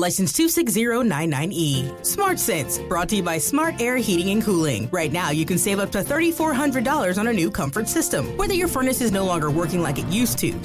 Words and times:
License 0.00 0.32
26099E. 0.32 2.06
Smart 2.06 2.38
Sense, 2.38 2.78
brought 2.78 3.10
to 3.10 3.16
you 3.16 3.22
by 3.22 3.36
Smart 3.36 3.82
Air 3.82 3.98
Heating 3.98 4.30
and 4.30 4.42
Cooling. 4.42 4.88
Right 4.90 5.12
now, 5.12 5.28
you 5.30 5.44
can 5.44 5.58
save 5.58 5.78
up 5.78 5.92
to 5.92 5.98
$3,400 5.98 7.18
on 7.18 7.28
a 7.28 7.32
new 7.32 7.50
comfort 7.50 7.86
system, 7.86 8.34
whether 8.38 8.54
your 8.54 8.68
furnace 8.68 9.02
is 9.02 9.12
no 9.12 9.26
longer 9.26 9.50
working 9.50 9.82
like 9.82 9.98
it 9.98 10.06
used 10.06 10.38
to, 10.38 10.58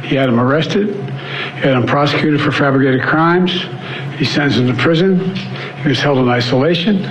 He 0.07 0.15
had 0.15 0.29
him 0.29 0.39
arrested. 0.39 0.95
He 0.95 1.67
had 1.67 1.75
him 1.77 1.87
prosecuted 1.87 2.41
for 2.41 2.53
fabricated 2.53 3.03
crimes. 3.03 3.53
He 4.19 4.25
sent 4.25 4.53
him 4.53 4.69
to 4.69 4.75
prison. 4.75 5.35
He 5.83 5.89
was 5.89 5.99
held 5.99 6.19
in 6.19 6.29
isolation. 6.29 7.11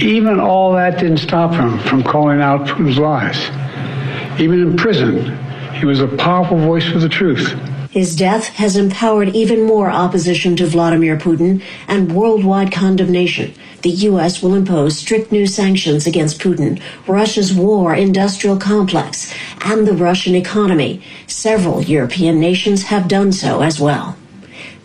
Even 0.00 0.40
all 0.40 0.72
that 0.72 0.98
didn't 0.98 1.18
stop 1.18 1.52
him 1.52 1.78
from 1.80 2.02
calling 2.02 2.40
out 2.40 2.66
Putin's 2.66 2.98
lies. 2.98 3.38
Even 4.40 4.60
in 4.60 4.76
prison, 4.76 5.36
he 5.74 5.86
was 5.86 6.00
a 6.00 6.08
powerful 6.08 6.58
voice 6.58 6.88
for 6.88 6.98
the 6.98 7.08
truth. 7.08 7.54
His 7.94 8.16
death 8.16 8.48
has 8.54 8.76
empowered 8.76 9.28
even 9.36 9.62
more 9.62 9.88
opposition 9.88 10.56
to 10.56 10.66
Vladimir 10.66 11.16
Putin 11.16 11.62
and 11.86 12.10
worldwide 12.10 12.72
condemnation. 12.72 13.54
The 13.82 13.90
U.S. 14.10 14.42
will 14.42 14.54
impose 14.54 14.98
strict 14.98 15.30
new 15.30 15.46
sanctions 15.46 16.04
against 16.04 16.40
Putin, 16.40 16.82
Russia's 17.06 17.54
war 17.54 17.94
industrial 17.94 18.56
complex, 18.56 19.32
and 19.60 19.86
the 19.86 19.92
Russian 19.92 20.34
economy. 20.34 21.04
Several 21.28 21.82
European 21.82 22.40
nations 22.40 22.82
have 22.84 23.06
done 23.06 23.30
so 23.30 23.62
as 23.62 23.78
well. 23.78 24.16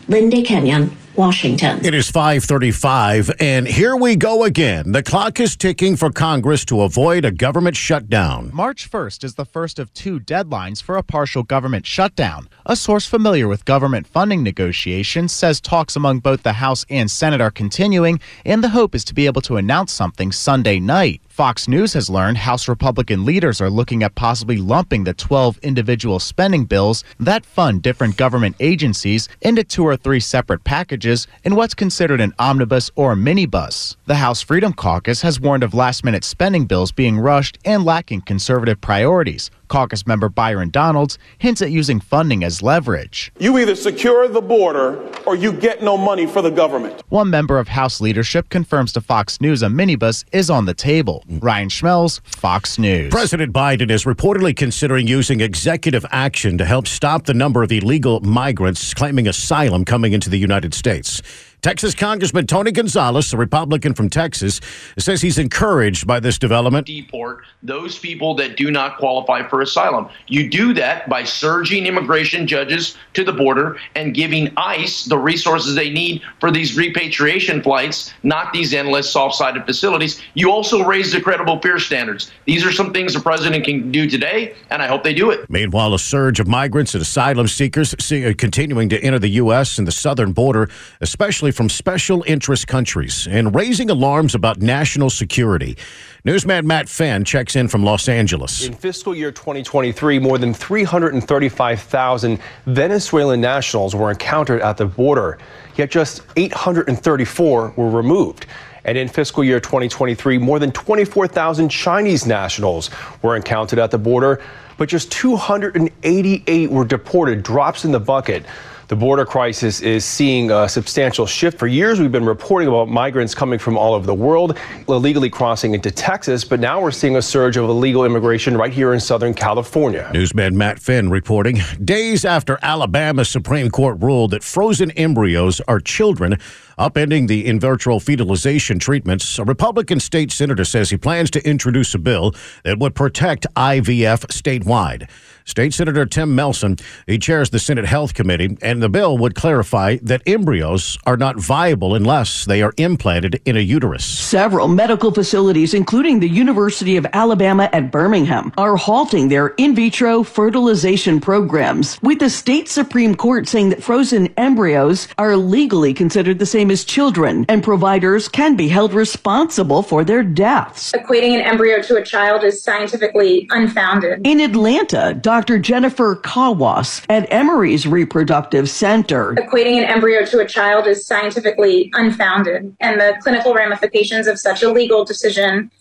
Linda 0.07 0.43
Kenyon, 0.43 0.95
Washington. 1.19 1.85
It 1.85 1.93
is 1.93 2.09
535, 2.09 3.29
and 3.41 3.67
here 3.67 3.93
we 3.93 4.15
go 4.15 4.45
again. 4.45 4.93
The 4.93 5.03
clock 5.03 5.41
is 5.41 5.57
ticking 5.57 5.97
for 5.97 6.11
Congress 6.11 6.63
to 6.63 6.83
avoid 6.83 7.25
a 7.25 7.31
government 7.31 7.75
shutdown. 7.75 8.51
March 8.53 8.89
1st 8.89 9.25
is 9.25 9.35
the 9.35 9.43
first 9.43 9.79
of 9.79 9.93
two 9.93 10.21
deadlines 10.21 10.81
for 10.81 10.95
a 10.95 11.03
partial 11.03 11.43
government 11.43 11.85
shutdown. 11.85 12.47
A 12.65 12.77
source 12.77 13.05
familiar 13.05 13.49
with 13.49 13.65
government 13.65 14.07
funding 14.07 14.43
negotiations 14.43 15.33
says 15.33 15.59
talks 15.59 15.97
among 15.97 16.19
both 16.19 16.43
the 16.43 16.53
House 16.53 16.85
and 16.89 17.11
Senate 17.11 17.41
are 17.41 17.51
continuing, 17.51 18.21
and 18.45 18.63
the 18.63 18.69
hope 18.69 18.95
is 18.95 19.03
to 19.03 19.13
be 19.13 19.25
able 19.25 19.41
to 19.41 19.57
announce 19.57 19.91
something 19.91 20.31
Sunday 20.31 20.79
night. 20.79 21.21
Fox 21.39 21.69
News 21.69 21.93
has 21.93 22.09
learned 22.09 22.35
House 22.35 22.67
Republican 22.67 23.23
leaders 23.23 23.61
are 23.61 23.69
looking 23.69 24.03
at 24.03 24.13
possibly 24.13 24.57
lumping 24.57 25.05
the 25.05 25.13
12 25.13 25.57
individual 25.59 26.19
spending 26.19 26.65
bills 26.65 27.05
that 27.17 27.45
fund 27.45 27.81
different 27.81 28.17
government 28.17 28.57
agencies 28.59 29.29
into 29.39 29.63
two 29.63 29.85
or 29.85 29.95
three 29.95 30.19
separate 30.19 30.65
packages 30.65 31.27
in 31.45 31.55
what's 31.55 31.73
considered 31.73 32.19
an 32.19 32.33
omnibus 32.39 32.91
or 32.97 33.15
minibus. 33.15 33.95
The 34.05 34.15
House 34.15 34.41
Freedom 34.41 34.73
Caucus 34.73 35.21
has 35.21 35.39
warned 35.39 35.63
of 35.63 35.73
last 35.73 36.03
minute 36.03 36.25
spending 36.25 36.65
bills 36.65 36.91
being 36.91 37.17
rushed 37.17 37.57
and 37.63 37.85
lacking 37.85 38.23
conservative 38.23 38.81
priorities. 38.81 39.49
Caucus 39.69 40.05
member 40.05 40.27
Byron 40.27 40.69
Donalds 40.69 41.17
hints 41.37 41.61
at 41.61 41.71
using 41.71 42.01
funding 42.01 42.43
as 42.43 42.61
leverage. 42.61 43.31
You 43.39 43.57
either 43.57 43.75
secure 43.75 44.27
the 44.27 44.41
border 44.41 45.01
or 45.25 45.35
you 45.35 45.53
get 45.53 45.81
no 45.81 45.97
money 45.97 46.27
for 46.27 46.41
the 46.41 46.49
government. 46.49 47.01
One 47.09 47.29
member 47.29 47.57
of 47.57 47.69
House 47.69 48.01
leadership 48.01 48.49
confirms 48.49 48.91
to 48.93 49.01
Fox 49.01 49.39
News 49.39 49.63
a 49.63 49.67
minibus 49.67 50.25
is 50.33 50.49
on 50.49 50.65
the 50.65 50.73
table. 50.73 51.23
Ryan 51.29 51.69
Schmelz, 51.69 52.19
Fox 52.35 52.77
News. 52.77 53.11
President 53.11 53.53
Biden 53.53 53.89
is 53.89 54.03
reportedly 54.03 54.55
considering 54.55 55.07
using 55.07 55.39
executive 55.39 56.05
action 56.11 56.57
to 56.57 56.65
help 56.65 56.87
stop 56.87 57.25
the 57.25 57.33
number 57.33 57.63
of 57.63 57.71
illegal 57.71 58.19
migrants 58.19 58.93
claiming 58.93 59.27
asylum 59.27 59.85
coming 59.85 60.13
into 60.13 60.29
the 60.29 60.37
United 60.37 60.73
States. 60.73 61.21
Texas 61.61 61.93
Congressman 61.93 62.47
Tony 62.47 62.71
Gonzales, 62.71 63.33
a 63.33 63.37
Republican 63.37 63.93
from 63.93 64.09
Texas, 64.09 64.61
says 64.97 65.21
he's 65.21 65.37
encouraged 65.37 66.07
by 66.07 66.19
this 66.19 66.37
development. 66.37 66.87
Deport 66.87 67.43
those 67.63 67.99
people 67.99 68.33
that 68.35 68.55
do 68.55 68.71
not 68.71 68.97
qualify 68.97 69.47
for 69.47 69.61
asylum. 69.61 70.07
You 70.27 70.49
do 70.49 70.73
that 70.75 71.09
by 71.09 71.23
surging 71.25 71.85
immigration 71.85 72.47
judges 72.47 72.97
to 73.13 73.25
the 73.25 73.33
border 73.33 73.77
and 73.95 74.13
giving 74.13 74.53
ICE 74.55 75.05
the 75.05 75.17
resources 75.17 75.75
they 75.75 75.89
need 75.89 76.21
for 76.39 76.49
these 76.49 76.77
repatriation 76.77 77.61
flights, 77.61 78.13
not 78.23 78.53
these 78.53 78.73
endless 78.73 79.11
soft 79.11 79.35
sided 79.35 79.65
facilities. 79.65 80.21
You 80.35 80.51
also 80.51 80.85
raise 80.85 81.11
the 81.11 81.19
credible 81.19 81.59
fear 81.59 81.79
standards. 81.79 82.31
These 82.45 82.65
are 82.65 82.71
some 82.71 82.93
things 82.93 83.13
the 83.13 83.19
president 83.19 83.65
can 83.65 83.91
do 83.91 84.09
today, 84.09 84.55
and 84.69 84.81
I 84.81 84.87
hope 84.87 85.03
they 85.03 85.13
do 85.13 85.31
it. 85.31 85.49
Meanwhile, 85.49 85.93
a 85.93 85.99
surge 85.99 86.39
of 86.39 86.47
migrants 86.47 86.93
and 86.93 87.01
asylum 87.01 87.47
seekers 87.47 87.93
uh, 87.93 88.33
continuing 88.37 88.87
to 88.89 88.99
enter 89.03 89.19
the 89.19 89.29
U.S. 89.29 89.77
and 89.77 89.85
the 89.85 89.91
southern 89.91 90.31
border, 90.31 90.69
especially 91.01 91.48
from 91.51 91.69
special 91.69 92.23
interest 92.27 92.67
countries 92.67 93.27
and 93.29 93.53
raising 93.55 93.89
alarms 93.89 94.35
about 94.35 94.61
national 94.61 95.09
security. 95.09 95.77
Newsman 96.25 96.67
Matt 96.67 96.89
Finn 96.89 97.23
checks 97.23 97.55
in 97.55 97.67
from 97.67 97.83
Los 97.83 98.09
Angeles. 98.09 98.65
In 98.65 98.73
fiscal 98.73 99.15
year 99.15 99.31
2023, 99.31 100.19
more 100.19 100.37
than 100.37 100.53
335,000 100.53 102.39
Venezuelan 102.65 103.41
nationals 103.41 103.95
were 103.95 104.11
encountered 104.11 104.61
at 104.61 104.77
the 104.77 104.85
border, 104.85 105.37
yet 105.75 105.91
just 105.91 106.23
834 106.35 107.73
were 107.75 107.89
removed. 107.89 108.45
And 108.85 108.97
in 108.97 109.07
fiscal 109.07 109.43
year 109.43 109.59
2023, 109.59 110.37
more 110.37 110.59
than 110.59 110.71
24,000 110.71 111.69
Chinese 111.69 112.25
nationals 112.25 112.89
were 113.21 113.35
encountered 113.35 113.79
at 113.79 113.91
the 113.91 113.97
border, 113.97 114.41
but 114.77 114.89
just 114.89 115.11
288 115.11 116.71
were 116.71 116.85
deported, 116.85 117.43
drops 117.43 117.85
in 117.85 117.91
the 117.91 117.99
bucket. 117.99 118.45
The 118.89 118.95
border 118.95 119.23
crisis 119.23 119.81
is 119.81 120.03
seeing 120.03 120.49
a 120.49 120.67
substantial 120.67 121.27
shift. 121.27 121.59
For 121.59 121.67
years, 121.67 121.99
we've 121.99 122.11
been 122.11 122.25
reporting 122.25 122.67
about 122.67 122.89
migrants 122.89 123.35
coming 123.35 123.59
from 123.59 123.77
all 123.77 123.93
over 123.93 124.07
the 124.07 124.15
world, 124.15 124.57
illegally 124.87 125.29
crossing 125.29 125.75
into 125.75 125.91
Texas, 125.91 126.43
but 126.43 126.59
now 126.59 126.81
we're 126.81 126.89
seeing 126.89 127.15
a 127.15 127.21
surge 127.21 127.55
of 127.55 127.69
illegal 127.69 128.03
immigration 128.03 128.57
right 128.57 128.73
here 128.73 128.91
in 128.95 128.99
Southern 128.99 129.35
California. 129.35 130.09
Newsman 130.11 130.57
Matt 130.57 130.79
Finn 130.79 131.11
reporting. 131.11 131.59
Days 131.83 132.25
after 132.25 132.57
Alabama's 132.63 133.29
Supreme 133.29 133.69
Court 133.69 134.01
ruled 134.01 134.31
that 134.31 134.43
frozen 134.43 134.89
embryos 134.97 135.61
are 135.67 135.79
children, 135.79 136.39
upending 136.79 137.27
the 137.27 137.45
in 137.45 137.59
vitro 137.59 137.99
fertilization 137.99 138.79
treatments. 138.79 139.37
A 139.37 139.43
Republican 139.43 139.99
state 139.99 140.31
senator 140.31 140.65
says 140.65 140.89
he 140.89 140.97
plans 140.97 141.29
to 141.29 141.47
introduce 141.47 141.93
a 141.93 141.99
bill 141.99 142.33
that 142.63 142.79
would 142.79 142.95
protect 142.95 143.45
IVF 143.55 144.25
statewide. 144.31 145.07
State 145.49 145.73
Senator 145.73 146.05
Tim 146.05 146.35
Melson, 146.35 146.77
he 147.07 147.17
chairs 147.17 147.49
the 147.49 147.57
Senate 147.57 147.85
Health 147.85 148.13
Committee, 148.13 148.55
and 148.61 148.83
the 148.83 148.87
bill 148.89 149.17
would 149.17 149.33
clarify 149.33 149.97
that 150.03 150.21
embryos 150.27 150.97
are 151.07 151.17
not 151.17 151.39
viable 151.39 151.95
unless 151.95 152.45
they 152.45 152.61
are 152.61 152.73
implanted 152.77 153.41
in 153.45 153.57
a 153.57 153.59
uterus. 153.59 154.05
Several 154.05 154.67
medical 154.67 155.11
facilities, 155.11 155.73
including 155.73 156.19
the 156.19 156.29
University 156.29 156.97
of 156.97 157.07
Alabama 157.13 157.67
at 157.73 157.91
Birmingham, 157.91 158.53
are 158.57 158.75
halting 158.75 159.29
their 159.29 159.47
in 159.57 159.73
vitro 159.73 160.21
fertilization 160.21 161.19
programs, 161.19 161.99
with 162.03 162.19
the 162.19 162.29
state 162.29 162.69
Supreme 162.69 163.15
Court 163.15 163.47
saying 163.47 163.69
that 163.69 163.81
frozen 163.81 164.27
embryos 164.37 165.07
are 165.17 165.35
legally 165.35 165.95
considered 165.95 166.37
the 166.37 166.45
same 166.45 166.69
as 166.69 166.83
children, 166.83 167.45
and 167.49 167.63
providers 167.63 168.27
can 168.29 168.55
be 168.55 168.67
held 168.67 168.93
responsible 168.93 169.81
for 169.81 170.03
their 170.03 170.21
deaths. 170.21 170.91
Equating 170.91 171.33
an 171.33 171.41
embryo 171.41 171.81
to 171.81 171.95
a 171.95 172.03
child 172.03 172.43
is 172.43 172.63
scientifically 172.63 173.47
unfounded. 173.49 174.21
In 174.23 174.39
Atlanta, 174.39 175.17
Dr. 175.19 175.38
Dr. 175.39 175.57
Jennifer 175.57 176.17
Kawwass 176.17 177.05
at 177.07 177.31
Emory's 177.31 177.87
Reproductive 177.87 178.69
Center. 178.69 179.35
Equating 179.35 179.77
an 179.77 179.85
embryo 179.85 180.25
to 180.25 180.39
a 180.39 180.45
child 180.45 180.85
is 180.85 181.05
scientifically 181.05 181.89
unfounded, 181.93 182.75
and 182.81 182.99
the 182.99 183.15
clinical 183.21 183.53
ramifications 183.53 184.27
of 184.27 184.37
such 184.37 184.63
a 184.63 184.69
legal 184.69 185.05
decision 185.05 185.71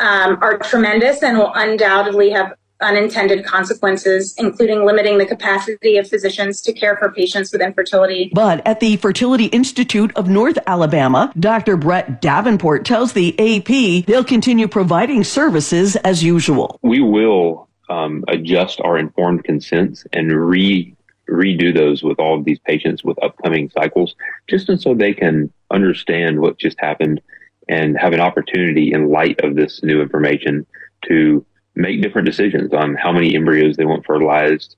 um, 0.00 0.36
are 0.42 0.58
tremendous 0.58 1.22
and 1.22 1.38
will 1.38 1.50
undoubtedly 1.54 2.28
have 2.28 2.52
unintended 2.82 3.46
consequences, 3.46 4.34
including 4.36 4.84
limiting 4.84 5.16
the 5.16 5.24
capacity 5.24 5.96
of 5.96 6.06
physicians 6.06 6.60
to 6.60 6.74
care 6.74 6.98
for 6.98 7.10
patients 7.10 7.50
with 7.52 7.62
infertility. 7.62 8.30
But 8.34 8.66
at 8.66 8.80
the 8.80 8.98
Fertility 8.98 9.46
Institute 9.46 10.14
of 10.14 10.28
North 10.28 10.58
Alabama, 10.66 11.32
Dr. 11.40 11.78
Brett 11.78 12.20
Davenport 12.20 12.84
tells 12.84 13.14
the 13.14 13.32
AP 13.38 14.04
they'll 14.04 14.22
continue 14.22 14.68
providing 14.68 15.24
services 15.24 15.96
as 15.96 16.22
usual. 16.22 16.78
We 16.82 17.00
will 17.00 17.65
um, 17.88 18.24
adjust 18.28 18.80
our 18.80 18.98
informed 18.98 19.44
consents 19.44 20.04
and 20.12 20.32
re 20.32 20.94
redo 21.28 21.74
those 21.74 22.02
with 22.02 22.20
all 22.20 22.38
of 22.38 22.44
these 22.44 22.58
patients 22.60 23.02
with 23.02 23.22
upcoming 23.22 23.70
cycles, 23.70 24.14
just 24.48 24.70
so 24.80 24.94
they 24.94 25.12
can 25.12 25.52
understand 25.70 26.40
what 26.40 26.58
just 26.58 26.78
happened 26.78 27.20
and 27.68 27.98
have 27.98 28.12
an 28.12 28.20
opportunity 28.20 28.92
in 28.92 29.08
light 29.08 29.40
of 29.40 29.56
this 29.56 29.82
new 29.82 30.00
information 30.00 30.64
to 31.04 31.44
make 31.74 32.00
different 32.00 32.26
decisions 32.26 32.72
on 32.72 32.94
how 32.94 33.12
many 33.12 33.34
embryos 33.34 33.76
they 33.76 33.84
want 33.84 34.06
fertilized, 34.06 34.76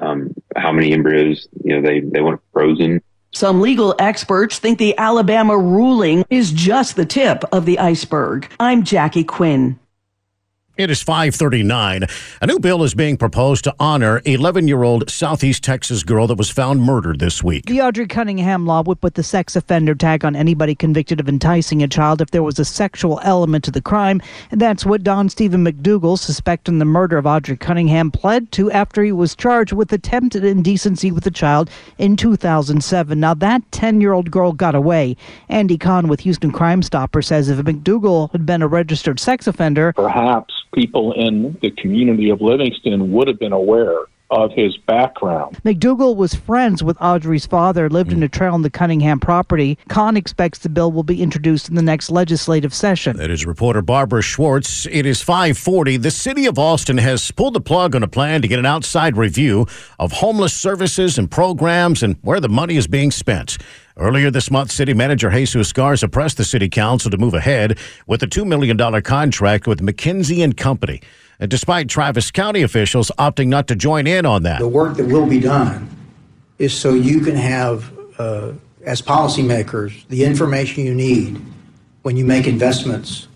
um, 0.00 0.34
how 0.56 0.72
many 0.72 0.92
embryos 0.92 1.48
you 1.64 1.74
know 1.74 1.86
they 1.86 2.00
they 2.00 2.20
want 2.20 2.40
frozen. 2.52 3.02
Some 3.32 3.60
legal 3.60 3.94
experts 4.00 4.58
think 4.58 4.78
the 4.78 4.96
Alabama 4.98 5.56
ruling 5.56 6.24
is 6.30 6.50
just 6.50 6.96
the 6.96 7.06
tip 7.06 7.44
of 7.52 7.64
the 7.64 7.78
iceberg. 7.78 8.50
I'm 8.58 8.82
Jackie 8.82 9.22
Quinn. 9.22 9.78
It 10.80 10.90
is 10.90 11.02
539. 11.02 12.06
A 12.40 12.46
new 12.46 12.58
bill 12.58 12.82
is 12.84 12.94
being 12.94 13.18
proposed 13.18 13.64
to 13.64 13.74
honor 13.78 14.20
11-year-old 14.20 15.10
Southeast 15.10 15.62
Texas 15.62 16.02
girl 16.02 16.26
that 16.26 16.38
was 16.38 16.48
found 16.48 16.80
murdered 16.80 17.18
this 17.18 17.44
week. 17.44 17.66
The 17.66 17.80
Audrii 17.80 18.08
Cunningham 18.08 18.64
law 18.64 18.82
would 18.84 18.98
put 19.02 19.12
the 19.12 19.22
sex 19.22 19.54
offender 19.56 19.94
tag 19.94 20.24
on 20.24 20.34
anybody 20.34 20.74
convicted 20.74 21.20
of 21.20 21.28
enticing 21.28 21.82
a 21.82 21.86
child 21.86 22.22
if 22.22 22.30
there 22.30 22.42
was 22.42 22.58
a 22.58 22.64
sexual 22.64 23.20
element 23.22 23.62
to 23.64 23.70
the 23.70 23.82
crime. 23.82 24.22
And 24.50 24.58
that's 24.58 24.86
what 24.86 25.02
Don 25.02 25.28
Stephen 25.28 25.62
McDougal, 25.62 26.18
suspecting 26.18 26.78
the 26.78 26.86
murder 26.86 27.18
of 27.18 27.26
Audrii 27.26 27.60
Cunningham, 27.60 28.10
pled 28.10 28.50
to 28.52 28.70
after 28.70 29.04
he 29.04 29.12
was 29.12 29.36
charged 29.36 29.74
with 29.74 29.92
attempted 29.92 30.46
indecency 30.46 31.12
with 31.12 31.26
a 31.26 31.30
child 31.30 31.68
in 31.98 32.16
2007. 32.16 33.20
Now, 33.20 33.34
that 33.34 33.70
10-year-old 33.72 34.30
girl 34.30 34.52
got 34.52 34.74
away. 34.74 35.14
Andy 35.50 35.76
Kahn 35.76 36.08
with 36.08 36.20
Houston 36.20 36.50
Crime 36.50 36.82
Stopper 36.82 37.20
says 37.20 37.50
if 37.50 37.58
McDougal 37.58 38.32
had 38.32 38.46
been 38.46 38.62
a 38.62 38.66
registered 38.66 39.20
sex 39.20 39.46
offender, 39.46 39.92
perhaps 39.92 40.54
people 40.72 41.12
in 41.12 41.58
the 41.62 41.70
community 41.70 42.30
of 42.30 42.40
Livingston 42.40 43.12
would 43.12 43.28
have 43.28 43.38
been 43.38 43.52
aware 43.52 44.06
of 44.30 44.52
his 44.52 44.76
background. 44.76 45.58
McDougal 45.64 46.14
was 46.14 46.34
friends 46.34 46.82
with 46.82 46.96
Audrii's 46.98 47.46
father, 47.46 47.90
lived 47.90 48.12
in 48.12 48.22
a 48.22 48.28
trail 48.28 48.54
on 48.54 48.62
the 48.62 48.70
Cunningham 48.70 49.18
property. 49.18 49.76
Kahn 49.88 50.16
expects 50.16 50.60
the 50.60 50.68
bill 50.68 50.92
will 50.92 51.02
be 51.02 51.20
introduced 51.20 51.68
in 51.68 51.74
the 51.74 51.82
next 51.82 52.10
legislative 52.10 52.72
session. 52.72 53.16
That 53.16 53.30
is 53.30 53.44
reporter 53.44 53.82
Barbara 53.82 54.22
Schwartz. 54.22 54.86
It 54.86 55.04
is 55.04 55.20
540. 55.20 55.96
The 55.96 56.10
city 56.10 56.46
of 56.46 56.58
Austin 56.58 56.98
has 56.98 57.30
pulled 57.32 57.54
the 57.54 57.60
plug 57.60 57.96
on 57.96 58.02
a 58.02 58.08
plan 58.08 58.40
to 58.42 58.48
get 58.48 58.58
an 58.58 58.66
outside 58.66 59.16
review 59.16 59.66
of 59.98 60.12
homeless 60.12 60.54
services 60.54 61.18
and 61.18 61.28
programs 61.28 62.02
and 62.02 62.16
where 62.22 62.40
the 62.40 62.48
money 62.48 62.76
is 62.76 62.86
being 62.86 63.10
spent. 63.10 63.58
Earlier 63.96 64.30
this 64.30 64.50
month, 64.50 64.70
City 64.70 64.94
Manager 64.94 65.30
Jesus 65.30 65.72
Garza 65.72 66.08
pressed 66.08 66.36
the 66.36 66.44
City 66.44 66.68
Council 66.68 67.10
to 67.10 67.16
move 67.16 67.34
ahead 67.34 67.78
with 68.06 68.22
a 68.22 68.26
$2 68.26 68.46
million 68.46 69.02
contract 69.02 69.66
with 69.66 69.80
McKinsey 69.80 70.42
and 70.44 70.56
Company. 70.56 71.00
Despite 71.40 71.88
Travis 71.88 72.30
County 72.30 72.62
officials 72.62 73.10
opting 73.18 73.48
not 73.48 73.66
to 73.68 73.74
join 73.74 74.06
in 74.06 74.26
on 74.26 74.42
that. 74.42 74.60
The 74.60 74.68
work 74.68 74.96
that 74.96 75.06
will 75.06 75.26
be 75.26 75.40
done 75.40 75.88
is 76.58 76.72
so 76.72 76.94
you 76.94 77.20
can 77.20 77.34
have, 77.34 77.92
uh, 78.18 78.52
as 78.84 79.00
policymakers, 79.00 80.06
the 80.08 80.24
information 80.24 80.84
you 80.84 80.94
need 80.94 81.40
when 82.02 82.16
you 82.16 82.24
make 82.24 82.46
investments 82.46 83.26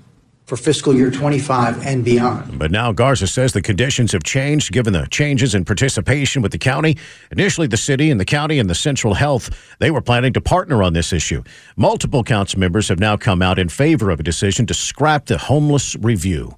for 0.44 0.56
fiscal 0.56 0.94
year 0.94 1.10
25 1.10 1.86
and 1.86 2.04
beyond. 2.04 2.58
But 2.58 2.70
now 2.70 2.92
Garza 2.92 3.26
says 3.26 3.52
the 3.52 3.62
conditions 3.62 4.12
have 4.12 4.22
changed 4.22 4.72
given 4.72 4.92
the 4.92 5.06
changes 5.10 5.54
in 5.54 5.64
participation 5.64 6.42
with 6.42 6.52
the 6.52 6.58
county. 6.58 6.96
Initially, 7.30 7.66
the 7.66 7.76
city 7.76 8.10
and 8.10 8.20
the 8.20 8.24
county 8.24 8.58
and 8.58 8.68
the 8.68 8.74
Central 8.74 9.14
Health, 9.14 9.50
they 9.78 9.90
were 9.90 10.02
planning 10.02 10.32
to 10.34 10.40
partner 10.40 10.82
on 10.82 10.92
this 10.92 11.12
issue. 11.12 11.42
Multiple 11.76 12.22
council 12.22 12.60
members 12.60 12.88
have 12.88 13.00
now 13.00 13.16
come 13.16 13.40
out 13.40 13.58
in 13.58 13.68
favor 13.68 14.10
of 14.10 14.20
a 14.20 14.22
decision 14.22 14.66
to 14.66 14.74
scrap 14.74 15.26
the 15.26 15.38
homeless 15.38 15.96
review. 15.96 16.56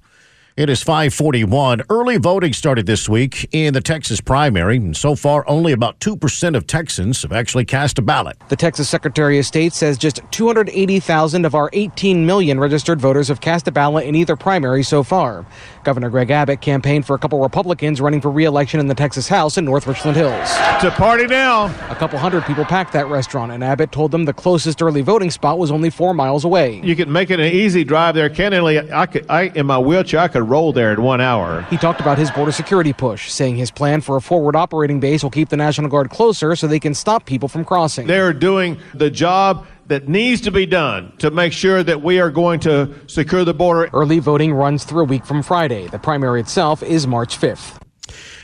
It 0.57 0.71
is 0.71 0.81
541. 0.81 1.83
Early 1.87 2.17
voting 2.17 2.51
started 2.51 2.87
this 2.87 3.07
week 3.07 3.47
in 3.51 3.75
the 3.75 3.79
Texas 3.79 4.19
primary, 4.19 4.77
and 4.77 4.97
so 4.97 5.15
far 5.15 5.47
only 5.47 5.71
about 5.71 5.99
2% 5.99 6.57
of 6.57 6.65
Texans 6.65 7.21
have 7.21 7.31
actually 7.31 7.63
cast 7.63 7.99
a 7.99 8.01
ballot. 8.01 8.37
The 8.49 8.55
Texas 8.55 8.89
Secretary 8.89 9.37
of 9.37 9.45
State 9.45 9.73
says 9.73 9.99
just 9.99 10.19
280,000 10.31 11.45
of 11.45 11.53
our 11.53 11.69
18 11.73 12.25
million 12.25 12.59
registered 12.59 12.99
voters 12.99 13.27
have 13.27 13.39
cast 13.39 13.67
a 13.67 13.71
ballot 13.71 14.07
in 14.07 14.15
either 14.15 14.35
primary 14.35 14.81
so 14.81 15.03
far. 15.03 15.45
Governor 15.83 16.09
Greg 16.09 16.31
Abbott 16.31 16.59
campaigned 16.59 17.05
for 17.05 17.15
a 17.15 17.19
couple 17.19 17.39
Republicans 17.39 18.01
running 18.01 18.19
for 18.19 18.31
re-election 18.31 18.79
in 18.79 18.87
the 18.87 18.95
Texas 18.95 19.27
House 19.27 19.59
in 19.59 19.65
North 19.65 19.85
Richland 19.85 20.17
Hills. 20.17 20.33
It's 20.41 20.85
a 20.85 20.89
party 20.89 21.27
now. 21.27 21.65
A 21.91 21.95
couple 21.95 22.17
hundred 22.17 22.45
people 22.45 22.65
packed 22.65 22.93
that 22.93 23.05
restaurant, 23.09 23.51
and 23.51 23.63
Abbott 23.63 23.91
told 23.91 24.09
them 24.09 24.25
the 24.25 24.33
closest 24.33 24.81
early 24.81 25.03
voting 25.03 25.29
spot 25.29 25.59
was 25.59 25.69
only 25.69 25.91
four 25.91 26.15
miles 26.15 26.45
away. 26.45 26.81
You 26.83 26.95
could 26.95 27.09
make 27.09 27.29
it 27.29 27.39
an 27.39 27.53
easy 27.53 27.83
drive 27.83 28.15
there. 28.15 28.27
Candidly, 28.27 28.91
I 28.91 29.05
could, 29.05 29.29
I, 29.29 29.51
in 29.53 29.67
my 29.67 29.77
wheelchair, 29.77 30.21
I 30.21 30.27
could 30.27 30.46
roll 30.47 30.73
there 30.73 30.93
in 30.93 31.01
one 31.01 31.21
hour. 31.21 31.61
He 31.69 31.77
talked 31.77 31.99
about 31.99 32.17
his 32.17 32.31
border 32.31 32.51
security 32.51 32.93
push, 32.93 33.29
saying 33.31 33.57
his 33.57 33.71
plan 33.71 34.01
for 34.01 34.15
a 34.17 34.21
forward 34.21 34.55
operating 34.55 34.99
base 34.99 35.23
will 35.23 35.31
keep 35.31 35.49
the 35.49 35.57
National 35.57 35.89
Guard 35.89 36.09
closer 36.09 36.55
so 36.55 36.67
they 36.67 36.79
can 36.79 36.93
stop 36.93 37.25
people 37.25 37.47
from 37.47 37.65
crossing. 37.65 38.07
They're 38.07 38.33
doing 38.33 38.79
the 38.93 39.09
job 39.09 39.67
that 39.87 40.07
needs 40.07 40.41
to 40.41 40.51
be 40.51 40.65
done 40.65 41.13
to 41.19 41.31
make 41.31 41.53
sure 41.53 41.81
that 41.83 42.01
we 42.01 42.19
are 42.19 42.29
going 42.29 42.59
to 42.61 42.93
secure 43.07 43.45
the 43.45 43.53
border. 43.53 43.89
Early 43.93 44.19
voting 44.19 44.53
runs 44.53 44.83
through 44.83 45.01
a 45.01 45.05
week 45.05 45.25
from 45.25 45.41
Friday. 45.43 45.87
The 45.87 45.99
primary 45.99 46.41
itself 46.41 46.83
is 46.83 47.07
March 47.07 47.39
5th. 47.39 47.86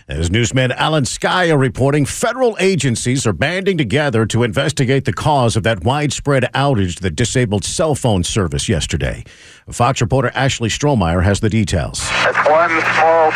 As 0.09 0.29
newsman 0.29 0.73
Alan 0.73 1.05
Skaya 1.05 1.57
reporting, 1.57 2.05
federal 2.05 2.57
agencies 2.59 3.25
are 3.25 3.31
banding 3.31 3.77
together 3.77 4.25
to 4.25 4.43
investigate 4.43 5.05
the 5.05 5.13
cause 5.13 5.55
of 5.55 5.63
that 5.63 5.85
widespread 5.85 6.43
outage 6.53 6.99
that 6.99 7.11
disabled 7.11 7.63
cell 7.63 7.95
phone 7.95 8.21
service 8.21 8.67
yesterday. 8.67 9.23
Fox 9.69 10.01
reporter 10.01 10.29
Ashley 10.35 10.67
Strohmier 10.67 11.23
has 11.23 11.39
the 11.39 11.49
details. 11.49 12.01
That's 12.09 12.49
one 12.49 12.81
small. 12.95 13.31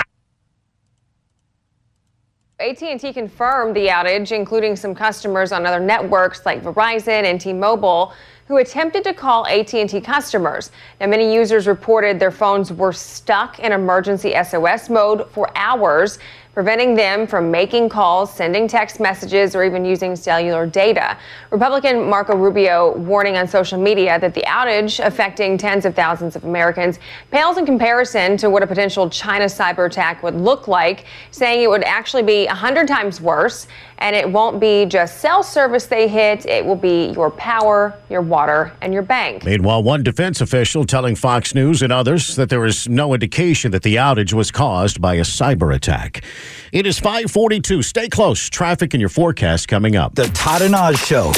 AT&T 2.59 3.13
confirmed 3.13 3.74
the 3.74 3.88
outage, 3.88 4.33
including 4.33 4.75
some 4.75 4.93
customers 4.93 5.53
on 5.53 5.65
other 5.65 5.79
networks 5.79 6.45
like 6.45 6.62
Verizon 6.63 7.24
and 7.24 7.39
T-Mobile 7.39 8.12
who 8.47 8.57
attempted 8.57 9.03
to 9.03 9.13
call 9.13 9.45
AT&T 9.47 10.01
customers. 10.01 10.71
Now, 11.00 11.07
many 11.07 11.33
users 11.33 11.67
reported 11.67 12.19
their 12.19 12.31
phones 12.31 12.71
were 12.71 12.93
stuck 12.93 13.59
in 13.59 13.74
emergency 13.74 14.33
SOS 14.41 14.89
mode 14.89 15.29
for 15.31 15.50
hours 15.55 16.17
preventing 16.58 16.96
them 16.96 17.28
from 17.28 17.52
making 17.52 17.88
calls, 17.88 18.34
sending 18.34 18.68
text 18.68 19.00
messages, 19.00 19.56
or 19.56 19.64
even 19.64 19.86
using 19.86 20.16
cellular 20.16 20.66
data. 20.66 21.16
Republican 21.52 22.10
Marco 22.10 22.36
Rubio 22.36 22.98
warning 22.98 23.38
on 23.38 23.48
social 23.48 23.80
media 23.80 24.20
that 24.20 24.34
the 24.34 24.42
outage 24.48 25.00
affecting 25.06 25.56
tens 25.56 25.86
of 25.86 25.94
thousands 25.94 26.36
of 26.36 26.44
Americans 26.46 26.98
pales 27.30 27.60
in 27.60 27.66
comparison 27.68 28.38
to 28.38 28.50
what 28.50 28.64
a 28.64 28.66
potential 28.66 29.08
China 29.08 29.46
cyber 29.46 29.86
attack 29.86 30.24
would 30.24 30.34
look 30.34 30.68
like, 30.68 31.06
saying 31.30 31.62
it 31.62 31.70
would 31.70 31.84
actually 31.84 32.24
be 32.24 32.48
100 32.48 32.88
times 32.88 33.22
worse. 33.22 33.68
And 34.00 34.16
it 34.16 34.30
won't 34.30 34.60
be 34.60 34.86
just 34.86 35.20
cell 35.20 35.42
service 35.42 35.88
they 35.88 36.08
hit, 36.08 36.46
it 36.46 36.66
will 36.66 36.75
be 36.75 37.08
your 37.13 37.32
power, 37.32 37.98
your 38.10 38.22
water, 38.22 38.72
and 38.82 38.94
your 38.94 39.01
bank. 39.01 39.44
Meanwhile, 39.44 39.84
one 39.84 40.04
defense 40.04 40.42
official 40.42 40.86
telling 40.86 41.16
Fox 41.16 41.56
News 41.56 41.82
and 41.82 41.92
others 41.92 42.36
that 42.36 42.50
there 42.50 42.66
is 42.66 42.88
no 42.88 43.13
indication 43.13 43.72
that 43.72 43.84
the 43.84 43.96
outage 43.96 44.34
was 44.34 44.51
caused 44.51 45.01
by 45.01 45.16
a 45.16 45.22
cyber 45.22 45.74
attack. 45.74 46.24
It 46.72 46.86
is 46.86 47.00
542. 47.00 47.82
Stay 47.82 48.10
close. 48.10 48.50
Traffic 48.50 48.94
in 48.94 49.00
your 49.00 49.10
forecast 49.10 49.68
coming 49.68 49.96
up. 49.96 50.16
The 50.16 50.27
Todd 50.27 50.62
and 50.62 50.75
Oz 50.75 51.00
Show. 51.00 51.32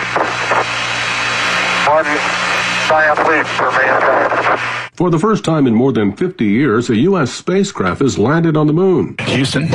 one 1.88 2.04
giant 2.86 3.18
leap 3.28 3.46
for 3.46 3.68
mankind. 3.72 4.60
For 4.94 5.10
the 5.10 5.18
first 5.18 5.44
time 5.44 5.66
in 5.66 5.74
more 5.74 5.90
than 5.90 6.14
50 6.14 6.44
years, 6.44 6.88
a 6.88 6.96
U.S. 6.98 7.32
spacecraft 7.32 8.00
has 8.00 8.16
landed 8.16 8.56
on 8.56 8.68
the 8.68 8.72
moon. 8.72 9.16
Houston, 9.26 9.68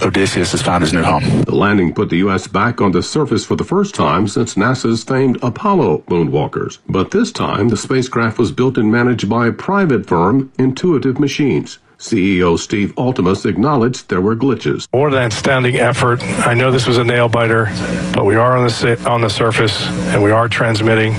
Odysseus 0.00 0.52
has 0.52 0.62
found 0.62 0.84
his 0.84 0.92
new 0.92 1.02
home. 1.02 1.42
The 1.42 1.56
landing 1.56 1.92
put 1.92 2.10
the 2.10 2.18
U.S. 2.18 2.46
back 2.46 2.80
on 2.80 2.92
the 2.92 3.02
surface 3.02 3.44
for 3.44 3.56
the 3.56 3.64
first 3.64 3.96
time 3.96 4.28
since 4.28 4.54
NASA's 4.54 5.02
famed 5.02 5.42
Apollo 5.42 6.04
moonwalkers. 6.06 6.78
But 6.88 7.10
this 7.10 7.32
time, 7.32 7.70
the 7.70 7.76
spacecraft 7.76 8.38
was 8.38 8.52
built 8.52 8.78
and 8.78 8.92
managed 8.92 9.28
by 9.28 9.48
a 9.48 9.52
private 9.52 10.06
firm, 10.06 10.52
Intuitive 10.60 11.18
Machines. 11.18 11.80
CEO 11.98 12.56
Steve 12.56 12.94
Altemus 12.94 13.44
acknowledged 13.44 14.08
there 14.08 14.20
were 14.20 14.36
glitches. 14.36 14.86
More 14.92 15.10
than 15.10 15.24
outstanding 15.24 15.76
effort. 15.76 16.22
I 16.46 16.54
know 16.54 16.70
this 16.70 16.86
was 16.86 16.96
a 16.96 17.02
nail 17.02 17.28
biter, 17.28 17.66
but 18.14 18.24
we 18.24 18.36
are 18.36 18.56
on 18.56 18.66
the 18.66 19.04
on 19.08 19.20
the 19.20 19.28
surface 19.28 19.84
and 20.12 20.22
we 20.22 20.30
are 20.30 20.48
transmitting. 20.48 21.14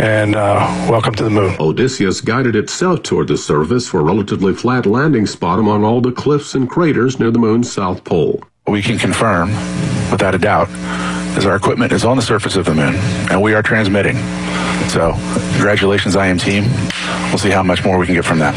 And 0.00 0.34
uh, 0.34 0.86
welcome 0.88 1.14
to 1.16 1.24
the 1.24 1.30
moon. 1.30 1.56
Odysseus 1.60 2.22
guided 2.22 2.56
itself 2.56 3.02
toward 3.02 3.28
the 3.28 3.36
surface 3.36 3.86
for 3.86 4.00
a 4.00 4.02
relatively 4.04 4.54
flat 4.54 4.86
landing 4.86 5.26
spot 5.26 5.58
among 5.58 5.84
all 5.84 6.00
the 6.00 6.12
cliffs 6.12 6.54
and 6.54 6.70
craters 6.70 7.20
near 7.20 7.30
the 7.30 7.38
moon's 7.38 7.70
south 7.70 8.02
pole. 8.04 8.42
We 8.66 8.80
can 8.80 8.98
confirm, 8.98 9.50
without 10.10 10.34
a 10.34 10.38
doubt, 10.38 10.70
is 11.36 11.44
our 11.44 11.56
equipment 11.56 11.92
is 11.92 12.06
on 12.06 12.16
the 12.16 12.22
surface 12.22 12.56
of 12.56 12.64
the 12.64 12.74
moon 12.74 12.94
and 13.30 13.42
we 13.42 13.52
are 13.52 13.62
transmitting. 13.62 14.16
So, 14.88 15.12
congratulations, 15.52 16.16
IM 16.16 16.38
team. 16.38 16.64
We'll 17.28 17.38
see 17.38 17.50
how 17.50 17.62
much 17.62 17.84
more 17.84 17.98
we 17.98 18.06
can 18.06 18.14
get 18.14 18.24
from 18.24 18.38
that. 18.38 18.54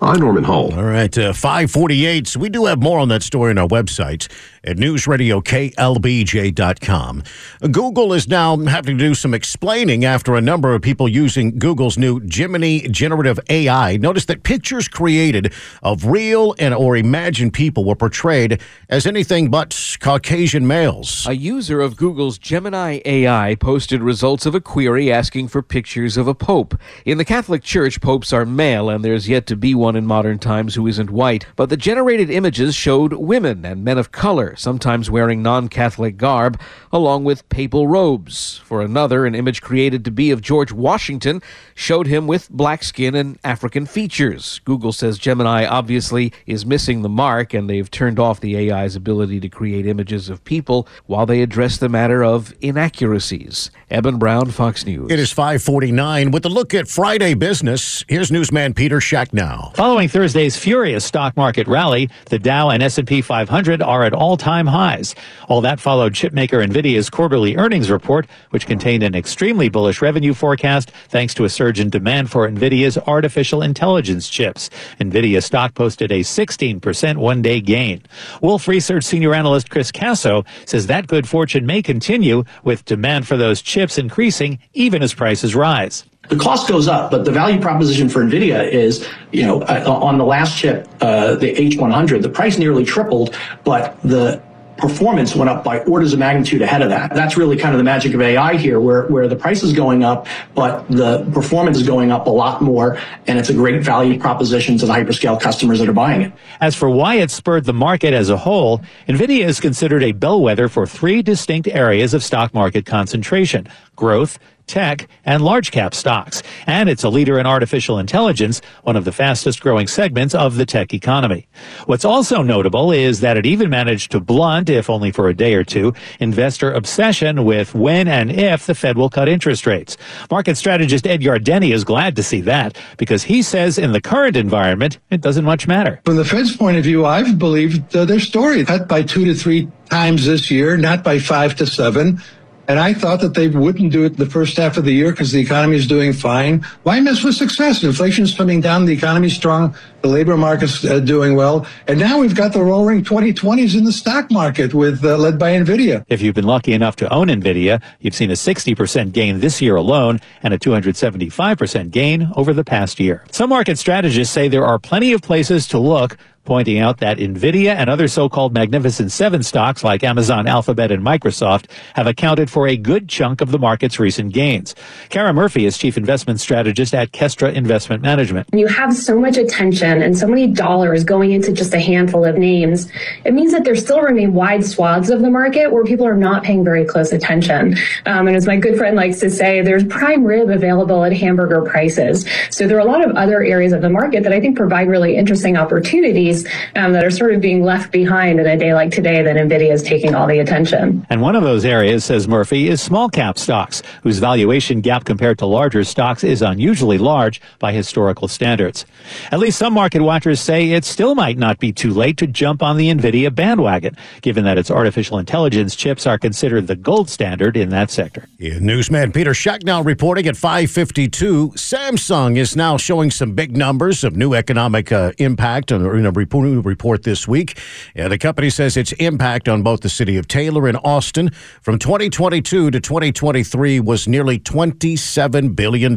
I'm 0.00 0.20
Norman 0.20 0.44
Hall. 0.44 0.74
All 0.74 0.84
right, 0.84 1.16
uh, 1.16 1.32
548. 1.32 2.28
So 2.28 2.40
we 2.40 2.50
do 2.50 2.66
have 2.66 2.82
more 2.82 2.98
on 2.98 3.08
that 3.08 3.22
story 3.22 3.50
on 3.50 3.58
our 3.58 3.66
website 3.66 4.28
at 4.66 4.76
newsradioklbj.com. 4.76 7.22
Google 7.70 8.12
is 8.12 8.28
now 8.28 8.56
having 8.56 8.98
to 8.98 9.04
do 9.04 9.14
some 9.14 9.32
explaining 9.32 10.04
after 10.04 10.34
a 10.34 10.40
number 10.40 10.74
of 10.74 10.82
people 10.82 11.08
using 11.08 11.58
Google's 11.58 11.96
new 11.96 12.20
Gemini 12.20 12.86
generative 12.88 13.38
AI 13.48 13.96
noticed 13.96 14.28
that 14.28 14.42
pictures 14.42 14.88
created 14.88 15.52
of 15.82 16.06
real 16.06 16.54
and 16.58 16.74
or 16.74 16.96
imagined 16.96 17.52
people 17.52 17.84
were 17.84 17.94
portrayed 17.94 18.60
as 18.88 19.06
anything 19.06 19.50
but 19.50 19.96
Caucasian 20.00 20.66
males. 20.66 21.26
A 21.26 21.36
user 21.36 21.80
of 21.80 21.96
Google's 21.96 22.38
Gemini 22.38 23.00
AI 23.04 23.54
posted 23.54 24.02
results 24.02 24.46
of 24.46 24.54
a 24.54 24.60
query 24.60 25.12
asking 25.12 25.48
for 25.48 25.62
pictures 25.62 26.16
of 26.16 26.26
a 26.26 26.34
pope. 26.34 26.78
In 27.04 27.18
the 27.18 27.24
Catholic 27.24 27.62
Church, 27.62 28.00
popes 28.00 28.32
are 28.32 28.44
male 28.44 28.90
and 28.90 29.04
there's 29.04 29.28
yet 29.28 29.46
to 29.46 29.56
be 29.56 29.74
one 29.74 29.96
in 29.96 30.06
modern 30.06 30.38
times 30.38 30.74
who 30.74 30.86
isn't 30.86 31.10
white, 31.10 31.46
but 31.56 31.68
the 31.68 31.76
generated 31.76 32.30
images 32.30 32.74
showed 32.74 33.12
women 33.12 33.64
and 33.64 33.84
men 33.84 33.98
of 33.98 34.12
color 34.12 34.55
sometimes 34.56 35.10
wearing 35.10 35.42
non 35.42 35.68
Catholic 35.68 36.16
garb, 36.16 36.58
along 36.92 37.24
with 37.24 37.48
papal 37.48 37.86
robes. 37.86 38.58
For 38.64 38.82
another, 38.82 39.26
an 39.26 39.34
image 39.34 39.62
created 39.62 40.04
to 40.06 40.10
be 40.10 40.30
of 40.30 40.40
George 40.40 40.72
Washington 40.72 41.42
showed 41.74 42.06
him 42.06 42.26
with 42.26 42.50
black 42.50 42.82
skin 42.82 43.14
and 43.14 43.38
African 43.44 43.86
features. 43.86 44.60
Google 44.64 44.92
says 44.92 45.18
Gemini 45.18 45.66
obviously 45.66 46.32
is 46.46 46.64
missing 46.66 47.02
the 47.02 47.08
mark, 47.08 47.54
and 47.54 47.68
they've 47.68 47.90
turned 47.90 48.18
off 48.18 48.40
the 48.40 48.72
AI's 48.72 48.96
ability 48.96 49.40
to 49.40 49.48
create 49.48 49.86
images 49.86 50.28
of 50.30 50.42
people 50.44 50.88
while 51.06 51.26
they 51.26 51.42
address 51.42 51.76
the 51.78 51.88
matter 51.88 52.24
of 52.24 52.54
inaccuracies. 52.60 53.70
Eben 53.90 54.18
Brown, 54.18 54.50
Fox 54.50 54.84
News. 54.86 55.10
It 55.10 55.18
is 55.18 55.30
549. 55.32 56.30
With 56.30 56.44
a 56.46 56.48
look 56.48 56.74
at 56.74 56.88
Friday 56.88 57.34
business, 57.34 58.04
here's 58.08 58.32
newsman 58.32 58.74
Peter 58.74 58.98
Schacknow. 58.98 59.74
Following 59.76 60.08
Thursday's 60.08 60.56
furious 60.56 61.04
stock 61.04 61.36
market 61.36 61.68
rally, 61.68 62.08
the 62.30 62.38
Dow 62.38 62.70
and 62.70 62.82
S&P 62.82 63.20
500 63.20 63.82
are 63.82 64.02
at 64.02 64.12
all-time 64.12 64.45
highs. 64.46 65.14
All 65.48 65.60
that 65.62 65.80
followed 65.80 66.12
chipmaker 66.12 66.64
Nvidia's 66.64 67.10
quarterly 67.10 67.56
earnings 67.56 67.90
report, 67.90 68.26
which 68.50 68.66
contained 68.66 69.02
an 69.02 69.14
extremely 69.14 69.68
bullish 69.68 70.00
revenue 70.00 70.34
forecast 70.34 70.90
thanks 71.08 71.34
to 71.34 71.44
a 71.44 71.48
surge 71.48 71.80
in 71.80 71.90
demand 71.90 72.30
for 72.30 72.48
Nvidia's 72.48 72.96
artificial 72.98 73.62
intelligence 73.62 74.28
chips. 74.28 74.70
Nvidia 75.00 75.42
stock 75.42 75.74
posted 75.74 76.12
a 76.12 76.20
16% 76.20 77.16
one-day 77.16 77.60
gain. 77.60 78.02
Wolfe 78.40 78.68
Research 78.68 79.04
senior 79.04 79.34
analyst 79.34 79.70
Chris 79.70 79.90
Caso 79.90 80.46
says 80.64 80.86
that 80.86 81.06
good 81.06 81.28
fortune 81.28 81.66
may 81.66 81.82
continue 81.82 82.44
with 82.62 82.84
demand 82.84 83.26
for 83.26 83.36
those 83.36 83.60
chips 83.62 83.98
increasing 83.98 84.58
even 84.74 85.02
as 85.02 85.14
prices 85.14 85.54
rise 85.54 86.04
the 86.28 86.36
cost 86.36 86.68
goes 86.68 86.88
up, 86.88 87.10
but 87.10 87.24
the 87.24 87.32
value 87.32 87.60
proposition 87.60 88.08
for 88.08 88.22
NVIDIA 88.22 88.70
is, 88.70 89.06
you 89.32 89.42
know, 89.42 89.62
uh, 89.62 89.84
on 89.86 90.18
the 90.18 90.24
last 90.24 90.56
chip, 90.56 90.88
uh, 91.00 91.34
the 91.36 91.54
H100, 91.54 92.22
the 92.22 92.28
price 92.28 92.58
nearly 92.58 92.84
tripled, 92.84 93.36
but 93.64 94.00
the 94.02 94.42
performance 94.76 95.34
went 95.34 95.48
up 95.48 95.64
by 95.64 95.80
orders 95.80 96.12
of 96.12 96.18
magnitude 96.18 96.62
ahead 96.62 96.82
of 96.82 96.90
that. 96.90 97.14
That's 97.14 97.36
really 97.36 97.56
kind 97.56 97.74
of 97.74 97.78
the 97.78 97.84
magic 97.84 98.14
of 98.14 98.20
AI 98.20 98.56
here, 98.56 98.78
where, 98.78 99.06
where 99.06 99.26
the 99.28 99.36
price 99.36 99.62
is 99.62 99.72
going 99.72 100.04
up, 100.04 100.26
but 100.54 100.86
the 100.88 101.24
performance 101.32 101.78
is 101.78 101.86
going 101.86 102.12
up 102.12 102.26
a 102.26 102.30
lot 102.30 102.60
more, 102.60 102.98
and 103.26 103.38
it's 103.38 103.48
a 103.48 103.54
great 103.54 103.82
value 103.82 104.18
proposition 104.18 104.76
to 104.78 104.86
the 104.86 104.92
hyperscale 104.92 105.40
customers 105.40 105.78
that 105.78 105.88
are 105.88 105.94
buying 105.94 106.22
it. 106.22 106.32
As 106.60 106.74
for 106.74 106.90
why 106.90 107.16
it 107.16 107.30
spurred 107.30 107.64
the 107.64 107.72
market 107.72 108.12
as 108.12 108.28
a 108.28 108.36
whole, 108.36 108.82
NVIDIA 109.08 109.46
is 109.46 109.60
considered 109.60 110.02
a 110.02 110.12
bellwether 110.12 110.68
for 110.68 110.86
three 110.86 111.22
distinct 111.22 111.68
areas 111.68 112.12
of 112.12 112.22
stock 112.22 112.52
market 112.52 112.84
concentration 112.84 113.66
growth, 113.94 114.38
tech, 114.66 115.08
and 115.24 115.42
large 115.42 115.70
cap 115.70 115.94
stocks. 115.94 116.42
And 116.66 116.88
it's 116.88 117.04
a 117.04 117.08
leader 117.08 117.38
in 117.38 117.46
artificial 117.46 117.98
intelligence, 117.98 118.60
one 118.82 118.96
of 118.96 119.04
the 119.04 119.12
fastest 119.12 119.60
growing 119.60 119.86
segments 119.86 120.34
of 120.34 120.56
the 120.56 120.66
tech 120.66 120.92
economy. 120.92 121.46
What's 121.86 122.04
also 122.04 122.42
notable 122.42 122.92
is 122.92 123.20
that 123.20 123.36
it 123.36 123.46
even 123.46 123.70
managed 123.70 124.10
to 124.12 124.20
blunt, 124.20 124.68
if 124.68 124.90
only 124.90 125.10
for 125.10 125.28
a 125.28 125.34
day 125.34 125.54
or 125.54 125.64
two, 125.64 125.94
investor 126.20 126.72
obsession 126.72 127.44
with 127.44 127.74
when 127.74 128.08
and 128.08 128.30
if 128.30 128.66
the 128.66 128.74
Fed 128.74 128.96
will 128.96 129.10
cut 129.10 129.28
interest 129.28 129.66
rates. 129.66 129.96
Market 130.30 130.56
strategist 130.56 131.06
Ed 131.06 131.20
Yardeni 131.20 131.72
is 131.72 131.84
glad 131.84 132.16
to 132.16 132.22
see 132.22 132.40
that 132.42 132.76
because 132.96 133.22
he 133.22 133.42
says 133.42 133.78
in 133.78 133.92
the 133.92 134.00
current 134.00 134.36
environment, 134.36 134.98
it 135.10 135.20
doesn't 135.20 135.44
much 135.44 135.66
matter. 135.66 136.00
From 136.04 136.16
the 136.16 136.24
Fed's 136.24 136.56
point 136.56 136.76
of 136.76 136.84
view, 136.84 137.06
I've 137.06 137.38
believed 137.38 137.94
uh, 137.94 138.04
their 138.04 138.20
story. 138.20 138.64
Cut 138.64 138.88
by 138.88 139.02
two 139.02 139.24
to 139.24 139.34
three 139.34 139.68
times 139.90 140.26
this 140.26 140.50
year, 140.50 140.76
not 140.76 141.04
by 141.04 141.18
five 141.18 141.54
to 141.56 141.66
seven. 141.66 142.20
And 142.68 142.80
I 142.80 142.94
thought 142.94 143.20
that 143.20 143.34
they 143.34 143.48
wouldn't 143.48 143.92
do 143.92 144.04
it 144.04 144.16
the 144.16 144.26
first 144.26 144.56
half 144.56 144.76
of 144.76 144.84
the 144.84 144.92
year 144.92 145.10
because 145.12 145.32
the 145.32 145.40
economy 145.40 145.76
is 145.76 145.86
doing 145.86 146.12
fine. 146.12 146.62
Why 146.82 147.00
mess 147.00 147.22
with 147.22 147.36
success? 147.36 147.84
Inflation's 147.84 148.34
coming 148.34 148.60
down, 148.60 148.86
the 148.86 148.92
economy's 148.92 149.34
strong, 149.34 149.76
the 150.02 150.08
labor 150.08 150.36
market's 150.36 150.84
uh, 150.84 151.00
doing 151.00 151.36
well, 151.36 151.66
and 151.86 151.98
now 151.98 152.18
we've 152.18 152.34
got 152.34 152.52
the 152.52 152.62
roaring 152.62 153.04
2020s 153.04 153.76
in 153.76 153.84
the 153.84 153.92
stock 153.92 154.30
market 154.30 154.74
with 154.74 155.04
uh, 155.04 155.16
led 155.16 155.38
by 155.38 155.52
Nvidia. 155.52 156.04
If 156.08 156.22
you've 156.22 156.34
been 156.34 156.46
lucky 156.46 156.72
enough 156.72 156.96
to 156.96 157.12
own 157.12 157.28
Nvidia, 157.28 157.82
you've 158.00 158.14
seen 158.14 158.30
a 158.30 158.34
60% 158.34 159.12
gain 159.12 159.40
this 159.40 159.60
year 159.60 159.76
alone 159.76 160.20
and 160.42 160.52
a 160.52 160.58
275% 160.58 161.90
gain 161.90 162.30
over 162.34 162.52
the 162.52 162.64
past 162.64 162.98
year. 162.98 163.24
Some 163.30 163.50
market 163.50 163.78
strategists 163.78 164.32
say 164.32 164.48
there 164.48 164.66
are 164.66 164.78
plenty 164.78 165.12
of 165.12 165.22
places 165.22 165.66
to 165.68 165.78
look 165.78 166.16
pointing 166.46 166.78
out 166.78 166.98
that 166.98 167.18
Nvidia 167.18 167.74
and 167.74 167.90
other 167.90 168.08
so-called 168.08 168.54
Magnificent 168.54 169.12
Seven 169.12 169.42
stocks 169.42 169.84
like 169.84 170.02
Amazon, 170.02 170.46
Alphabet, 170.46 170.90
and 170.90 171.02
Microsoft 171.04 171.66
have 171.94 172.06
accounted 172.06 172.48
for 172.48 172.66
a 172.66 172.76
good 172.76 173.08
chunk 173.08 173.40
of 173.40 173.50
the 173.50 173.58
market's 173.58 173.98
recent 173.98 174.32
gains. 174.32 174.74
Kara 175.08 175.32
Murphy 175.32 175.66
is 175.66 175.76
chief 175.76 175.96
investment 175.96 176.40
strategist 176.40 176.94
at 176.94 177.12
Kestra 177.12 177.52
Investment 177.52 178.02
Management. 178.02 178.48
You 178.52 178.68
have 178.68 178.94
so 178.94 179.18
much 179.18 179.36
attention 179.36 180.00
and 180.02 180.16
so 180.16 180.26
many 180.26 180.46
dollars 180.46 181.04
going 181.04 181.32
into 181.32 181.52
just 181.52 181.74
a 181.74 181.80
handful 181.80 182.24
of 182.24 182.38
names. 182.38 182.90
It 183.24 183.34
means 183.34 183.52
that 183.52 183.64
there 183.64 183.76
still 183.76 184.00
remain 184.00 184.32
wide 184.32 184.64
swaths 184.64 185.10
of 185.10 185.20
the 185.20 185.30
market 185.30 185.72
where 185.72 185.84
people 185.84 186.06
are 186.06 186.16
not 186.16 186.44
paying 186.44 186.64
very 186.64 186.84
close 186.84 187.12
attention. 187.12 187.76
Um, 188.06 188.28
and 188.28 188.36
as 188.36 188.46
my 188.46 188.56
good 188.56 188.78
friend 188.78 188.96
likes 188.96 189.18
to 189.20 189.30
say, 189.30 189.62
there's 189.62 189.84
prime 189.84 190.24
rib 190.24 190.48
available 190.48 191.04
at 191.04 191.12
hamburger 191.12 191.62
prices. 191.62 192.24
So 192.50 192.66
there 192.66 192.76
are 192.76 192.86
a 192.86 192.90
lot 192.90 193.04
of 193.04 193.16
other 193.16 193.42
areas 193.42 193.72
of 193.72 193.82
the 193.82 193.90
market 193.90 194.22
that 194.22 194.32
I 194.32 194.40
think 194.40 194.56
provide 194.56 194.88
really 194.88 195.16
interesting 195.16 195.56
opportunities 195.56 196.35
companies 196.44 196.66
um, 196.76 196.92
that 196.92 197.04
are 197.04 197.10
sort 197.10 197.34
of 197.34 197.40
being 197.40 197.62
left 197.62 197.92
behind 197.92 198.40
in 198.40 198.46
a 198.46 198.56
day 198.56 198.74
like 198.74 198.90
today 198.90 199.22
that 199.22 199.36
NVIDIA 199.36 199.72
is 199.72 199.82
taking 199.82 200.14
all 200.14 200.26
the 200.26 200.38
attention. 200.38 201.06
And 201.10 201.20
one 201.20 201.36
of 201.36 201.42
those 201.42 201.64
areas, 201.64 202.04
says 202.04 202.28
Murphy, 202.28 202.68
is 202.68 202.80
small 202.80 203.08
cap 203.08 203.38
stocks, 203.38 203.82
whose 204.02 204.18
valuation 204.18 204.80
gap 204.80 205.04
compared 205.04 205.38
to 205.38 205.46
larger 205.46 205.84
stocks 205.84 206.24
is 206.24 206.42
unusually 206.42 206.98
large 206.98 207.40
by 207.58 207.72
historical 207.72 208.28
standards. 208.28 208.84
At 209.30 209.38
least 209.38 209.58
some 209.58 209.72
market 209.72 210.02
watchers 210.02 210.40
say 210.40 210.72
it 210.72 210.84
still 210.84 211.14
might 211.14 211.38
not 211.38 211.58
be 211.58 211.72
too 211.72 211.92
late 211.92 212.16
to 212.18 212.26
jump 212.26 212.62
on 212.62 212.76
the 212.76 212.90
NVIDIA 212.90 213.34
bandwagon, 213.34 213.96
given 214.22 214.44
that 214.44 214.58
its 214.58 214.70
artificial 214.70 215.18
intelligence 215.18 215.76
chips 215.76 216.06
are 216.06 216.18
considered 216.18 216.66
the 216.66 216.76
gold 216.76 217.08
standard 217.08 217.56
in 217.56 217.70
that 217.70 217.90
sector. 217.90 218.28
Yeah, 218.38 218.58
newsman 218.58 219.12
Peter 219.12 219.32
Schacknow 219.32 219.84
reporting 219.84 220.26
at 220.26 220.36
552. 220.36 221.52
Samsung 221.56 222.36
is 222.36 222.56
now 222.56 222.76
showing 222.76 223.10
some 223.10 223.32
big 223.32 223.56
numbers 223.56 224.04
of 224.04 224.16
new 224.16 224.34
economic 224.34 224.92
uh, 224.92 225.12
impact 225.18 225.70
in 225.70 225.84
a 225.84 226.10
report, 226.10 226.25
report 226.34 227.02
this 227.02 227.26
week. 227.28 227.58
The 227.94 228.18
company 228.18 228.50
says 228.50 228.76
its 228.76 228.92
impact 228.92 229.48
on 229.48 229.62
both 229.62 229.80
the 229.80 229.88
city 229.88 230.16
of 230.16 230.28
Taylor 230.28 230.66
and 230.66 230.78
Austin 230.84 231.30
from 231.60 231.78
2022 231.78 232.70
to 232.70 232.80
2023 232.80 233.80
was 233.80 234.08
nearly 234.08 234.38
$27 234.38 235.56
billion. 235.56 235.96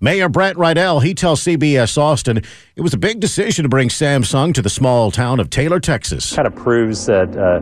Mayor 0.00 0.28
Brandt 0.28 0.58
Rydell, 0.58 1.02
he 1.02 1.14
tells 1.14 1.42
CBS 1.42 1.98
Austin 1.98 2.38
it 2.76 2.80
was 2.80 2.94
a 2.94 2.98
big 2.98 3.20
decision 3.20 3.62
to 3.62 3.68
bring 3.68 3.88
Samsung 3.88 4.54
to 4.54 4.62
the 4.62 4.70
small 4.70 5.10
town 5.10 5.40
of 5.40 5.50
Taylor, 5.50 5.80
Texas. 5.80 6.34
Kind 6.34 6.46
of 6.46 6.54
proves 6.54 7.06
that 7.06 7.36
uh, 7.36 7.60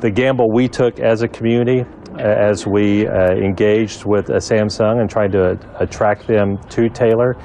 the 0.00 0.10
gamble 0.10 0.50
we 0.50 0.68
took 0.68 1.00
as 1.00 1.22
a 1.22 1.28
community 1.28 1.84
as 2.18 2.66
we 2.66 3.06
uh, 3.06 3.32
engaged 3.32 4.04
with 4.04 4.30
uh, 4.30 4.34
Samsung 4.34 5.00
and 5.00 5.10
tried 5.10 5.32
to 5.32 5.58
attract 5.80 6.26
them 6.26 6.58
to 6.68 6.88
Taylor 6.88 7.36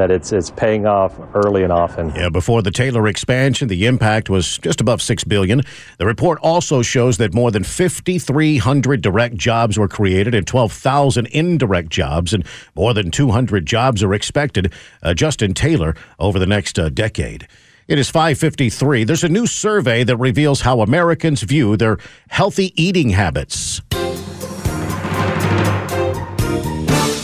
that 0.00 0.10
it's 0.10 0.32
it's 0.32 0.50
paying 0.50 0.86
off 0.86 1.14
early 1.34 1.62
and 1.62 1.72
often. 1.72 2.08
Yeah, 2.14 2.30
before 2.30 2.62
the 2.62 2.70
Taylor 2.70 3.06
expansion, 3.06 3.68
the 3.68 3.84
impact 3.84 4.30
was 4.30 4.56
just 4.58 4.80
above 4.80 5.02
6 5.02 5.24
billion. 5.24 5.60
The 5.98 6.06
report 6.06 6.38
also 6.40 6.80
shows 6.80 7.18
that 7.18 7.34
more 7.34 7.50
than 7.50 7.64
5300 7.64 9.02
direct 9.02 9.36
jobs 9.36 9.78
were 9.78 9.88
created 9.88 10.34
and 10.34 10.46
12,000 10.46 11.26
indirect 11.26 11.90
jobs 11.90 12.32
and 12.32 12.46
more 12.74 12.94
than 12.94 13.10
200 13.10 13.66
jobs 13.66 14.02
are 14.02 14.14
expected 14.14 14.72
uh, 15.02 15.12
just 15.12 15.42
in 15.42 15.52
Taylor 15.52 15.94
over 16.18 16.38
the 16.38 16.46
next 16.46 16.78
uh, 16.78 16.88
decade. 16.88 17.46
It 17.86 17.98
is 17.98 18.08
553. 18.08 19.04
There's 19.04 19.24
a 19.24 19.28
new 19.28 19.46
survey 19.46 20.04
that 20.04 20.16
reveals 20.16 20.62
how 20.62 20.80
Americans 20.80 21.42
view 21.42 21.76
their 21.76 21.98
healthy 22.28 22.72
eating 22.82 23.10
habits. 23.10 23.82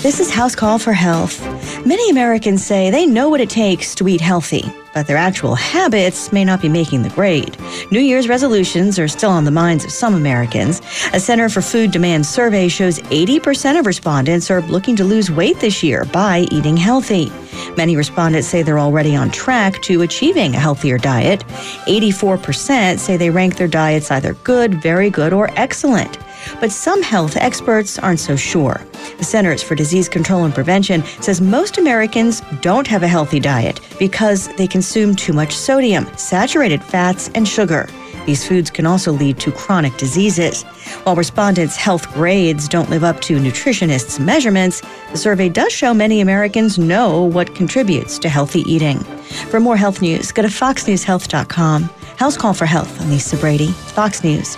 This 0.02 0.20
is 0.20 0.30
House 0.30 0.54
Call 0.54 0.78
for 0.78 0.92
Health. 0.92 1.55
Many 1.86 2.10
Americans 2.10 2.66
say 2.66 2.90
they 2.90 3.06
know 3.06 3.28
what 3.28 3.40
it 3.40 3.48
takes 3.48 3.94
to 3.94 4.08
eat 4.08 4.20
healthy, 4.20 4.64
but 4.92 5.06
their 5.06 5.16
actual 5.16 5.54
habits 5.54 6.32
may 6.32 6.44
not 6.44 6.60
be 6.60 6.68
making 6.68 7.02
the 7.04 7.10
grade. 7.10 7.56
New 7.92 8.00
Year's 8.00 8.28
resolutions 8.28 8.98
are 8.98 9.06
still 9.06 9.30
on 9.30 9.44
the 9.44 9.52
minds 9.52 9.84
of 9.84 9.92
some 9.92 10.16
Americans. 10.16 10.82
A 11.12 11.20
Center 11.20 11.48
for 11.48 11.62
Food 11.62 11.92
Demand 11.92 12.26
survey 12.26 12.66
shows 12.66 12.98
80% 13.02 13.78
of 13.78 13.86
respondents 13.86 14.50
are 14.50 14.62
looking 14.62 14.96
to 14.96 15.04
lose 15.04 15.30
weight 15.30 15.60
this 15.60 15.84
year 15.84 16.04
by 16.06 16.48
eating 16.50 16.76
healthy. 16.76 17.30
Many 17.76 17.94
respondents 17.94 18.48
say 18.48 18.64
they're 18.64 18.80
already 18.80 19.14
on 19.14 19.30
track 19.30 19.80
to 19.82 20.02
achieving 20.02 20.56
a 20.56 20.58
healthier 20.58 20.98
diet. 20.98 21.44
84% 21.86 22.98
say 22.98 23.16
they 23.16 23.30
rank 23.30 23.58
their 23.58 23.68
diets 23.68 24.10
either 24.10 24.34
good, 24.42 24.82
very 24.82 25.08
good, 25.08 25.32
or 25.32 25.50
excellent. 25.54 26.18
But 26.60 26.72
some 26.72 27.02
health 27.02 27.36
experts 27.36 27.98
aren't 27.98 28.20
so 28.20 28.36
sure. 28.36 28.80
The 29.18 29.24
Centers 29.24 29.62
for 29.62 29.74
Disease 29.74 30.08
Control 30.08 30.44
and 30.44 30.54
Prevention 30.54 31.04
says 31.20 31.40
most 31.40 31.78
Americans 31.78 32.42
don't 32.60 32.86
have 32.86 33.02
a 33.02 33.08
healthy 33.08 33.40
diet 33.40 33.80
because 33.98 34.48
they 34.56 34.66
consume 34.66 35.14
too 35.14 35.32
much 35.32 35.54
sodium, 35.54 36.06
saturated 36.16 36.82
fats, 36.82 37.30
and 37.34 37.46
sugar. 37.46 37.88
These 38.26 38.46
foods 38.46 38.70
can 38.70 38.86
also 38.86 39.12
lead 39.12 39.38
to 39.38 39.52
chronic 39.52 39.96
diseases. 39.96 40.64
While 41.04 41.14
respondents' 41.14 41.76
health 41.76 42.12
grades 42.12 42.68
don't 42.68 42.90
live 42.90 43.04
up 43.04 43.20
to 43.22 43.38
nutritionists' 43.38 44.18
measurements, 44.18 44.82
the 45.12 45.16
survey 45.16 45.48
does 45.48 45.72
show 45.72 45.94
many 45.94 46.20
Americans 46.20 46.76
know 46.76 47.22
what 47.22 47.54
contributes 47.54 48.18
to 48.18 48.28
healthy 48.28 48.60
eating. 48.62 48.98
For 49.50 49.60
more 49.60 49.76
health 49.76 50.02
news, 50.02 50.32
go 50.32 50.42
to 50.42 50.48
foxnewshealth.com. 50.48 51.84
House 52.16 52.36
Call 52.36 52.54
for 52.54 52.66
Health. 52.66 53.00
I'm 53.00 53.10
Lisa 53.10 53.36
Brady, 53.36 53.68
Fox 53.68 54.24
News. 54.24 54.56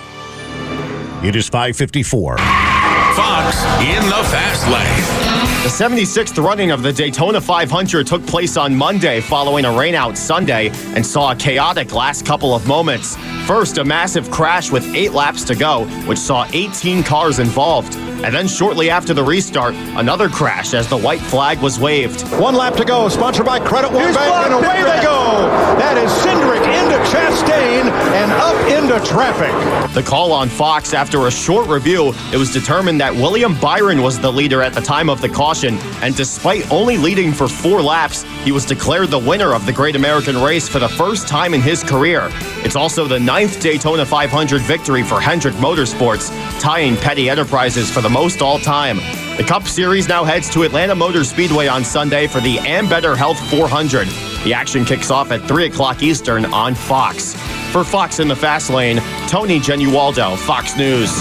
It 1.21 1.35
is 1.35 1.49
554. 1.49 2.37
Fox 2.37 3.57
in 3.83 4.01
the 4.05 4.23
fast 4.29 4.65
lane. 4.69 5.29
The 5.63 5.67
76th 5.67 6.41
running 6.41 6.71
of 6.71 6.81
the 6.81 6.93
Daytona 6.93 7.41
500 7.41 8.07
took 8.07 8.25
place 8.25 8.55
on 8.55 8.73
Monday 8.73 9.19
following 9.19 9.65
a 9.65 9.67
rainout 9.67 10.15
Sunday 10.15 10.69
and 10.95 11.05
saw 11.05 11.33
a 11.33 11.35
chaotic 11.35 11.93
last 11.93 12.25
couple 12.25 12.55
of 12.55 12.65
moments. 12.65 13.17
First, 13.45 13.79
a 13.79 13.83
massive 13.83 14.31
crash 14.31 14.71
with 14.71 14.85
eight 14.95 15.11
laps 15.11 15.43
to 15.45 15.55
go, 15.55 15.85
which 16.07 16.19
saw 16.19 16.47
18 16.53 17.03
cars 17.03 17.39
involved. 17.39 17.95
And 18.23 18.35
then 18.35 18.47
shortly 18.47 18.89
after 18.89 19.13
the 19.13 19.23
restart, 19.23 19.73
another 19.95 20.27
crash 20.27 20.73
as 20.73 20.87
the 20.87 20.97
white 20.97 21.21
flag 21.21 21.59
was 21.59 21.79
waved. 21.79 22.21
One 22.39 22.53
lap 22.53 22.75
to 22.75 22.85
go, 22.85 23.07
sponsored 23.07 23.45
by 23.45 23.59
Credit 23.59 23.91
One 23.91 24.13
Bank, 24.13 24.45
and 24.45 24.53
away 24.53 24.83
they 24.83 25.01
go. 25.01 25.47
That 25.79 25.97
is 25.97 26.11
Cindric 26.23 26.59
into 26.59 26.97
Chastain 27.09 27.89
and 27.89 28.31
up 28.33 28.55
into 28.67 28.99
traffic. 29.07 29.53
The 29.93 30.03
call 30.03 30.33
on 30.33 30.49
Fox 30.49 30.93
after 30.93 31.27
a 31.27 31.31
short 31.31 31.67
review, 31.67 32.13
it 32.33 32.37
was 32.37 32.51
determined 32.51 32.99
that 32.99 33.13
William 33.15 33.57
Byron 33.59 34.01
was 34.01 34.19
the 34.19 34.31
leader 34.31 34.61
at 34.61 34.73
the 34.73 34.81
time 34.81 35.09
of 35.09 35.21
the 35.21 35.29
caution, 35.29 35.77
and 36.01 36.15
despite 36.15 36.69
only 36.71 36.97
leading 36.97 37.31
for 37.31 37.47
four 37.47 37.81
laps, 37.81 38.23
he 38.43 38.51
was 38.51 38.65
declared 38.65 39.09
the 39.09 39.19
winner 39.19 39.53
of 39.53 39.65
the 39.65 39.71
Great 39.73 39.95
American 39.95 40.41
Race 40.41 40.67
for 40.67 40.79
the 40.79 40.89
first 40.89 41.27
time 41.27 41.53
in 41.53 41.61
his 41.61 41.83
career. 41.83 42.29
It's 42.65 42.75
also 42.75 43.07
the 43.07 43.19
ninth 43.19 43.61
Daytona 43.61 44.05
500 44.05 44.61
victory 44.63 45.03
for 45.03 45.21
Hendrick 45.21 45.55
Motorsports, 45.55 46.29
tying 46.59 46.97
Petty 46.97 47.29
Enterprises 47.29 47.89
for 47.89 48.01
the 48.01 48.08
most 48.09 48.41
all 48.41 48.59
time. 48.59 48.97
The 49.37 49.43
Cup 49.43 49.67
Series 49.67 50.07
now 50.07 50.23
heads 50.23 50.49
to 50.51 50.63
Atlanta 50.63 50.95
Motor 50.95 51.23
Speedway 51.23 51.67
on 51.67 51.85
Sunday 51.85 52.27
for 52.27 52.41
the 52.41 52.57
Ambetter 52.57 53.15
Health 53.15 53.39
400. 53.49 54.07
The 54.43 54.53
action 54.53 54.83
kicks 54.85 55.09
off 55.11 55.31
at 55.31 55.47
3 55.47 55.67
o'clock 55.67 56.03
Eastern 56.03 56.45
on 56.45 56.75
Fox. 56.75 57.35
For 57.71 57.83
Fox 57.83 58.19
in 58.19 58.27
the 58.27 58.35
Fast 58.35 58.69
Lane, 58.69 58.99
Tony 59.27 59.59
Genualdo, 59.59 60.37
Fox 60.37 60.75
News. 60.75 61.11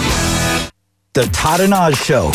The 1.14 1.24
Todd 1.32 1.60
and 1.60 1.72
Oz 1.74 1.96
Show. 1.96 2.30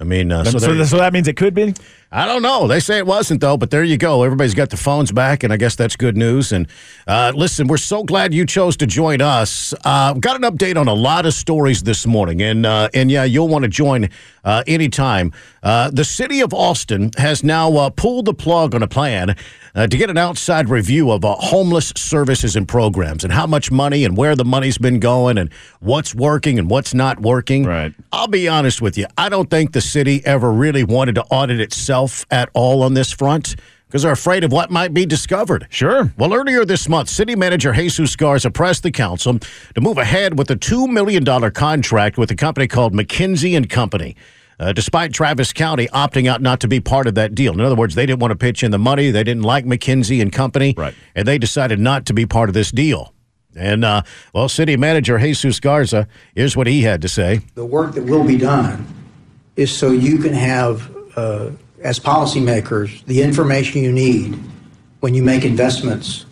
I 0.00 0.04
mean, 0.04 0.32
uh, 0.32 0.44
so, 0.44 0.58
so, 0.58 0.84
so 0.84 0.96
that 0.98 1.12
means 1.12 1.28
it 1.28 1.36
could 1.36 1.54
be. 1.54 1.74
I 2.14 2.26
don't 2.26 2.42
know. 2.42 2.68
They 2.68 2.78
say 2.78 2.98
it 2.98 3.06
wasn't 3.06 3.40
though, 3.40 3.56
but 3.56 3.70
there 3.70 3.82
you 3.82 3.96
go. 3.96 4.22
Everybody's 4.22 4.52
got 4.52 4.68
the 4.68 4.76
phones 4.76 5.10
back, 5.10 5.42
and 5.42 5.52
I 5.52 5.56
guess 5.56 5.76
that's 5.76 5.96
good 5.96 6.14
news. 6.14 6.52
And 6.52 6.68
uh, 7.06 7.32
listen, 7.34 7.68
we're 7.68 7.78
so 7.78 8.04
glad 8.04 8.34
you 8.34 8.44
chose 8.44 8.76
to 8.78 8.86
join 8.86 9.22
us. 9.22 9.72
Uh, 9.82 10.12
got 10.12 10.36
an 10.36 10.42
update 10.42 10.76
on 10.76 10.88
a 10.88 10.94
lot 10.94 11.24
of 11.24 11.32
stories 11.32 11.82
this 11.84 12.06
morning, 12.06 12.42
and 12.42 12.66
uh, 12.66 12.90
and 12.92 13.10
yeah, 13.10 13.24
you'll 13.24 13.48
want 13.48 13.62
to 13.62 13.68
join 13.68 14.10
uh, 14.44 14.62
anytime. 14.66 15.32
Uh, 15.62 15.90
the 15.90 16.04
city 16.04 16.40
of 16.40 16.52
Austin 16.52 17.12
has 17.16 17.42
now 17.42 17.74
uh, 17.76 17.88
pulled 17.88 18.26
the 18.26 18.34
plug 18.34 18.74
on 18.74 18.82
a 18.82 18.88
plan. 18.88 19.34
Uh, 19.74 19.86
to 19.86 19.96
get 19.96 20.10
an 20.10 20.18
outside 20.18 20.68
review 20.68 21.10
of 21.10 21.24
uh, 21.24 21.34
homeless 21.36 21.94
services 21.96 22.56
and 22.56 22.68
programs 22.68 23.24
and 23.24 23.32
how 23.32 23.46
much 23.46 23.70
money 23.70 24.04
and 24.04 24.18
where 24.18 24.36
the 24.36 24.44
money's 24.44 24.76
been 24.76 25.00
going 25.00 25.38
and 25.38 25.50
what's 25.80 26.14
working 26.14 26.58
and 26.58 26.68
what's 26.68 26.92
not 26.92 27.20
working. 27.20 27.64
Right. 27.64 27.94
I'll 28.12 28.28
be 28.28 28.48
honest 28.48 28.82
with 28.82 28.98
you. 28.98 29.06
I 29.16 29.30
don't 29.30 29.48
think 29.48 29.72
the 29.72 29.80
city 29.80 30.20
ever 30.26 30.52
really 30.52 30.84
wanted 30.84 31.14
to 31.14 31.22
audit 31.30 31.58
itself 31.58 32.01
at 32.30 32.50
all 32.54 32.82
on 32.82 32.94
this 32.94 33.12
front 33.12 33.56
because 33.86 34.04
they're 34.04 34.12
afraid 34.12 34.42
of 34.42 34.50
what 34.50 34.70
might 34.70 34.94
be 34.94 35.04
discovered. 35.04 35.66
Sure. 35.68 36.12
Well, 36.16 36.32
earlier 36.32 36.64
this 36.64 36.88
month, 36.88 37.10
City 37.10 37.36
Manager 37.36 37.74
Jesus 37.74 38.16
Garza 38.16 38.50
pressed 38.50 38.82
the 38.82 38.90
council 38.90 39.38
to 39.38 39.80
move 39.82 39.98
ahead 39.98 40.38
with 40.38 40.50
a 40.50 40.56
$2 40.56 40.88
million 40.88 41.24
contract 41.52 42.16
with 42.16 42.30
a 42.30 42.34
company 42.34 42.66
called 42.66 42.94
McKinsey 42.94 43.54
and 43.54 43.68
Company. 43.68 44.16
Uh, 44.58 44.72
despite 44.72 45.12
Travis 45.12 45.52
County 45.52 45.88
opting 45.88 46.28
out 46.28 46.40
not 46.40 46.60
to 46.60 46.68
be 46.68 46.78
part 46.78 47.06
of 47.06 47.16
that 47.16 47.34
deal. 47.34 47.52
In 47.52 47.60
other 47.60 47.74
words, 47.74 47.94
they 47.94 48.06
didn't 48.06 48.20
want 48.20 48.30
to 48.30 48.36
pitch 48.36 48.62
in 48.62 48.70
the 48.70 48.78
money. 48.78 49.10
They 49.10 49.24
didn't 49.24 49.42
like 49.42 49.64
McKinsey 49.64 50.22
and 50.22 50.32
Company. 50.32 50.72
Right. 50.76 50.94
And 51.16 51.26
they 51.26 51.36
decided 51.36 51.80
not 51.80 52.06
to 52.06 52.14
be 52.14 52.26
part 52.26 52.48
of 52.48 52.54
this 52.54 52.70
deal. 52.70 53.12
And, 53.56 53.84
uh, 53.84 54.02
well, 54.32 54.48
City 54.48 54.76
Manager 54.76 55.18
Jesus 55.18 55.60
Garza, 55.60 56.06
here's 56.34 56.56
what 56.56 56.66
he 56.66 56.82
had 56.82 57.02
to 57.02 57.08
say. 57.08 57.40
The 57.54 57.66
work 57.66 57.94
that 57.94 58.04
will 58.04 58.24
be 58.24 58.38
done 58.38 58.86
is 59.56 59.70
so 59.76 59.90
you 59.90 60.18
can 60.18 60.32
have, 60.32 60.90
uh, 61.16 61.50
as 61.82 61.98
policymakers, 61.98 63.04
the 63.06 63.22
information 63.22 63.82
you 63.82 63.92
need 63.92 64.38
when 65.00 65.14
you 65.14 65.22
make 65.22 65.44
investments 65.44 66.26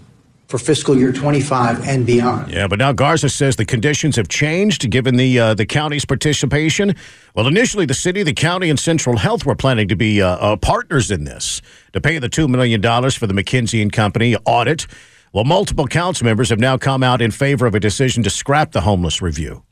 for 0.51 0.59
fiscal 0.59 0.97
year 0.97 1.13
25 1.13 1.87
and 1.87 2.05
beyond. 2.05 2.51
Yeah, 2.51 2.67
but 2.67 2.81
now 2.81 2.93
Garza 2.93 3.29
says 3.29 3.55
the 3.55 3.65
conditions 3.65 4.17
have 4.17 4.27
changed 4.27 4.91
given 4.91 5.15
the 5.15 5.39
uh, 5.39 5.55
the 5.55 5.65
county's 5.65 6.05
participation. 6.05 6.97
Well, 7.37 7.47
initially, 7.47 7.87
the 7.87 7.95
city, 7.95 8.25
the 8.25 8.33
county, 8.33 8.69
and 8.69 8.79
Central 8.79 9.17
Health 9.17 9.47
were 9.47 9.55
planning 9.55 9.87
to 9.87 9.97
be 9.97 10.21
uh, 10.21 10.29
uh, 10.29 10.57
partners 10.57 11.13
in 11.13 11.23
this 11.23 11.63
to 11.93 12.01
pay 12.01 12.19
the 12.19 12.29
$2 12.29 12.49
million 12.49 12.83
for 12.83 13.29
the 13.29 13.35
McKinsey 13.35 13.81
and 13.81 13.93
Company 13.93 14.35
audit. 14.45 14.89
Well, 15.33 15.45
multiple 15.45 15.87
council 15.87 16.25
members 16.25 16.51
have 16.51 16.59
now 16.59 16.77
come 16.77 17.05
out 17.05 17.23
in 17.23 17.31
favor 17.31 17.67
of 17.67 17.77
a 17.77 17.81
decision 17.81 18.25
to 18.25 18.31
scrap 18.31 18.73
the 18.73 18.81
homeless 18.81 19.23
review. 19.23 19.63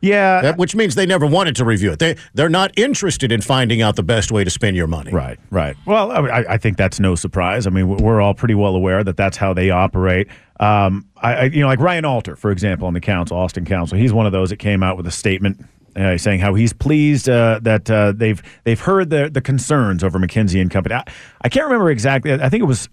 Yeah, 0.00 0.40
That- 0.42 0.58
which 0.58 0.74
means 0.74 0.94
they 0.94 1.06
never 1.06 1.26
wanted 1.26 1.56
to 1.56 1.64
review 1.64 1.92
it. 1.92 1.98
They 1.98 2.16
they're 2.34 2.48
not 2.48 2.72
interested 2.78 3.32
in 3.32 3.40
finding 3.40 3.82
out 3.82 3.96
the 3.96 4.02
best 4.02 4.30
way 4.32 4.44
to 4.44 4.50
spend 4.50 4.76
your 4.76 4.86
money. 4.86 5.12
Right, 5.12 5.38
right. 5.50 5.76
Well, 5.86 6.10
I, 6.12 6.44
I 6.48 6.58
think 6.58 6.76
that's 6.76 7.00
no 7.00 7.14
surprise. 7.14 7.66
I 7.66 7.70
mean, 7.70 7.88
we're 7.88 8.20
all 8.20 8.34
pretty 8.34 8.54
well 8.54 8.74
aware 8.74 9.02
that 9.04 9.16
that's 9.16 9.36
how 9.36 9.52
they 9.54 9.70
operate. 9.70 10.28
Um, 10.60 11.06
I, 11.16 11.34
I, 11.34 11.42
you 11.44 11.60
know, 11.60 11.66
like 11.68 11.78
Ryan 11.80 12.04
Alter, 12.04 12.36
for 12.36 12.50
example, 12.50 12.86
on 12.86 12.94
the 12.94 13.00
council, 13.00 13.36
Austin 13.36 13.64
Council, 13.64 13.96
he's 13.98 14.12
one 14.12 14.26
of 14.26 14.32
those 14.32 14.50
that 14.50 14.56
came 14.58 14.82
out 14.82 14.96
with 14.96 15.06
a 15.06 15.10
statement 15.12 15.64
uh, 15.96 16.16
saying 16.18 16.40
how 16.40 16.54
he's 16.54 16.72
pleased 16.72 17.28
uh, 17.28 17.58
that 17.62 17.90
uh, 17.90 18.12
they've 18.12 18.42
they've 18.64 18.80
heard 18.80 19.10
the 19.10 19.28
the 19.30 19.40
concerns 19.40 20.02
over 20.04 20.18
McKinsey 20.18 20.60
and 20.60 20.70
Company. 20.70 20.94
I, 20.94 21.04
I 21.42 21.48
can't 21.48 21.64
remember 21.66 21.90
exactly. 21.90 22.32
I 22.32 22.48
think 22.48 22.62
it 22.62 22.66
was 22.66 22.88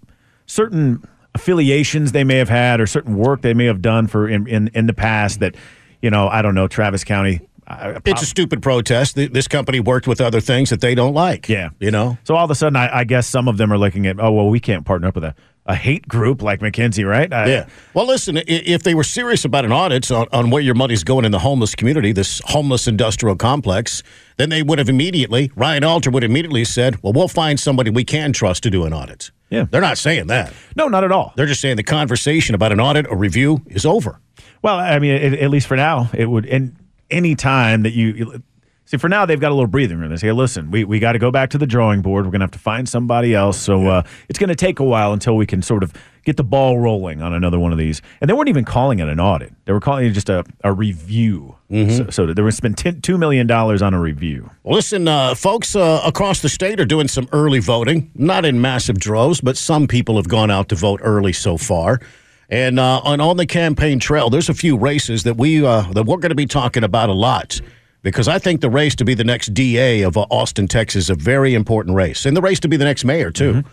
certain 0.46 1.02
affiliations 1.34 2.12
they 2.12 2.24
may 2.24 2.36
have 2.38 2.48
had 2.48 2.80
or 2.80 2.86
certain 2.86 3.16
work 3.16 3.42
they 3.42 3.52
may 3.54 3.66
have 3.66 3.82
done 3.82 4.06
for 4.06 4.28
in 4.28 4.46
in, 4.46 4.68
in 4.74 4.86
the 4.86 4.94
past 4.94 5.40
that 5.40 5.54
you 6.02 6.10
know 6.10 6.28
I 6.28 6.42
don't 6.42 6.54
know 6.54 6.68
Travis 6.68 7.04
County. 7.04 7.40
uh, 7.66 7.98
It's 8.04 8.22
a 8.22 8.26
stupid 8.26 8.62
protest. 8.62 9.16
This 9.16 9.48
company 9.48 9.80
worked 9.80 10.06
with 10.06 10.20
other 10.20 10.40
things 10.40 10.70
that 10.70 10.80
they 10.80 10.94
don't 10.94 11.14
like. 11.14 11.48
Yeah. 11.48 11.70
You 11.80 11.90
know? 11.90 12.16
So 12.24 12.36
all 12.36 12.44
of 12.44 12.50
a 12.50 12.54
sudden, 12.54 12.76
I, 12.76 12.98
I 13.00 13.04
guess 13.04 13.26
some 13.26 13.48
of 13.48 13.56
them 13.56 13.72
are 13.72 13.78
looking 13.78 14.06
at, 14.06 14.20
oh, 14.20 14.30
well, 14.32 14.48
we 14.48 14.60
can't 14.60 14.84
partner 14.84 15.08
up 15.08 15.16
with 15.16 15.24
a, 15.24 15.34
a 15.66 15.74
hate 15.74 16.06
group 16.06 16.42
like 16.42 16.60
McKinsey, 16.60 17.04
right? 17.04 17.32
I- 17.32 17.46
Yeah. 17.48 17.66
Well, 17.92 18.06
listen, 18.06 18.38
if 18.46 18.84
they 18.84 18.94
were 18.94 19.02
serious 19.02 19.44
about 19.44 19.64
an 19.64 19.72
audit 19.72 20.08
on, 20.12 20.28
on 20.32 20.50
where 20.50 20.62
your 20.62 20.76
money's 20.76 21.02
going 21.02 21.24
in 21.24 21.32
the 21.32 21.40
homeless 21.40 21.74
community, 21.74 22.12
this 22.12 22.40
homeless 22.44 22.86
industrial 22.86 23.34
complex, 23.34 24.04
then 24.36 24.50
they 24.50 24.62
would 24.62 24.78
have 24.78 24.88
immediately, 24.88 25.50
Ryan 25.56 25.84
Alter 25.84 26.10
would 26.10 26.24
immediately 26.24 26.64
said, 26.64 27.02
well, 27.02 27.12
we'll 27.12 27.28
find 27.28 27.58
somebody 27.58 27.90
we 27.90 28.04
can 28.04 28.32
trust 28.32 28.62
to 28.64 28.70
do 28.70 28.84
an 28.84 28.92
audit. 28.92 29.30
Yeah. 29.50 29.66
They're 29.70 29.80
not 29.80 29.98
saying 29.98 30.26
that. 30.26 30.52
No, 30.74 30.88
not 30.88 31.04
at 31.04 31.12
all. 31.12 31.32
They're 31.36 31.46
just 31.46 31.60
saying 31.60 31.76
the 31.76 31.82
conversation 31.82 32.54
about 32.54 32.72
an 32.72 32.80
audit 32.80 33.06
or 33.08 33.16
review 33.16 33.62
is 33.66 33.86
over. 33.86 34.20
Well, 34.62 34.78
I 34.78 34.98
mean, 34.98 35.14
at, 35.14 35.34
at 35.34 35.50
least 35.50 35.66
for 35.66 35.76
now, 35.76 36.10
it 36.12 36.26
would. 36.26 36.46
And 36.46 36.76
any 37.10 37.34
time 37.34 37.82
that 37.82 37.92
you, 37.92 38.08
you 38.08 38.42
see, 38.86 38.96
for 38.96 39.08
now 39.08 39.26
they've 39.26 39.38
got 39.38 39.50
a 39.50 39.54
little 39.54 39.66
breathing 39.66 39.98
room. 39.98 40.10
They 40.10 40.16
say, 40.16 40.32
"Listen, 40.32 40.70
we, 40.70 40.84
we 40.84 40.98
got 40.98 41.12
to 41.12 41.18
go 41.18 41.30
back 41.30 41.50
to 41.50 41.58
the 41.58 41.66
drawing 41.66 42.02
board. 42.02 42.24
We're 42.24 42.30
going 42.30 42.40
to 42.40 42.44
have 42.44 42.52
to 42.52 42.58
find 42.58 42.88
somebody 42.88 43.34
else." 43.34 43.60
So 43.60 43.86
uh, 43.88 44.02
it's 44.28 44.38
going 44.38 44.48
to 44.48 44.56
take 44.56 44.80
a 44.80 44.84
while 44.84 45.12
until 45.12 45.36
we 45.36 45.46
can 45.46 45.60
sort 45.62 45.82
of 45.82 45.92
get 46.24 46.36
the 46.36 46.44
ball 46.44 46.78
rolling 46.78 47.22
on 47.22 47.32
another 47.32 47.58
one 47.58 47.72
of 47.72 47.78
these. 47.78 48.02
And 48.20 48.28
they 48.28 48.34
weren't 48.34 48.48
even 48.48 48.64
calling 48.64 48.98
it 48.98 49.08
an 49.08 49.20
audit; 49.20 49.52
they 49.66 49.72
were 49.72 49.80
calling 49.80 50.06
it 50.06 50.10
just 50.10 50.28
a, 50.28 50.44
a 50.64 50.72
review. 50.72 51.56
So, 51.68 52.10
so 52.10 52.32
they 52.32 52.42
were 52.42 52.52
spent 52.52 52.76
$2 52.76 53.18
million 53.18 53.50
on 53.50 53.92
a 53.92 54.00
review. 54.00 54.50
Well, 54.62 54.76
listen, 54.76 55.08
uh, 55.08 55.34
folks 55.34 55.74
uh, 55.74 56.00
across 56.04 56.40
the 56.40 56.48
state 56.48 56.78
are 56.78 56.84
doing 56.84 57.08
some 57.08 57.28
early 57.32 57.58
voting, 57.58 58.12
not 58.14 58.44
in 58.44 58.60
massive 58.60 59.00
droves, 59.00 59.40
but 59.40 59.56
some 59.56 59.88
people 59.88 60.14
have 60.14 60.28
gone 60.28 60.48
out 60.48 60.68
to 60.68 60.76
vote 60.76 61.00
early 61.02 61.32
so 61.32 61.56
far. 61.56 62.00
And 62.48 62.78
uh, 62.78 63.00
on, 63.02 63.20
on 63.20 63.36
the 63.36 63.46
campaign 63.46 63.98
trail, 63.98 64.30
there's 64.30 64.48
a 64.48 64.54
few 64.54 64.76
races 64.76 65.24
that 65.24 65.36
we 65.36 65.66
uh, 65.66 65.92
that 65.92 66.04
we're 66.04 66.18
going 66.18 66.30
to 66.30 66.36
be 66.36 66.46
talking 66.46 66.84
about 66.84 67.08
a 67.08 67.14
lot 67.14 67.60
because 68.06 68.28
I 68.28 68.38
think 68.38 68.60
the 68.60 68.70
race 68.70 68.94
to 68.96 69.04
be 69.04 69.14
the 69.14 69.24
next 69.24 69.52
DA 69.52 70.02
of 70.02 70.16
uh, 70.16 70.26
Austin, 70.30 70.68
Texas, 70.68 71.06
is 71.06 71.10
a 71.10 71.16
very 71.16 71.54
important 71.54 71.96
race, 71.96 72.24
and 72.24 72.36
the 72.36 72.40
race 72.40 72.60
to 72.60 72.68
be 72.68 72.76
the 72.76 72.84
next 72.84 73.04
mayor 73.04 73.32
too. 73.32 73.64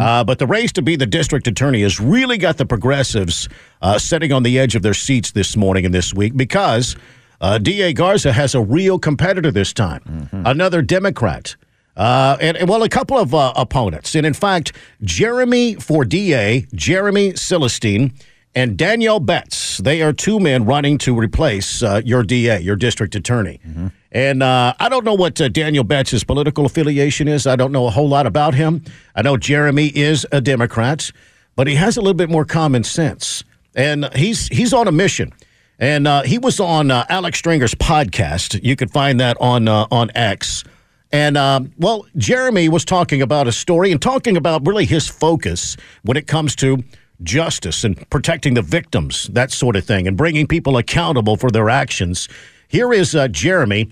Uh, 0.00 0.24
but 0.24 0.40
the 0.40 0.46
race 0.48 0.72
to 0.72 0.82
be 0.82 0.96
the 0.96 1.06
district 1.06 1.46
attorney 1.46 1.82
has 1.82 2.00
really 2.00 2.36
got 2.36 2.56
the 2.56 2.66
progressives 2.66 3.48
uh, 3.82 3.96
sitting 3.96 4.32
on 4.32 4.42
the 4.42 4.58
edge 4.58 4.74
of 4.74 4.82
their 4.82 4.92
seats 4.92 5.30
this 5.30 5.56
morning 5.56 5.84
and 5.84 5.94
this 5.94 6.12
week 6.12 6.36
because 6.36 6.96
uh, 7.40 7.58
DA 7.58 7.92
Garza 7.92 8.32
has 8.32 8.56
a 8.56 8.60
real 8.60 8.98
competitor 8.98 9.52
this 9.52 9.72
time, 9.72 10.28
another 10.32 10.82
Democrat. 10.82 11.54
Uh, 11.96 12.36
and, 12.40 12.56
and, 12.56 12.68
well, 12.68 12.82
a 12.82 12.88
couple 12.88 13.16
of 13.16 13.32
uh, 13.34 13.52
opponents. 13.54 14.16
And 14.16 14.26
in 14.26 14.34
fact, 14.34 14.72
Jeremy 15.02 15.76
for 15.76 16.04
DA, 16.04 16.66
Jeremy 16.74 17.34
Sylestine, 17.34 18.12
and 18.56 18.76
Daniel 18.76 19.20
Betts. 19.20 19.76
They 19.78 20.00
are 20.00 20.14
two 20.14 20.40
men 20.40 20.64
running 20.64 20.96
to 20.98 21.16
replace 21.16 21.82
uh, 21.82 22.00
your 22.04 22.22
DA, 22.24 22.58
your 22.58 22.74
district 22.74 23.14
attorney. 23.14 23.60
And 24.10 24.42
uh, 24.42 24.72
I 24.80 24.88
don't 24.88 25.04
know 25.04 25.14
what 25.14 25.38
uh, 25.40 25.48
Daniel 25.48 25.84
Betts' 25.84 26.24
political 26.24 26.64
affiliation 26.64 27.28
is. 27.28 27.46
I 27.46 27.54
don't 27.54 27.70
know 27.70 27.86
a 27.86 27.90
whole 27.90 28.08
lot 28.08 28.26
about 28.26 28.54
him. 28.54 28.82
I 29.14 29.20
know 29.20 29.36
Jeremy 29.36 29.88
is 29.94 30.26
a 30.32 30.40
Democrat, 30.40 31.12
but 31.54 31.66
he 31.66 31.74
has 31.74 31.98
a 31.98 32.00
little 32.00 32.14
bit 32.14 32.30
more 32.30 32.46
common 32.46 32.82
sense. 32.82 33.44
And 33.74 34.08
he's 34.16 34.48
he's 34.48 34.72
on 34.72 34.88
a 34.88 34.92
mission. 34.92 35.34
And 35.78 36.08
uh, 36.08 36.22
he 36.22 36.38
was 36.38 36.58
on 36.58 36.90
uh, 36.90 37.04
Alex 37.10 37.38
Stringer's 37.38 37.74
podcast. 37.74 38.58
You 38.64 38.74
can 38.74 38.88
find 38.88 39.20
that 39.20 39.36
on 39.38 39.68
uh, 39.68 39.86
on 39.90 40.10
X. 40.14 40.64
And 41.12 41.36
um, 41.36 41.72
well, 41.78 42.06
Jeremy 42.16 42.70
was 42.70 42.86
talking 42.86 43.20
about 43.20 43.46
a 43.46 43.52
story 43.52 43.92
and 43.92 44.00
talking 44.00 44.36
about 44.38 44.66
really 44.66 44.86
his 44.86 45.06
focus 45.06 45.76
when 46.02 46.16
it 46.16 46.26
comes 46.26 46.56
to 46.56 46.82
justice 47.22 47.84
and 47.84 48.08
protecting 48.10 48.54
the 48.54 48.62
victims, 48.62 49.28
that 49.32 49.50
sort 49.50 49.76
of 49.76 49.84
thing, 49.84 50.06
and 50.06 50.16
bringing 50.16 50.46
people 50.46 50.76
accountable 50.76 51.36
for 51.36 51.50
their 51.50 51.70
actions. 51.70 52.28
Here 52.68 52.92
is 52.92 53.14
uh, 53.14 53.28
Jeremy 53.28 53.90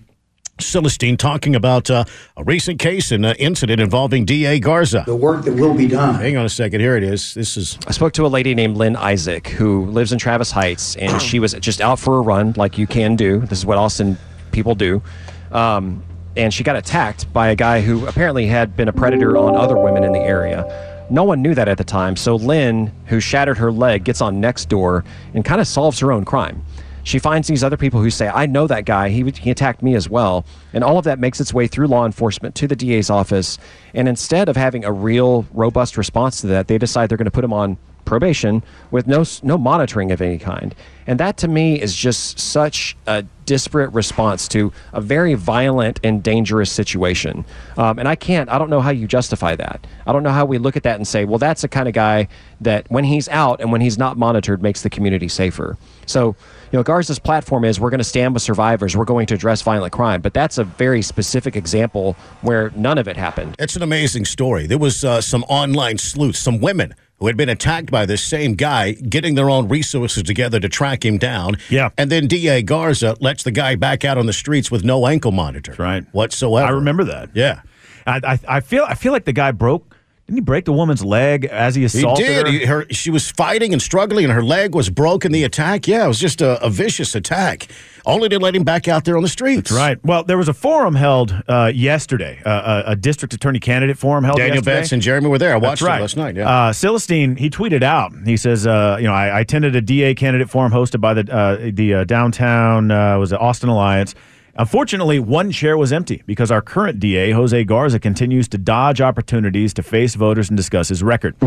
Sylestine 0.59 1.19
talking 1.19 1.57
about 1.57 1.91
uh, 1.91 2.05
a 2.37 2.45
recent 2.45 2.79
case 2.79 3.11
and 3.11 3.27
uh, 3.27 3.35
incident 3.39 3.81
involving 3.81 4.25
D.A. 4.25 4.61
Garza. 4.61 5.03
The 5.07 5.17
work 5.17 5.45
that 5.45 5.55
will 5.55 5.75
be 5.75 5.89
done. 5.89 6.15
Hang 6.15 6.37
on 6.37 6.45
a 6.45 6.49
second. 6.49 6.81
Here 6.81 6.97
it 6.97 7.03
is. 7.03 7.35
This 7.35 7.57
is. 7.57 7.79
I 7.87 7.93
spoke 7.93 8.13
to 8.15 8.27
a 8.27 8.29
lady 8.29 8.55
named 8.55 8.77
Lynn 8.77 8.97
Isaac 8.97 9.49
who 9.49 9.87
lives 9.87 10.13
in 10.13 10.19
Travis 10.19 10.51
Heights, 10.53 10.97
and 10.97 11.21
she 11.21 11.41
was 11.41 11.55
just 11.55 11.81
out 11.81 11.99
for 11.99 12.19
a 12.19 12.21
run, 12.21 12.55
like 12.57 12.79
you 12.79 12.87
can 12.87 13.17
do. 13.17 13.41
This 13.41 13.59
is 13.59 13.67
what 13.67 13.79
Austin 13.79 14.17
people 14.53 14.75
do. 14.75 15.03
Um, 15.51 16.05
and 16.37 16.53
she 16.53 16.65
got 16.65 16.77
attacked 16.77 17.33
by 17.33 17.49
a 17.49 17.57
guy 17.57 17.81
who 17.81 18.07
apparently 18.07 18.47
had 18.47 18.77
been 18.77 18.89
a 18.89 18.93
predator 18.93 19.37
on 19.37 19.57
other 19.57 19.77
women 19.77 20.05
in 20.05 20.13
the 20.13 20.21
area. 20.21 20.94
No 21.11 21.25
one 21.25 21.43
knew 21.43 21.55
that 21.55 21.69
at 21.69 21.79
the 21.79 21.85
time, 21.85 22.17
so 22.17 22.37
Lynn, 22.37 22.93
who 23.07 23.21
shattered 23.21 23.59
her 23.59 23.71
leg, 23.71 24.05
gets 24.05 24.21
on 24.21 24.41
next 24.41 24.69
door 24.69 25.05
and 25.35 25.45
kind 25.45 25.61
of 25.61 25.67
solves 25.67 25.99
her 26.01 26.11
own 26.11 26.25
crime. 26.25 26.65
She 27.03 27.19
finds 27.19 27.47
these 27.47 27.63
other 27.63 27.77
people 27.77 28.01
who 28.01 28.09
say, 28.09 28.29
I 28.29 28.47
know 28.47 28.67
that 28.67 28.87
guy. 28.87 29.11
He, 29.11 29.31
he 29.31 29.51
attacked 29.51 29.83
me 29.83 29.95
as 29.95 30.09
well. 30.09 30.47
And 30.73 30.83
all 30.83 30.97
of 30.97 31.05
that 31.05 31.19
makes 31.19 31.39
its 31.39 31.53
way 31.53 31.67
through 31.67 31.89
law 31.89 32.07
enforcement 32.07 32.55
to 32.57 32.67
the 32.67 32.75
DA's 32.75 33.11
office. 33.11 33.59
And 33.93 34.09
instead 34.09 34.49
of 34.49 34.57
having 34.57 34.87
a 34.87 34.93
real, 34.93 35.47
robust 35.53 35.99
response 35.99 36.41
to 36.41 36.47
that, 36.49 36.69
they 36.69 36.79
decide 36.79 37.11
they're 37.11 37.19
going 37.19 37.27
to 37.27 37.31
put 37.31 37.45
him 37.45 37.53
on 37.53 37.77
probation 38.07 38.63
with 38.91 39.07
no, 39.07 39.25
no 39.43 39.59
monitoring 39.59 40.13
of 40.13 40.23
any 40.23 40.39
kind. 40.39 40.75
And 41.07 41.21
that 41.21 41.37
to 41.39 41.49
me 41.49 41.81
is 41.81 41.95
just 41.95 42.39
such 42.41 42.97
a 43.07 43.25
disparate 43.47 43.93
response 43.93 44.49
to 44.49 44.73
a 44.93 45.01
very 45.01 45.35
violent 45.35 46.01
and 46.03 46.23
dangerous 46.23 46.71
situation. 46.71 47.45
Um, 47.77 47.99
and 47.99 48.09
I 48.09 48.15
can't, 48.15 48.51
I 48.51 48.59
don't 48.59 48.71
know 48.71 48.81
how 48.81 48.91
you 48.91 49.07
justify 49.07 49.57
that. 49.57 49.87
I 50.07 50.13
don't 50.13 50.23
know 50.23 50.31
how 50.31 50.45
we 50.45 50.59
look 50.59 50.77
at 50.77 50.83
that 50.85 50.97
and 50.97 51.07
say, 51.07 51.25
well, 51.25 51.39
that's 51.39 51.63
the 51.63 51.69
kind 51.69 51.89
of 51.89 51.95
guy 51.95 52.29
that 52.61 52.91
when 52.91 53.05
he's 53.05 53.29
out 53.29 53.61
and 53.61 53.73
when 53.73 53.81
he's 53.81 53.99
not 53.99 54.17
monitored 54.17 54.63
makes 54.63 54.83
the 54.83 54.91
community 54.91 55.29
safer. 55.29 55.77
So, 56.07 56.37
you 56.73 56.79
know, 56.79 56.83
Garza's 56.83 57.19
platform 57.19 57.65
is 57.65 57.79
we're 57.79 57.91
going 57.91 57.99
to 57.99 58.05
stand 58.05 58.35
with 58.35 58.43
survivors, 58.43 58.97
we're 58.97 59.05
going 59.05 59.27
to 59.27 59.35
address 59.35 59.63
violent 59.63 59.93
crime. 59.93 60.21
But 60.21 60.35
that's 60.35 60.59
a 60.59 60.65
very 60.65 61.03
specific 61.03 61.57
example 61.57 62.17
where 62.43 62.71
none 62.75 62.99
of 62.99 63.09
it 63.09 63.17
happened. 63.17 63.55
It's 63.59 63.77
an 63.77 63.83
amazing 63.83 64.25
story. 64.25 64.67
There 64.67 64.79
was 64.79 65.05
uh, 65.05 65.21
some 65.21 65.45
online 65.45 65.99
sleuths, 65.99 66.39
some 66.39 66.61
women 66.61 66.95
who 67.25 67.29
had 67.29 67.39
been 67.39 67.49
attacked 67.49 67.91
by 67.91 68.05
this 68.05 68.23
same 68.23 68.53
guy, 68.55 68.93
getting 68.93 69.35
their 69.35 69.49
own 69.49 69.67
resources 69.67 70.23
together 70.25 70.61
to 70.61 70.69
track 70.69 71.07
him 71.07 71.17
down. 71.17 71.57
Yeah. 71.71 71.89
And 71.97 72.13
then 72.13 72.27
D.A. 72.27 72.61
Garza 72.61 73.17
lets 73.19 73.45
the 73.45 73.51
guy 73.51 73.77
back 73.77 74.05
out 74.05 74.19
on 74.19 74.27
the 74.27 74.33
streets 74.35 74.71
with 74.71 74.85
no 74.85 75.07
ankle 75.07 75.33
monitor. 75.33 75.75
right. 75.79 76.05
Whatsoever. 76.13 76.67
I 76.67 76.71
remember 76.73 77.03
that. 77.05 77.31
Yeah. 77.33 77.63
I, 78.07 78.21
I, 78.23 78.57
I 78.57 78.61
feel 78.61 78.85
I 78.87 78.95
feel 78.95 79.13
like 79.13 79.25
the 79.25 79.33
guy 79.33 79.53
broke. 79.53 79.94
Didn't 80.27 80.39
he 80.39 80.41
break 80.41 80.65
the 80.65 80.73
woman's 80.73 81.05
leg 81.05 81.45
as 81.45 81.75
he 81.75 81.83
He 81.83 81.85
assaulted 81.85 82.25
did. 82.27 82.47
her? 82.47 82.53
He, 82.53 82.65
her, 82.65 82.87
she 82.91 83.11
was 83.11 83.31
fighting 83.31 83.75
and 83.75 83.83
struggling, 83.83 84.25
and 84.25 84.33
her 84.33 84.43
leg 84.43 84.75
was 84.75 84.89
broken. 84.89 85.33
The 85.33 85.45
attack, 85.45 85.87
yeah, 85.87 86.07
it 86.07 86.09
was 86.09 86.19
just 86.19 86.41
a, 86.41 86.63
a 86.65 86.71
vicious 86.71 87.15
attack. 87.15 87.69
Only 88.07 88.31
to 88.31 88.39
let 88.39 88.57
him 88.57 88.65
back 88.65 88.89
out 88.89 89.05
there 89.05 89.17
on 89.19 89.23
the 89.23 89.29
streets. 89.29 89.69
That's 89.71 89.79
right. 89.79 90.05
Well, 90.05 90.25
there 90.25 90.39
was 90.39 90.49
a 90.49 90.55
forum 90.55 90.95
held 90.95 91.35
uh, 91.47 91.71
yesterday, 91.75 92.41
uh, 92.45 92.85
a, 92.87 92.93
a 92.93 92.97
district 92.97 93.35
attorney 93.35 93.61
candidate 93.61 93.99
forum 93.99 94.25
held 94.25 94.39
Daniel 94.39 94.57
yesterday. 94.57 94.77
Betts 94.81 94.93
and 94.93 95.03
Jeremy 95.03 95.29
were 95.29 95.39
there. 95.39 95.53
I 95.53 95.57
watched 95.57 95.81
That's 95.81 95.83
right. 95.83 95.99
it 95.99 96.03
last 96.03 96.17
night. 96.17 96.37
Yeah. 96.37 96.49
Uh, 96.49 96.73
Sylestine, 96.73 97.39
he 97.39 97.51
tweeted 97.51 97.83
out. 97.83 98.13
He 98.25 98.37
says, 98.39 98.67
uh, 98.67 98.97
"You 98.99 99.07
know, 99.07 99.13
I, 99.15 99.29
I 99.29 99.41
attended 99.41 99.77
a 99.77 99.83
DA 99.83 100.15
candidate 100.15 100.49
forum 100.49 100.73
hosted 100.73 101.01
by 101.03 101.13
the 101.15 101.31
uh, 101.35 101.71
the 101.73 101.95
uh, 101.95 102.05
downtown 102.05 102.91
uh, 102.91 103.19
was 103.19 103.33
it 103.33 103.41
Austin 103.41 103.69
Alliance. 103.69 104.15
Unfortunately, 104.57 105.19
one 105.19 105.51
chair 105.51 105.77
was 105.77 105.93
empty 105.93 106.23
because 106.27 106.51
our 106.51 106.63
current 106.63 107.01
DA, 107.01 107.33
Jose 107.33 107.65
Garza, 107.65 107.99
continues 107.99 108.47
to 108.49 108.59
dodge 108.59 109.01
opportunities 109.01 109.75
to 109.75 109.83
face 109.83 110.15
voters 110.15 110.49
and 110.49 110.57
discuss 110.57 110.89
his 110.89 111.03
record." 111.03 111.35
He 111.41 111.47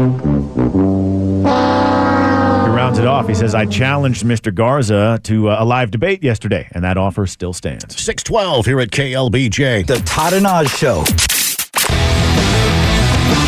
rounds 2.74 3.00
it 3.00 3.08
off. 3.08 3.28
He 3.28 3.34
says, 3.34 3.56
"I 3.56 3.66
challenged 3.66 4.26
Mr. 4.26 4.54
Garza 4.54 5.20
to 5.24 5.50
uh, 5.50 5.58
a 5.60 5.66
live 5.66 5.90
debate 5.92 6.22
yesterday, 6.24 6.68
and 6.72 6.84
that 6.84 6.98
offer 6.98 7.26
still 7.26 7.54
stands." 7.54 7.96
612 8.02 8.66
here 8.66 8.80
at 8.82 8.90
KLBJ. 8.92 9.88
The 9.88 10.00
Todd 10.00 10.34
and 10.34 10.46
Oz 10.46 10.70
Show. 10.70 11.04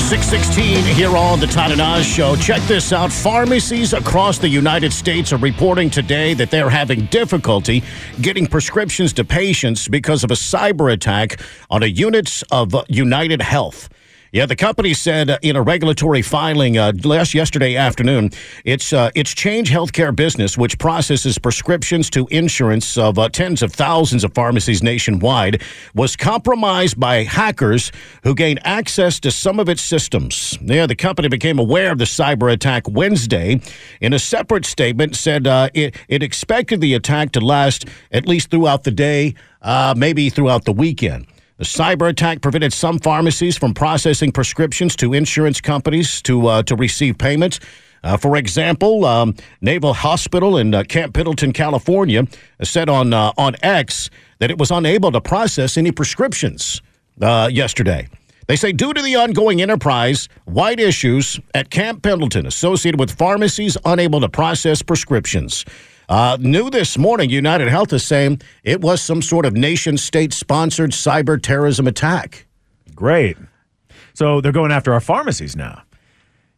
616 0.10 0.96
here 0.96 1.16
on 1.16 1.40
the 1.40 1.48
Todd 1.48 1.72
and 1.72 1.80
Oz 1.80 2.06
Show. 2.06 2.36
Check 2.36 2.62
this 2.64 2.92
out. 2.92 3.12
Pharmacies 3.12 3.94
across 3.94 4.38
the 4.38 4.50
United 4.50 4.92
States 4.92 5.32
are 5.32 5.38
reporting 5.38 5.90
today 5.90 6.34
that 6.34 6.50
they're 6.52 6.70
having 6.70 7.06
difficulty 7.06 7.84
getting 8.22 8.48
prescriptions 8.48 9.14
to 9.14 9.24
patients 9.24 9.88
because 9.88 10.24
of 10.24 10.32
a 10.32 10.36
cyber 10.36 10.92
attack 10.92 11.40
on 11.70 11.84
a 11.84 11.88
unit 11.88 12.42
of 12.52 12.74
United 12.90 13.42
Health. 13.42 13.90
Yeah, 14.32 14.46
the 14.46 14.56
company 14.56 14.94
said 14.94 15.32
uh, 15.32 15.40
in 15.42 15.56
a 15.56 15.62
regulatory 15.64 16.22
filing 16.22 16.78
uh, 16.78 16.94
yesterday 17.04 17.76
afternoon, 17.76 18.30
it's 18.64 18.94
uh, 18.94 19.10
it's 19.16 19.34
Change 19.34 19.72
Healthcare 19.72 20.16
Business, 20.16 20.56
which 20.56 20.78
processes 20.78 21.40
prescriptions 21.40 22.12
to 22.12 22.28
insurance 22.30 22.96
of 22.96 23.18
uh, 23.18 23.30
tens 23.30 23.64
of 23.64 23.74
thousands 23.74 24.24
of 24.24 24.32
pharmacies 24.36 24.84
nationwide, 24.84 25.64
was 25.96 26.16
compromised 26.16 27.00
by 27.00 27.24
hackers 27.24 27.92
who 28.24 28.36
gained 28.36 28.60
access 28.64 29.20
to 29.22 29.32
some 29.32 29.60
of 29.60 29.68
its 29.68 29.82
systems. 29.82 30.60
Yeah, 30.62 30.86
the 30.86 30.96
company 30.96 31.28
became 31.28 31.58
aware 31.58 31.92
of 31.92 31.98
the 31.98 32.06
cyber 32.06 32.54
attack 32.54 32.88
Wednesday. 32.88 33.60
In 34.00 34.14
a 34.14 34.20
separate 34.20 34.66
statement, 34.66 35.16
said 35.16 35.48
uh, 35.48 35.70
it 35.74 35.96
it 36.08 36.22
expected 36.22 36.82
the 36.82 36.94
attack 36.94 37.32
to 37.32 37.40
last 37.40 37.86
at 38.12 38.28
least 38.28 38.52
throughout 38.52 38.84
the 38.84 38.92
day, 38.92 39.34
uh, 39.64 39.96
maybe 39.98 40.30
throughout 40.30 40.66
the 40.66 40.72
weekend. 40.74 41.26
The 41.60 41.66
cyber 41.66 42.08
attack 42.08 42.40
prevented 42.40 42.72
some 42.72 43.00
pharmacies 43.00 43.58
from 43.58 43.74
processing 43.74 44.32
prescriptions 44.32 44.96
to 44.96 45.14
insurance 45.14 45.60
companies 45.60 46.22
to 46.22 46.48
uh, 46.48 46.64
to 46.64 46.76
receive 46.78 47.18
payments. 47.18 47.60
Uh, 48.02 48.16
for 48.16 48.38
example, 48.38 49.04
um, 49.04 49.36
Naval 49.60 49.94
Hospital 49.94 50.58
in 50.58 50.74
uh, 50.74 50.84
Camp 50.84 51.14
Pendleton, 51.14 51.52
California, 51.52 52.26
said 52.64 52.88
on 52.88 53.14
uh, 53.14 53.34
on 53.38 53.58
X 53.62 54.10
that 54.40 54.50
it 54.50 54.58
was 54.58 54.72
unable 54.72 55.12
to 55.12 55.20
process 55.20 55.76
any 55.76 55.92
prescriptions 55.92 56.82
uh, 57.22 57.50
yesterday. 57.52 58.08
They 58.48 58.56
say 58.56 58.72
due 58.72 58.94
to 58.94 59.02
the 59.02 59.18
ongoing 59.18 59.62
enterprise-wide 59.62 60.80
issues 60.80 61.42
at 61.54 61.72
Camp 61.72 62.04
Pendleton 62.04 62.46
associated 62.46 63.02
with 63.02 63.12
pharmacies 63.12 63.78
unable 63.84 64.22
to 64.22 64.30
process 64.30 64.82
prescriptions. 64.82 65.66
Uh, 66.10 66.38
new 66.40 66.72
this 66.72 66.98
morning, 66.98 67.30
United 67.30 67.68
Health 67.68 67.94
is 67.94 68.04
saying 68.04 68.42
it 68.64 68.82
was 68.82 69.00
some 69.00 69.22
sort 69.22 69.46
of 69.46 69.54
nation 69.54 69.96
state 69.96 70.34
sponsored 70.34 70.90
cyber 70.90 71.40
terrorism 71.42 71.86
attack. 71.86 72.48
Great. 72.96 73.38
So 74.16 74.42
they're 74.42 74.52
going 74.52 74.72
after 74.72 74.92
our 74.92 75.00
pharmacies 75.00 75.56
now. 75.56 75.84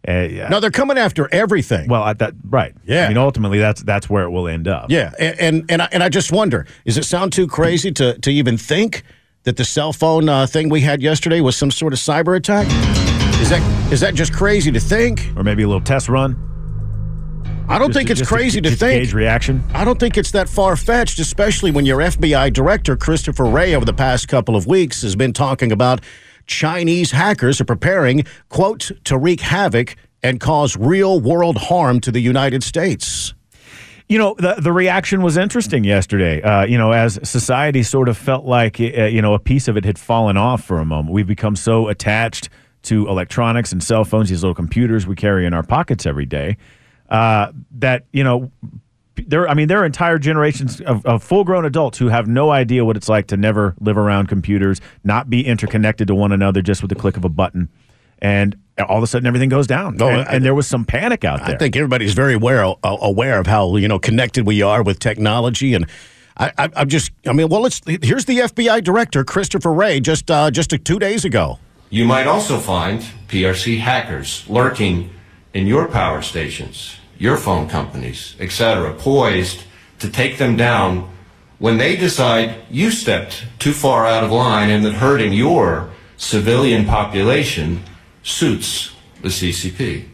Uh, 0.08 0.22
yeah. 0.22 0.48
No, 0.48 0.62
they're 0.62 0.72
coming 0.72 0.98
after 0.98 1.32
everything. 1.34 1.90
Well, 1.90 2.12
that 2.14 2.34
right. 2.50 2.74
Yeah. 2.86 3.06
I 3.06 3.08
mean, 3.10 3.18
ultimately, 3.18 3.60
that's 3.60 3.84
that's 3.84 4.10
where 4.10 4.24
it 4.24 4.32
will 4.32 4.48
end 4.48 4.68
up. 4.70 4.90
Yeah, 4.90 5.12
and 5.20 5.40
and 5.40 5.66
and 5.70 5.82
I, 5.84 5.90
and 5.92 6.02
I 6.02 6.10
just 6.10 6.32
wonder: 6.32 6.66
does 6.86 6.98
it 6.98 7.04
sound 7.06 7.34
too 7.34 7.46
crazy 7.46 7.92
to 7.92 8.18
to 8.18 8.32
even 8.32 8.58
think 8.58 9.04
that 9.44 9.58
the 9.58 9.66
cell 9.66 9.94
phone 9.94 10.30
uh, 10.30 10.48
thing 10.48 10.70
we 10.70 10.82
had 10.82 11.02
yesterday 11.02 11.42
was 11.42 11.56
some 11.56 11.70
sort 11.70 11.94
of 11.94 12.00
cyber 12.00 12.36
attack? 12.36 12.66
Is 13.42 13.50
that 13.50 13.92
is 13.92 14.00
that 14.00 14.16
just 14.16 14.34
crazy 14.34 14.72
to 14.72 14.80
think? 14.80 15.30
Or 15.36 15.44
maybe 15.44 15.62
a 15.62 15.68
little 15.68 15.82
test 15.82 16.10
run. 16.10 16.51
I 17.72 17.80
don't 17.80 17.88
Just 17.90 17.98
think 17.98 18.08
to- 18.08 18.14
it's 18.22 18.28
crazy 18.28 18.60
to, 18.62 18.70
to 18.70 18.76
think. 18.76 19.04
gauge 19.04 19.14
reaction. 19.14 19.64
I 19.74 19.86
don't 19.86 20.00
think 20.00 20.18
it's 20.18 20.32
that 20.32 20.50
far 20.50 20.76
fetched, 20.76 21.20
especially 21.20 21.72
when 21.72 21.86
your 21.86 22.00
FBI 22.00 22.52
director, 22.52 22.98
Christopher 22.98 23.46
Wray, 23.46 23.74
over 23.76 23.86
the 23.86 23.94
past 23.94 24.28
couple 24.28 24.56
of 24.58 24.68
weeks 24.68 25.02
has 25.04 25.16
been 25.16 25.32
talking 25.32 25.72
about 25.72 26.02
Chinese 26.48 27.12
hackers 27.12 27.62
are 27.62 27.66
preparing, 27.66 28.26
quote, 28.50 28.92
to 29.06 29.18
wreak 29.18 29.40
havoc 29.40 29.96
and 30.22 30.40
cause 30.40 30.76
real 30.76 31.20
world 31.22 31.58
harm 31.58 32.00
to 32.02 32.12
the 32.12 32.20
United 32.20 32.62
States. 32.64 33.34
You 34.10 34.18
know, 34.18 34.36
the 34.38 34.56
the 34.60 34.74
reaction 34.74 35.22
was 35.22 35.38
interesting 35.38 35.86
yesterday. 35.86 36.42
Uh, 36.42 36.66
you 36.66 36.78
know, 36.78 36.92
as 36.92 37.18
society 37.24 37.82
sort 37.84 38.10
of 38.10 38.18
felt 38.18 38.44
like 38.46 38.82
uh, 38.82 39.06
you 39.06 39.22
know 39.22 39.34
a 39.34 39.40
piece 39.40 39.70
of 39.70 39.78
it 39.78 39.86
had 39.86 39.98
fallen 39.98 40.36
off 40.36 40.62
for 40.66 40.80
a 40.80 40.86
moment. 40.86 41.14
We've 41.14 41.26
become 41.26 41.56
so 41.56 41.88
attached 41.88 42.50
to 42.84 43.08
electronics 43.08 43.72
and 43.72 43.82
cell 43.82 44.04
phones, 44.04 44.28
these 44.30 44.44
little 44.44 44.54
computers 44.56 45.08
we 45.08 45.16
carry 45.16 45.46
in 45.46 45.54
our 45.54 45.64
pockets 45.64 46.06
every 46.06 46.26
day, 46.26 46.58
uh, 47.12 47.52
that 47.78 48.06
you 48.12 48.24
know. 48.24 48.52
There, 49.28 49.47
I 49.47 49.54
mean, 49.54 49.67
there 49.67 49.80
are 49.82 49.86
entire 49.86 50.17
generations 50.17 50.82
of, 50.82 51.06
of 51.06 51.21
full-grown 51.21 51.63
adults 51.63 52.00
who 52.00 52.08
have 52.08 52.28
no 52.28 52.50
idea 52.50 52.84
what 52.84 52.97
it's 52.97 53.08
like 53.08 53.28
to 53.28 53.38
never 53.38 53.76
live 53.80 53.95
around 53.97 54.28
computers, 54.30 54.82
not 55.04 55.30
be 55.30 55.45
interconnected 55.45 56.08
to 56.08 56.15
one 56.15 56.32
another 56.32 56.63
just 56.63 56.82
with 56.82 56.89
the 56.89 56.95
click 56.95 57.17
of 57.17 57.24
a 57.26 57.30
button, 57.30 57.69
and 58.19 58.56
all 58.80 58.97
of 58.97 59.04
a 59.04 59.08
sudden 59.08 59.28
everything 59.28 59.50
goes 59.50 59.67
down. 59.67 60.02
Oh, 60.02 60.08
and, 60.08 60.21
I- 60.28 60.34
and 60.34 60.45
there 60.45 60.56
was 60.56 60.65
some 60.65 60.86
panic 60.86 61.24
out 61.24 61.45
there. 61.45 61.56
I 61.56 61.58
think 61.60 61.76
everybody's 61.76 62.13
very 62.13 62.34
aware 62.34 62.65
uh, 62.65 62.74
aware 62.84 63.38
of 63.39 63.45
how 63.45 63.76
you 63.76 63.88
know 63.88 64.00
connected 64.00 64.47
we 64.47 64.63
are 64.63 64.82
with 64.82 64.97
technology, 64.97 65.76
and 65.76 65.86
I, 66.38 66.52
I, 66.58 66.69
I'm 66.78 66.89
just, 66.89 67.12
I 67.28 67.34
mean, 67.34 67.50
well, 67.50 67.65
it's 67.67 67.82
here's 67.86 68.26
the 68.26 68.39
FBI 68.39 68.84
director, 68.84 69.24
Christopher 69.24 69.71
Wray, 69.74 70.00
just 70.00 70.32
uh, 70.32 70.50
just 70.50 70.74
two 70.84 70.97
days 70.97 71.26
ago. 71.26 71.60
You 71.89 72.06
might 72.06 72.26
also 72.26 72.58
find 72.58 73.02
PRC 73.28 73.80
hackers 73.80 74.45
lurking 74.50 75.12
in 75.54 75.67
your 75.67 75.88
power 75.89 76.21
stations, 76.24 76.95
your 77.22 77.38
phone 77.38 77.70
companies, 77.70 78.36
etc., 78.40 78.92
poised 78.96 79.62
to 80.00 80.10
take 80.10 80.40
them 80.40 80.56
down 80.58 81.08
when 81.60 81.78
they 81.78 81.96
decide 81.96 82.56
you 82.72 82.90
stepped 82.90 83.46
too 83.60 83.74
far 83.74 84.08
out 84.08 84.24
of 84.24 84.32
line 84.32 84.72
and 84.72 84.84
that 84.84 84.94
hurting 84.94 85.32
your 85.32 85.92
civilian 86.18 86.84
population 86.84 87.84
suits 88.24 88.96
the 89.22 89.28
CCP. 89.28 90.06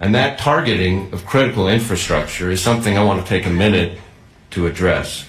And 0.00 0.14
that 0.14 0.38
targeting 0.38 1.12
of 1.12 1.26
critical 1.26 1.68
infrastructure 1.68 2.50
is 2.50 2.62
something 2.62 2.96
I 2.96 3.04
want 3.04 3.20
to 3.20 3.28
take 3.28 3.44
a 3.44 3.50
minute 3.50 3.98
to 4.52 4.66
address. 4.66 5.28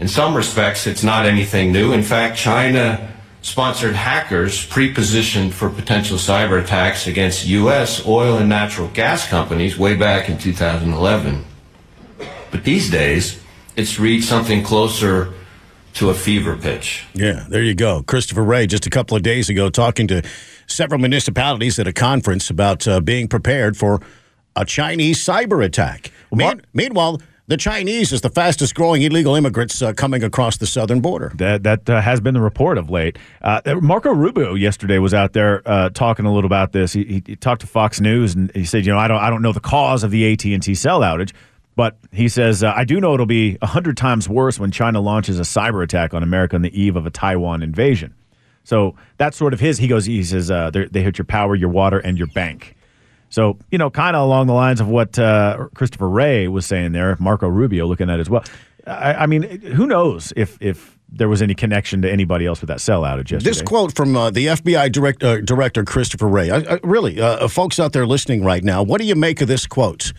In 0.00 0.08
some 0.08 0.36
respects, 0.36 0.88
it's 0.88 1.04
not 1.04 1.26
anything 1.26 1.70
new. 1.70 1.92
In 1.92 2.02
fact, 2.02 2.36
China 2.36 3.15
sponsored 3.46 3.94
hackers 3.94 4.66
pre-positioned 4.66 5.54
for 5.54 5.70
potential 5.70 6.18
cyber 6.18 6.60
attacks 6.60 7.06
against 7.06 7.46
U.S. 7.46 8.04
oil 8.04 8.38
and 8.38 8.48
natural 8.48 8.88
gas 8.88 9.28
companies 9.28 9.78
way 9.78 9.94
back 9.94 10.28
in 10.28 10.36
2011. 10.36 11.44
But 12.50 12.64
these 12.64 12.90
days, 12.90 13.40
it's 13.76 14.00
reached 14.00 14.26
something 14.26 14.64
closer 14.64 15.32
to 15.94 16.10
a 16.10 16.14
fever 16.14 16.56
pitch. 16.56 17.04
Yeah, 17.14 17.46
there 17.48 17.62
you 17.62 17.76
go. 17.76 18.02
Christopher 18.02 18.42
Wray, 18.42 18.66
just 18.66 18.84
a 18.84 18.90
couple 18.90 19.16
of 19.16 19.22
days 19.22 19.48
ago, 19.48 19.70
talking 19.70 20.08
to 20.08 20.22
several 20.66 20.98
municipalities 20.98 21.78
at 21.78 21.86
a 21.86 21.92
conference 21.92 22.50
about 22.50 22.88
uh, 22.88 23.00
being 23.00 23.28
prepared 23.28 23.76
for 23.76 24.00
a 24.56 24.64
Chinese 24.64 25.24
cyber 25.24 25.64
attack. 25.64 26.10
Mean- 26.32 26.62
meanwhile, 26.74 27.20
the 27.48 27.56
Chinese 27.56 28.12
is 28.12 28.20
the 28.20 28.30
fastest 28.30 28.74
growing 28.74 29.02
illegal 29.02 29.34
immigrants 29.34 29.80
uh, 29.80 29.92
coming 29.92 30.24
across 30.24 30.56
the 30.56 30.66
southern 30.66 31.00
border. 31.00 31.32
That 31.36 31.62
that 31.62 31.88
uh, 31.88 32.00
has 32.00 32.20
been 32.20 32.34
the 32.34 32.40
report 32.40 32.78
of 32.78 32.90
late. 32.90 33.18
Uh, 33.40 33.60
Marco 33.80 34.10
Rubio 34.10 34.54
yesterday 34.54 34.98
was 34.98 35.14
out 35.14 35.32
there 35.32 35.62
uh, 35.66 35.90
talking 35.90 36.26
a 36.26 36.32
little 36.32 36.46
about 36.46 36.72
this. 36.72 36.92
He, 36.92 37.04
he, 37.04 37.22
he 37.24 37.36
talked 37.36 37.60
to 37.60 37.66
Fox 37.66 38.00
News 38.00 38.34
and 38.34 38.50
he 38.52 38.64
said, 38.64 38.84
you 38.84 38.92
know, 38.92 38.98
I 38.98 39.08
don't 39.08 39.20
I 39.20 39.30
don't 39.30 39.42
know 39.42 39.52
the 39.52 39.60
cause 39.60 40.02
of 40.02 40.10
the 40.10 40.32
AT 40.32 40.44
and 40.44 40.62
T 40.62 40.74
cell 40.74 41.00
outage, 41.00 41.32
but 41.76 41.96
he 42.12 42.28
says 42.28 42.64
uh, 42.64 42.72
I 42.74 42.84
do 42.84 43.00
know 43.00 43.14
it'll 43.14 43.26
be 43.26 43.58
hundred 43.62 43.96
times 43.96 44.28
worse 44.28 44.58
when 44.58 44.70
China 44.70 45.00
launches 45.00 45.38
a 45.38 45.42
cyber 45.42 45.84
attack 45.84 46.14
on 46.14 46.22
America 46.22 46.56
on 46.56 46.62
the 46.62 46.80
eve 46.80 46.96
of 46.96 47.06
a 47.06 47.10
Taiwan 47.10 47.62
invasion. 47.62 48.14
So 48.64 48.96
that's 49.18 49.36
sort 49.36 49.54
of 49.54 49.60
his. 49.60 49.78
He 49.78 49.86
goes, 49.86 50.06
he 50.06 50.24
says 50.24 50.50
uh, 50.50 50.70
they 50.72 51.02
hit 51.02 51.18
your 51.18 51.24
power, 51.24 51.54
your 51.54 51.68
water, 51.68 52.00
and 52.00 52.18
your 52.18 52.26
bank. 52.26 52.74
So, 53.28 53.58
you 53.70 53.78
know, 53.78 53.90
kind 53.90 54.16
of 54.16 54.22
along 54.22 54.46
the 54.46 54.54
lines 54.54 54.80
of 54.80 54.88
what 54.88 55.18
uh, 55.18 55.68
Christopher 55.74 56.08
Wray 56.08 56.48
was 56.48 56.64
saying 56.66 56.92
there, 56.92 57.16
Marco 57.18 57.48
Rubio 57.48 57.86
looking 57.86 58.08
at 58.08 58.20
as 58.20 58.30
well. 58.30 58.44
I, 58.86 59.14
I 59.14 59.26
mean, 59.26 59.42
who 59.42 59.86
knows 59.86 60.32
if 60.36 60.56
if 60.60 60.96
there 61.08 61.28
was 61.28 61.42
any 61.42 61.54
connection 61.54 62.02
to 62.02 62.10
anybody 62.10 62.46
else 62.46 62.60
with 62.60 62.68
that 62.68 62.80
cell 62.80 63.02
outage 63.02 63.30
yesterday? 63.30 63.44
This 63.44 63.62
quote 63.62 63.94
from 63.94 64.16
uh, 64.16 64.30
the 64.30 64.46
FBI 64.46 64.90
direct, 64.92 65.22
uh, 65.22 65.40
director, 65.40 65.84
Christopher 65.84 66.26
Wray. 66.26 66.50
I, 66.50 66.58
I, 66.58 66.80
really, 66.82 67.20
uh, 67.20 67.46
folks 67.48 67.78
out 67.78 67.92
there 67.92 68.06
listening 68.06 68.44
right 68.44 68.62
now, 68.62 68.82
what 68.82 69.00
do 69.00 69.06
you 69.06 69.14
make 69.14 69.40
of 69.40 69.48
this 69.48 69.66
quote? 69.66 70.12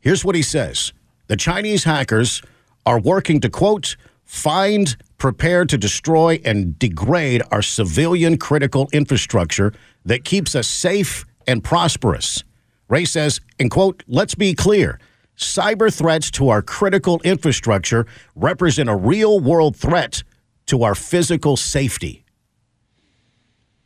Here's 0.00 0.24
what 0.24 0.34
he 0.34 0.42
says 0.42 0.92
The 1.28 1.36
Chinese 1.36 1.84
hackers 1.84 2.42
are 2.86 3.00
working 3.00 3.40
to, 3.40 3.50
quote, 3.50 3.96
find, 4.24 4.96
prepare 5.18 5.64
to 5.64 5.76
destroy, 5.76 6.40
and 6.44 6.78
degrade 6.78 7.42
our 7.50 7.62
civilian 7.62 8.38
critical 8.38 8.88
infrastructure 8.92 9.72
that 10.04 10.24
keeps 10.24 10.54
us 10.54 10.68
safe 10.68 11.24
and 11.48 11.64
prosperous. 11.64 12.44
Wray 12.88 13.04
says, 13.04 13.40
and 13.58 13.70
quote, 13.70 14.04
let's 14.06 14.36
be 14.36 14.54
clear. 14.54 15.00
Cyber 15.36 15.92
threats 15.92 16.30
to 16.32 16.50
our 16.50 16.62
critical 16.62 17.20
infrastructure 17.24 18.06
represent 18.36 18.88
a 18.88 18.94
real 18.94 19.40
world 19.40 19.74
threat 19.76 20.22
to 20.66 20.82
our 20.84 20.94
physical 20.94 21.56
safety. 21.56 22.24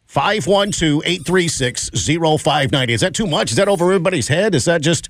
512 0.07 1.03
836 1.07 1.91
0590. 1.91 2.93
Is 2.93 3.01
that 3.01 3.15
too 3.15 3.27
much? 3.27 3.51
Is 3.51 3.57
that 3.57 3.69
over 3.69 3.87
everybody's 3.87 4.29
head? 4.29 4.55
Is 4.55 4.67
that 4.67 4.83
just. 4.83 5.09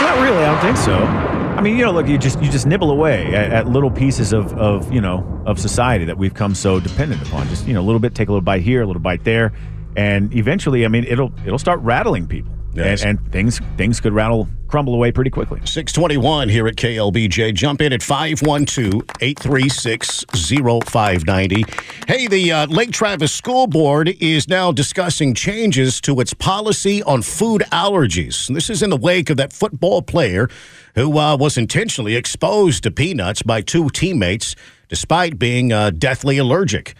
Not 0.00 0.20
really. 0.20 0.44
I 0.44 0.52
don't 0.52 0.60
think 0.62 0.76
so. 0.76 0.96
I 0.96 1.60
mean, 1.60 1.76
you 1.76 1.84
know, 1.84 1.90
look, 1.90 2.06
you 2.06 2.18
just 2.18 2.40
you 2.40 2.48
just 2.48 2.64
nibble 2.66 2.92
away 2.92 3.34
at, 3.34 3.50
at 3.50 3.66
little 3.66 3.90
pieces 3.90 4.32
of, 4.32 4.52
of 4.52 4.92
you 4.92 5.00
know 5.00 5.42
of 5.44 5.58
society 5.58 6.04
that 6.04 6.16
we've 6.16 6.34
come 6.34 6.54
so 6.54 6.78
dependent 6.78 7.20
upon. 7.26 7.48
Just 7.48 7.66
you 7.66 7.74
know, 7.74 7.80
a 7.80 7.82
little 7.82 7.98
bit, 7.98 8.14
take 8.14 8.28
a 8.28 8.30
little 8.30 8.42
bite 8.42 8.62
here, 8.62 8.82
a 8.82 8.86
little 8.86 9.02
bite 9.02 9.24
there, 9.24 9.52
and 9.98 10.32
eventually, 10.32 10.84
I 10.84 10.88
mean, 10.88 11.04
it'll 11.04 11.32
it'll 11.44 11.58
start 11.58 11.80
rattling 11.80 12.28
people. 12.28 12.52
Yes. 12.74 13.02
and, 13.02 13.18
and 13.18 13.32
things 13.32 13.58
things 13.76 13.98
could 13.98 14.12
rattle 14.12 14.46
crumble 14.68 14.94
away 14.94 15.10
pretty 15.10 15.30
quickly. 15.30 15.60
621 15.64 16.48
here 16.48 16.68
at 16.68 16.76
KLBJ. 16.76 17.54
Jump 17.54 17.80
in 17.80 17.92
at 17.92 18.02
512 18.02 19.02
836 19.20 20.24
0590. 20.30 21.64
Hey, 22.06 22.28
the 22.28 22.52
uh, 22.52 22.66
Lake 22.66 22.92
Travis 22.92 23.32
School 23.32 23.66
Board 23.66 24.10
is 24.20 24.46
now 24.46 24.70
discussing 24.70 25.34
changes 25.34 26.00
to 26.02 26.20
its 26.20 26.32
policy 26.32 27.02
on 27.02 27.22
food 27.22 27.62
allergies. 27.72 28.46
And 28.48 28.56
this 28.56 28.70
is 28.70 28.82
in 28.82 28.90
the 28.90 28.96
wake 28.96 29.30
of 29.30 29.38
that 29.38 29.52
football 29.52 30.02
player 30.02 30.48
who 30.94 31.18
uh, 31.18 31.36
was 31.36 31.58
intentionally 31.58 32.14
exposed 32.14 32.84
to 32.84 32.92
peanuts 32.92 33.42
by 33.42 33.62
two 33.62 33.88
teammates 33.88 34.54
despite 34.88 35.38
being 35.38 35.72
uh, 35.72 35.90
deathly 35.90 36.38
allergic. 36.38 36.94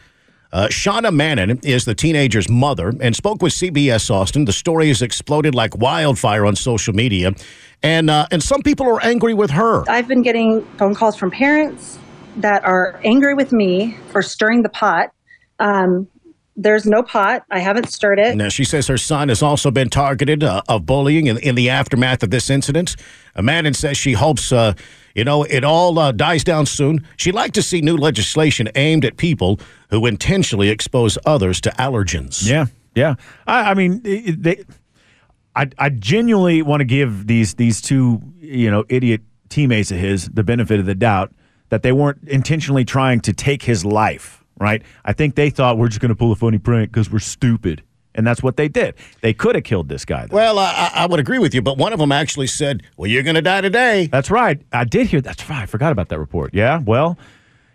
Uh, 0.50 0.66
Shauna 0.68 1.14
Mannon 1.14 1.60
is 1.62 1.84
the 1.84 1.94
teenager's 1.94 2.48
mother 2.48 2.94
and 3.00 3.14
spoke 3.14 3.42
with 3.42 3.52
CBS 3.52 4.10
Austin. 4.10 4.46
The 4.46 4.52
story 4.52 4.88
has 4.88 5.02
exploded 5.02 5.54
like 5.54 5.76
wildfire 5.76 6.46
on 6.46 6.56
social 6.56 6.94
media, 6.94 7.32
and 7.82 8.08
uh, 8.08 8.26
and 8.30 8.42
some 8.42 8.62
people 8.62 8.86
are 8.86 9.02
angry 9.02 9.34
with 9.34 9.50
her. 9.50 9.88
I've 9.90 10.08
been 10.08 10.22
getting 10.22 10.64
phone 10.78 10.94
calls 10.94 11.16
from 11.16 11.30
parents 11.30 11.98
that 12.36 12.64
are 12.64 12.98
angry 13.04 13.34
with 13.34 13.52
me 13.52 13.96
for 14.10 14.22
stirring 14.22 14.62
the 14.62 14.70
pot. 14.70 15.10
Um, 15.58 16.08
there's 16.60 16.84
no 16.86 17.02
pot. 17.02 17.44
I 17.50 17.60
haven't 17.60 17.88
stirred 17.88 18.18
it. 18.18 18.36
Now, 18.36 18.48
she 18.48 18.64
says 18.64 18.86
her 18.88 18.98
son 18.98 19.28
has 19.28 19.42
also 19.42 19.70
been 19.70 19.88
targeted 19.88 20.42
uh, 20.42 20.62
of 20.68 20.84
bullying 20.84 21.26
in, 21.28 21.38
in 21.38 21.54
the 21.54 21.70
aftermath 21.70 22.22
of 22.22 22.30
this 22.30 22.50
incident. 22.50 22.96
Mannon 23.40 23.74
says 23.74 23.96
she 23.96 24.12
hopes, 24.12 24.50
uh, 24.52 24.74
you 25.14 25.24
know, 25.24 25.44
it 25.44 25.62
all 25.64 25.98
uh, 25.98 26.10
dies 26.12 26.42
down 26.44 26.66
soon. 26.66 27.06
She'd 27.16 27.34
like 27.34 27.52
to 27.52 27.62
see 27.62 27.80
new 27.80 27.96
legislation 27.96 28.68
aimed 28.74 29.04
at 29.04 29.16
people 29.16 29.60
who 29.90 30.04
intentionally 30.06 30.68
expose 30.68 31.16
others 31.24 31.60
to 31.62 31.70
allergens. 31.70 32.46
Yeah, 32.48 32.66
yeah. 32.94 33.14
I, 33.46 33.70
I 33.70 33.74
mean, 33.74 34.00
it- 34.04 34.42
they. 34.42 34.64
I, 35.56 35.68
I 35.78 35.88
genuinely 35.88 36.62
want 36.62 36.80
to 36.82 36.84
give 36.84 37.26
these 37.26 37.54
these 37.54 37.80
two 37.80 38.20
you 38.38 38.70
know 38.70 38.84
idiot 38.88 39.22
teammates 39.48 39.90
of 39.90 39.96
his 39.98 40.28
the 40.28 40.44
benefit 40.44 40.78
of 40.78 40.86
the 40.86 40.94
doubt 40.94 41.32
that 41.70 41.82
they 41.82 41.90
weren't 41.90 42.18
intentionally 42.28 42.84
trying 42.84 43.20
to 43.22 43.32
take 43.32 43.62
his 43.64 43.84
life. 43.84 44.44
Right? 44.58 44.82
I 45.04 45.12
think 45.12 45.34
they 45.34 45.50
thought 45.50 45.78
we're 45.78 45.88
just 45.88 46.00
going 46.00 46.10
to 46.10 46.16
pull 46.16 46.32
a 46.32 46.36
funny 46.36 46.58
prank 46.58 46.90
because 46.90 47.10
we're 47.10 47.20
stupid, 47.20 47.82
and 48.14 48.26
that's 48.26 48.42
what 48.42 48.56
they 48.56 48.68
did. 48.68 48.94
They 49.20 49.32
could 49.32 49.54
have 49.54 49.64
killed 49.64 49.88
this 49.88 50.04
guy. 50.04 50.26
Though. 50.26 50.36
Well, 50.36 50.58
I, 50.58 50.90
I 50.94 51.02
I 51.02 51.06
would 51.06 51.20
agree 51.20 51.38
with 51.38 51.54
you, 51.54 51.62
but 51.62 51.78
one 51.78 51.92
of 51.92 51.98
them 51.98 52.10
actually 52.12 52.48
said, 52.48 52.82
"Well, 52.96 53.08
you're 53.08 53.22
going 53.22 53.36
to 53.36 53.42
die 53.42 53.60
today." 53.60 54.08
That's 54.10 54.30
right. 54.30 54.60
I 54.72 54.84
did 54.84 55.06
hear. 55.06 55.20
That's 55.20 55.48
right. 55.48 55.62
I 55.62 55.66
forgot 55.66 55.92
about 55.92 56.08
that 56.08 56.18
report. 56.18 56.54
Yeah. 56.54 56.80
Well, 56.84 57.18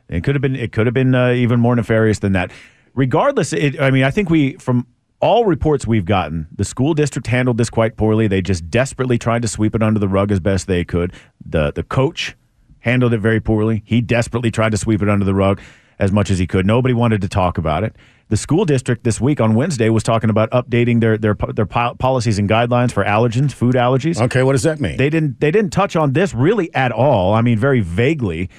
it 0.10 0.24
could 0.24 0.36
have 0.36 0.41
been. 0.41 0.56
It 0.56 0.72
could 0.72 0.86
have 0.88 0.93
been 0.93 1.15
uh, 1.15 1.32
even 1.32 1.60
more 1.60 1.76
nefarious 1.76 2.19
than 2.19 2.34
that. 2.34 2.52
Regardless, 2.93 3.54
it, 3.54 3.80
I 3.82 3.89
mean, 3.89 4.04
I 4.04 4.12
think 4.12 4.30
we 4.30 4.54
from 4.58 4.86
all 5.19 5.46
reports 5.46 5.88
we've 5.88 6.04
gotten, 6.04 6.48
the 6.54 6.65
school 6.65 6.93
district 6.93 7.28
handled 7.28 7.58
this 7.58 7.69
quite 7.69 7.96
poorly. 7.96 8.28
They 8.28 8.41
just 8.41 8.69
desperately 8.69 9.17
tried 9.17 9.41
to 9.43 9.48
sweep 9.48 9.74
it 9.74 9.82
under 9.82 9.98
the 9.98 10.10
rug 10.10 10.34
as 10.34 10.41
best 10.41 10.67
they 10.67 10.84
could. 10.84 11.13
The 11.46 11.72
the 11.72 11.84
coach 11.84 12.36
handled 12.80 13.13
it 13.13 13.19
very 13.19 13.39
poorly. 13.39 13.84
He 13.86 14.02
desperately 14.02 14.52
tried 14.52 14.72
to 14.72 14.78
sweep 14.78 15.02
it 15.02 15.08
under 15.08 15.24
the 15.24 15.34
rug 15.34 15.62
as 16.00 16.12
much 16.12 16.30
as 16.30 16.40
he 16.40 16.48
could. 16.48 16.66
Nobody 16.66 16.94
wanted 16.94 17.22
to 17.22 17.30
talk 17.30 17.58
about 17.58 17.84
it. 17.84 17.96
The 18.30 18.38
school 18.38 18.66
district 18.66 19.04
this 19.04 19.22
week 19.22 19.40
on 19.40 19.54
Wednesday 19.54 19.90
was 19.90 20.02
talking 20.02 20.30
about 20.30 20.50
updating 20.52 21.02
their 21.02 21.18
their 21.18 21.36
their 21.54 21.66
policies 21.66 22.40
and 22.40 22.50
guidelines 22.50 22.92
for 22.92 23.04
allergens, 23.04 23.52
food 23.52 23.76
allergies. 23.76 24.20
Okay, 24.20 24.44
what 24.44 24.54
does 24.54 24.64
that 24.64 24.80
mean? 24.80 24.98
They 24.98 25.10
didn't 25.10 25.40
they 25.40 25.52
didn't 25.52 25.72
touch 25.72 25.96
on 25.96 26.14
this 26.14 26.34
really 26.34 26.74
at 26.74 26.92
all. 26.92 27.34
I 27.34 27.42
mean, 27.42 27.60
very 27.60 27.82
vaguely. 27.82 28.50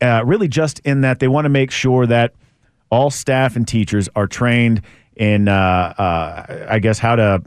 Uh, 0.00 0.22
really, 0.24 0.48
just 0.48 0.80
in 0.80 1.02
that 1.02 1.20
they 1.20 1.28
want 1.28 1.44
to 1.44 1.48
make 1.48 1.70
sure 1.70 2.06
that 2.06 2.34
all 2.90 3.10
staff 3.10 3.54
and 3.54 3.68
teachers 3.68 4.08
are 4.16 4.26
trained 4.26 4.82
in, 5.16 5.46
uh, 5.46 5.52
uh, 5.52 6.66
I 6.68 6.78
guess, 6.78 6.98
how 6.98 7.16
to 7.16 7.42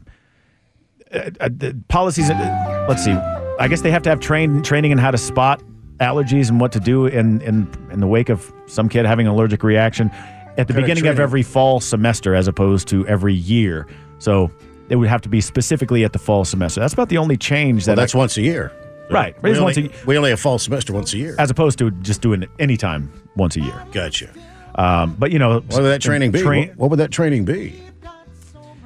uh, 1.13 1.30
uh, 1.39 1.50
policies. 1.88 2.30
uh, 2.30 2.86
let's 2.88 3.04
see. 3.04 3.12
I 3.12 3.67
guess 3.67 3.82
they 3.82 3.91
have 3.91 4.04
to 4.04 4.10
have 4.10 4.19
train, 4.19 4.63
training 4.63 4.91
in 4.91 4.98
how 4.98 5.12
to 5.12 5.17
spot 5.17 5.62
allergies 5.99 6.49
and 6.49 6.60
what 6.60 6.71
to 6.73 6.79
do 6.79 7.05
in, 7.05 7.41
in 7.41 7.67
in 7.91 7.99
the 7.99 8.08
wake 8.08 8.29
of 8.29 8.51
some 8.67 8.89
kid 8.89 9.05
having 9.05 9.27
an 9.27 9.34
allergic 9.34 9.63
reaction 9.63 10.10
at 10.58 10.67
the 10.67 10.73
Kinda 10.73 10.81
beginning 10.81 11.01
of 11.08 11.15
training. 11.15 11.21
every 11.21 11.43
fall 11.43 11.79
semester 11.79 12.36
as 12.36 12.47
opposed 12.47 12.88
to 12.89 13.05
every 13.08 13.34
year. 13.34 13.88
So 14.19 14.51
it 14.89 14.95
would 14.97 15.08
have 15.10 15.21
to 15.21 15.29
be 15.29 15.41
specifically 15.41 16.03
at 16.03 16.13
the 16.13 16.19
fall 16.19 16.45
semester. 16.45 16.79
That's 16.79 16.93
about 16.93 17.10
the 17.10 17.17
only 17.17 17.38
change 17.38 17.88
Well, 17.88 17.95
that 17.95 18.01
that's 18.01 18.15
once 18.15 18.38
a 18.38 18.41
year. 18.41 18.71
Right. 19.10 19.36
We 19.43 19.51
It's 19.51 19.60
once 19.60 19.77
only, 19.77 19.89
a- 19.91 20.05
we 20.08 20.17
only 20.17 20.29
have 20.31 20.39
fall 20.39 20.58
semester 20.60 20.91
once 20.93 21.13
a 21.13 21.17
year. 21.17 21.36
as 21.38 21.49
opposed 21.51 21.77
to 21.79 21.91
just 21.91 22.21
doing 22.21 22.41
it 22.43 22.49
anytime 22.60 23.12
once 23.36 23.55
a 23.55 23.62
year. 23.62 23.84
Gotcha. 23.91 24.29
Um, 24.75 25.15
but 25.19 25.31
you 25.31 25.39
know, 25.39 25.55
What 25.60 25.73
would 25.75 25.84
that 25.84 26.01
training 26.01 26.31
be? 26.31 26.43
what, 26.43 26.75
what 26.77 26.89
would 26.89 26.99
that 26.99 27.12
training 27.12 27.45
be? 27.45 27.73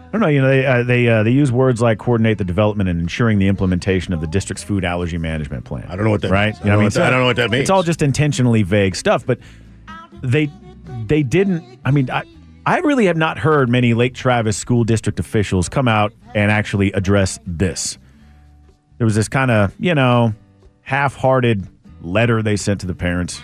I 0.10 0.12
don't 0.14 0.22
know. 0.22 0.28
You 0.28 0.42
know, 0.42 0.48
they 0.48 0.66
uh, 0.66 0.84
they 0.84 1.08
uh, 1.08 1.22
they 1.24 1.30
use 1.30 1.52
words 1.52 1.82
like 1.82 2.00
coordinate 2.00 2.40
the 2.40 2.44
development 2.44 2.90
and 2.90 3.00
ensuring 3.00 3.38
the 3.38 3.48
implementation 3.48 4.12
of 4.12 4.22
the 4.22 4.28
district's 4.28 4.64
food 4.64 4.84
allergy 4.84 5.20
management 5.20 5.66
plan. 5.66 5.86
I 5.88 5.96
don't 5.96 6.04
know 6.04 6.10
what 6.10 6.24
that 6.24 6.32
right. 6.32 6.54
means. 6.56 6.62
I 6.62 6.68
don't 6.68 6.78
know 6.80 6.84
what 6.84 6.94
that- 6.94 7.04
I 7.04 7.10
don't 7.12 7.20
know 7.20 7.26
what 7.28 7.36
that 7.36 7.52
means. 7.52 7.62
It's 7.62 7.70
all 7.70 7.84
just 7.84 8.02
intentionally 8.02 8.64
vague 8.64 8.96
stuff. 8.96 9.24
But 9.24 9.38
they 10.24 10.50
they 11.06 11.22
didn't. 11.22 11.64
I 11.86 11.92
mean, 11.92 12.10
I 12.10 12.24
I 12.66 12.80
really 12.80 13.06
have 13.06 13.18
not 13.18 13.38
heard 13.38 13.70
many 13.70 13.94
Lake 13.94 14.16
Travis 14.16 14.58
school 14.58 14.84
district 14.84 15.20
officials 15.20 15.70
come 15.70 15.88
out 15.88 16.12
and 16.34 16.52
actually 16.52 16.92
address 16.94 17.40
this. 17.46 18.00
There 18.98 19.06
was 19.06 19.14
this 19.16 19.30
kind 19.30 19.52
of 19.52 19.76
you 19.80 19.94
know 19.94 20.34
half-hearted 20.82 21.68
letter 22.02 22.42
they 22.42 22.56
sent 22.56 22.82
to 22.82 22.88
the 22.88 22.96
parents 22.96 23.40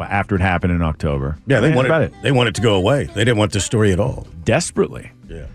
after 0.00 0.34
it 0.36 0.40
happened 0.40 0.72
in 0.72 0.80
October. 0.80 1.36
Yeah, 1.46 1.60
they 1.60 1.74
wanted 1.74 1.88
about 1.88 2.02
it 2.02 2.14
they 2.22 2.32
want 2.32 2.48
it 2.48 2.54
to 2.54 2.62
go 2.62 2.76
away. 2.76 3.04
They 3.04 3.24
didn't 3.24 3.36
want 3.36 3.52
this 3.52 3.64
story 3.66 3.92
at 3.92 4.00
all. 4.00 4.26
desperately. 4.44 5.10
Yeah. 5.28 5.46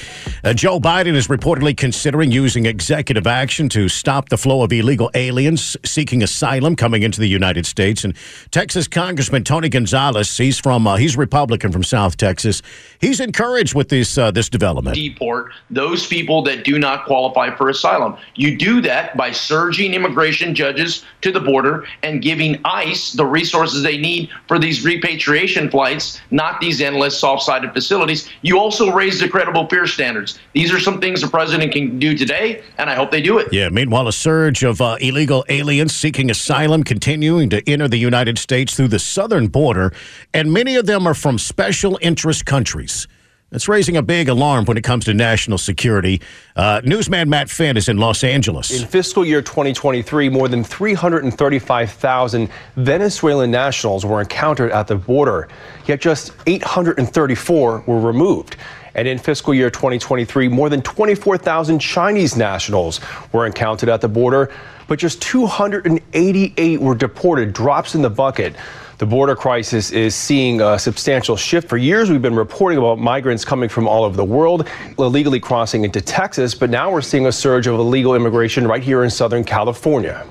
Uh, 0.44 0.54
Joe 0.54 0.80
Biden 0.80 1.14
is 1.14 1.28
reportedly 1.28 1.78
considering 1.78 2.32
using 2.32 2.66
executive 2.66 3.28
action 3.28 3.70
to 3.70 3.88
stop 3.88 4.30
the 4.30 4.38
flow 4.40 4.64
of 4.64 4.74
illegal 4.74 5.12
aliens 5.14 5.78
seeking 5.86 6.24
asylum 6.24 6.76
coming 6.76 7.04
into 7.04 7.20
the 7.20 7.28
United 7.28 7.68
States. 7.68 8.04
And 8.04 8.16
Texas 8.50 8.88
Congressman 8.88 9.44
Tony 9.44 9.70
Gonzales, 9.70 10.36
he's 10.36 10.58
from 10.58 10.88
uh, 10.88 10.96
he's 10.96 11.16
Republican 11.16 11.72
from 11.72 11.84
South 11.84 12.18
Texas. 12.18 12.64
He's 13.00 13.20
encouraged 13.20 13.76
with 13.76 13.90
this 13.90 14.18
uh, 14.18 14.32
this 14.32 14.50
development. 14.50 14.96
deport 14.96 15.52
those 15.70 16.08
people 16.08 16.42
that 16.46 16.64
do 16.64 16.80
not 16.80 17.06
qualify 17.06 17.56
for 17.56 17.70
asylum. 17.70 18.18
You 18.34 18.58
do 18.58 18.82
that 18.82 19.16
by 19.16 19.30
surging 19.30 19.94
immigration 19.94 20.56
judges 20.56 21.06
to 21.22 21.32
the 21.32 21.40
border 21.40 21.86
and 22.02 22.24
giving 22.24 22.60
ICE 22.66 23.14
the 23.14 23.24
resources 23.24 23.51
they 23.52 23.98
need 23.98 24.30
for 24.48 24.60
these 24.60 24.84
repatriation 24.84 25.70
flights, 25.70 26.22
not 26.32 26.60
these 26.60 26.82
endless 26.82 27.20
soft-sided 27.20 27.74
facilities. 27.74 28.30
You 28.42 28.60
also 28.60 28.92
raise 28.92 29.20
the 29.20 29.30
credible 29.30 29.68
fear 29.68 29.88
standards. 29.88 30.40
These 30.54 30.74
are 30.74 30.80
some 30.80 31.00
things 31.00 31.22
the 31.22 31.28
president 31.28 31.72
can 31.72 32.00
do 32.00 32.18
today, 32.18 32.64
and 32.78 32.90
I 32.90 32.96
hope 32.96 33.12
they 33.12 33.22
do 33.22 33.38
it. 33.38 33.52
Yeah, 33.52 33.70
meanwhile, 33.70 34.08
a 34.08 34.14
surge 34.14 34.64
of 34.64 34.82
uh, 34.82 34.98
illegal 35.00 35.46
aliens 35.50 35.96
seeking 35.96 36.30
asylum 36.30 36.84
continuing 36.84 37.50
to 37.50 37.70
enter 37.70 37.88
the 37.88 37.98
United 37.98 38.38
States 38.38 38.76
through 38.76 38.90
the 38.90 39.00
southern 39.00 39.48
border, 39.48 39.94
and 40.34 40.52
many 40.52 40.76
of 40.76 40.86
them 40.86 41.08
are 41.08 41.14
from 41.14 41.38
special 41.38 41.98
interest 42.02 42.46
countries. 42.46 43.08
It's 43.54 43.68
raising 43.68 43.98
a 43.98 44.02
big 44.02 44.30
alarm 44.30 44.64
when 44.64 44.78
it 44.78 44.84
comes 44.86 45.04
to 45.06 45.14
national 45.14 45.58
security. 45.58 46.22
Uh, 46.56 46.80
newsman 46.86 47.30
Matt 47.30 47.50
Finn 47.50 47.76
is 47.76 47.90
in 47.90 47.98
Los 47.98 48.24
Angeles. 48.24 48.72
In 48.72 48.88
fiscal 48.88 49.26
year 49.26 49.42
2023, 49.42 50.30
more 50.30 50.48
than 50.48 50.64
335,000 50.64 52.50
Venezuelan 52.78 53.52
nationals 53.52 54.06
were 54.06 54.22
encountered 54.22 54.72
at 54.72 54.88
the 54.88 54.96
border, 54.96 55.50
yet 55.86 56.00
just 56.00 56.32
834 56.48 57.84
were 57.88 58.00
removed. 58.00 58.56
And 58.96 59.06
in 59.06 59.18
fiscal 59.18 59.54
year 59.54 59.70
2023, 59.70 60.48
more 60.48 60.70
than 60.70 60.82
24,000 60.82 61.80
Chinese 61.80 62.38
nationals 62.38 63.02
were 63.34 63.46
encountered 63.46 63.90
at 63.90 64.00
the 64.00 64.08
border, 64.08 64.50
but 64.88 64.98
just 64.98 65.22
288 65.24 66.80
were 66.80 66.96
deported, 66.96 67.52
drops 67.52 67.96
in 67.96 68.02
the 68.02 68.10
bucket. 68.10 68.56
The 69.02 69.08
border 69.08 69.36
crisis 69.36 69.90
is 69.90 70.14
seeing 70.14 70.62
a 70.62 70.78
substantial 70.78 71.36
shift. 71.36 71.68
For 71.68 71.78
years, 71.78 72.12
we've 72.12 72.22
been 72.22 72.36
reporting 72.36 72.78
about 72.78 73.00
migrants 73.00 73.44
coming 73.44 73.68
from 73.68 73.88
all 73.88 74.04
over 74.04 74.16
the 74.16 74.24
world, 74.24 74.68
illegally 75.00 75.40
crossing 75.40 75.84
into 75.84 76.02
Texas, 76.02 76.54
but 76.54 76.70
now 76.70 76.92
we're 76.92 77.02
seeing 77.02 77.26
a 77.26 77.32
surge 77.32 77.66
of 77.66 77.80
illegal 77.80 78.14
immigration 78.14 78.68
right 78.68 78.84
here 78.84 79.04
in 79.04 79.10
Southern 79.10 79.44
California. 79.44 80.24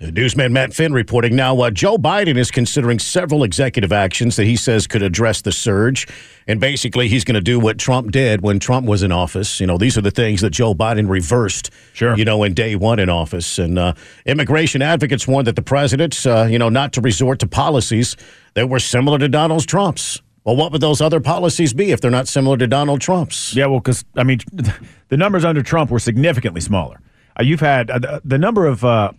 Newsman 0.00 0.54
Matt 0.54 0.72
Finn 0.72 0.94
reporting 0.94 1.36
now. 1.36 1.60
Uh, 1.60 1.70
Joe 1.70 1.98
Biden 1.98 2.38
is 2.38 2.50
considering 2.50 2.98
several 2.98 3.42
executive 3.42 3.92
actions 3.92 4.36
that 4.36 4.46
he 4.46 4.56
says 4.56 4.86
could 4.86 5.02
address 5.02 5.42
the 5.42 5.52
surge. 5.52 6.08
And 6.46 6.58
basically, 6.58 7.08
he's 7.08 7.22
going 7.22 7.34
to 7.34 7.42
do 7.42 7.60
what 7.60 7.78
Trump 7.78 8.10
did 8.10 8.40
when 8.40 8.58
Trump 8.60 8.86
was 8.86 9.02
in 9.02 9.12
office. 9.12 9.60
You 9.60 9.66
know, 9.66 9.76
these 9.76 9.98
are 9.98 10.00
the 10.00 10.10
things 10.10 10.40
that 10.40 10.50
Joe 10.50 10.74
Biden 10.74 11.06
reversed, 11.08 11.70
sure. 11.92 12.16
you 12.16 12.24
know, 12.24 12.42
in 12.44 12.54
day 12.54 12.76
one 12.76 12.98
in 12.98 13.10
office. 13.10 13.58
And 13.58 13.78
uh, 13.78 13.92
immigration 14.24 14.80
advocates 14.80 15.28
warned 15.28 15.46
that 15.48 15.56
the 15.56 15.62
president, 15.62 16.26
uh, 16.26 16.46
you 16.48 16.58
know, 16.58 16.70
not 16.70 16.94
to 16.94 17.02
resort 17.02 17.38
to 17.40 17.46
policies 17.46 18.16
that 18.54 18.70
were 18.70 18.80
similar 18.80 19.18
to 19.18 19.28
Donald 19.28 19.68
Trump's. 19.68 20.22
Well, 20.44 20.56
what 20.56 20.72
would 20.72 20.80
those 20.80 21.02
other 21.02 21.20
policies 21.20 21.74
be 21.74 21.90
if 21.90 22.00
they're 22.00 22.10
not 22.10 22.26
similar 22.26 22.56
to 22.56 22.66
Donald 22.66 23.02
Trump's? 23.02 23.54
Yeah, 23.54 23.66
well, 23.66 23.80
because, 23.80 24.06
I 24.16 24.24
mean, 24.24 24.40
the 25.08 25.16
numbers 25.18 25.44
under 25.44 25.62
Trump 25.62 25.90
were 25.90 25.98
significantly 25.98 26.62
smaller. 26.62 27.02
Uh, 27.38 27.42
you've 27.42 27.60
had 27.60 27.90
uh, 27.90 27.98
the, 27.98 28.22
the 28.24 28.38
number 28.38 28.66
of 28.66 28.82
uh, 28.82 29.12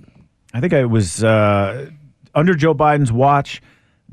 I 0.54 0.60
think 0.60 0.74
it 0.74 0.86
was 0.86 1.24
uh, 1.24 1.90
under 2.36 2.54
Joe 2.56 2.74
Biden's 2.74 3.12
watch. 3.12 3.62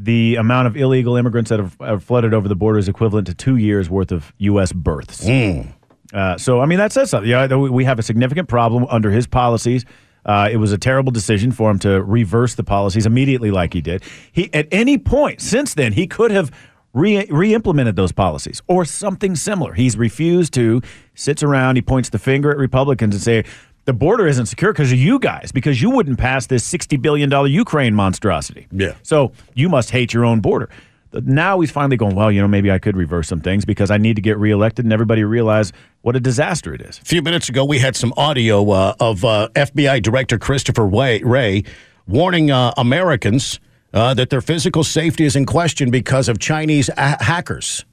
The 0.00 0.36
amount 0.36 0.68
of 0.68 0.76
illegal 0.76 1.16
immigrants 1.16 1.50
that 1.50 1.58
have, 1.58 1.76
have, 1.80 2.04
flooded 2.04 2.32
over 2.32 2.46
the 2.46 2.54
border 2.54 2.78
is 2.78 2.88
equivalent 2.88 3.26
to 3.26 3.34
two 3.34 3.56
years 3.56 3.90
worth 3.90 4.12
of 4.12 4.32
U.S. 4.38 4.72
births. 4.72 5.24
Mm. 5.24 5.72
Uh, 6.12 6.38
so, 6.38 6.60
I 6.60 6.66
mean, 6.66 6.78
that 6.78 6.92
says 6.92 7.10
something. 7.10 7.28
Yeah, 7.28 7.52
we 7.56 7.84
have 7.84 7.98
a 7.98 8.02
significant 8.04 8.48
problem 8.48 8.86
under 8.90 9.10
his 9.10 9.26
policies. 9.26 9.84
Uh, 10.24 10.48
it 10.50 10.58
was 10.58 10.72
a 10.72 10.78
terrible 10.78 11.10
decision 11.10 11.50
for 11.50 11.70
him 11.70 11.78
to 11.80 12.02
reverse 12.02 12.54
the 12.54 12.62
policies 12.62 13.06
immediately, 13.06 13.50
like 13.50 13.72
he 13.72 13.80
did. 13.80 14.04
He, 14.30 14.52
at 14.54 14.68
any 14.70 14.98
point 14.98 15.40
since 15.40 15.74
then, 15.74 15.92
he 15.94 16.06
could 16.06 16.30
have 16.30 16.52
re 16.92 17.54
implemented 17.54 17.96
those 17.96 18.12
policies 18.12 18.62
or 18.66 18.84
something 18.84 19.36
similar. 19.36 19.74
He's 19.74 19.96
refused 19.96 20.54
to. 20.54 20.82
Sits 21.14 21.42
around. 21.42 21.76
He 21.76 21.82
points 21.82 22.10
the 22.10 22.18
finger 22.18 22.50
at 22.50 22.58
Republicans 22.58 23.14
and 23.14 23.22
say, 23.22 23.44
the 23.88 23.94
border 23.94 24.26
isn't 24.26 24.44
secure 24.44 24.70
because 24.70 24.92
of 24.92 24.98
you 24.98 25.18
guys, 25.18 25.50
because 25.50 25.80
you 25.80 25.88
wouldn't 25.88 26.18
pass 26.18 26.46
this 26.46 26.70
$60 26.70 27.00
billion 27.00 27.30
Ukraine 27.50 27.94
monstrosity. 27.94 28.66
Yeah. 28.70 28.92
So 29.02 29.32
you 29.54 29.70
must 29.70 29.88
hate 29.88 30.12
your 30.12 30.26
own 30.26 30.40
border. 30.40 30.68
Now 31.14 31.58
he's 31.60 31.70
finally 31.70 31.96
going, 31.96 32.14
well, 32.14 32.30
you 32.30 32.42
know, 32.42 32.48
maybe 32.48 32.70
I 32.70 32.78
could 32.78 32.98
reverse 32.98 33.28
some 33.28 33.40
things 33.40 33.64
because 33.64 33.90
I 33.90 33.96
need 33.96 34.16
to 34.16 34.20
get 34.20 34.36
reelected 34.36 34.84
and 34.84 34.92
everybody 34.92 35.24
realize 35.24 35.72
what 36.02 36.16
a 36.16 36.20
disaster 36.20 36.74
it 36.74 36.82
is. 36.82 36.98
A 36.98 37.04
few 37.06 37.22
minutes 37.22 37.48
ago, 37.48 37.64
we 37.64 37.78
had 37.78 37.96
some 37.96 38.12
audio 38.18 38.70
uh, 38.70 38.94
of 39.00 39.24
uh, 39.24 39.48
FBI 39.54 40.02
Director 40.02 40.38
Christopher 40.38 40.84
Wray, 40.84 41.22
Wray 41.22 41.64
warning 42.06 42.50
uh, 42.50 42.74
Americans 42.76 43.58
uh, 43.94 44.12
that 44.12 44.28
their 44.28 44.42
physical 44.42 44.84
safety 44.84 45.24
is 45.24 45.34
in 45.34 45.46
question 45.46 45.90
because 45.90 46.28
of 46.28 46.38
Chinese 46.38 46.90
a- 46.98 47.24
hackers. 47.24 47.86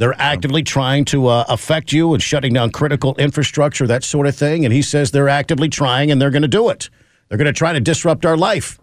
They're 0.00 0.18
actively 0.18 0.62
trying 0.62 1.04
to 1.06 1.26
uh, 1.26 1.44
affect 1.46 1.92
you 1.92 2.14
and 2.14 2.22
shutting 2.22 2.54
down 2.54 2.70
critical 2.70 3.14
infrastructure, 3.16 3.86
that 3.86 4.02
sort 4.02 4.26
of 4.26 4.34
thing. 4.34 4.64
And 4.64 4.72
he 4.72 4.80
says 4.80 5.10
they're 5.10 5.28
actively 5.28 5.68
trying 5.68 6.10
and 6.10 6.22
they're 6.22 6.30
going 6.30 6.40
to 6.40 6.48
do 6.48 6.70
it. 6.70 6.88
They're 7.28 7.36
going 7.36 7.44
to 7.44 7.52
try 7.52 7.74
to 7.74 7.80
disrupt 7.80 8.24
our 8.24 8.38
life 8.38 8.80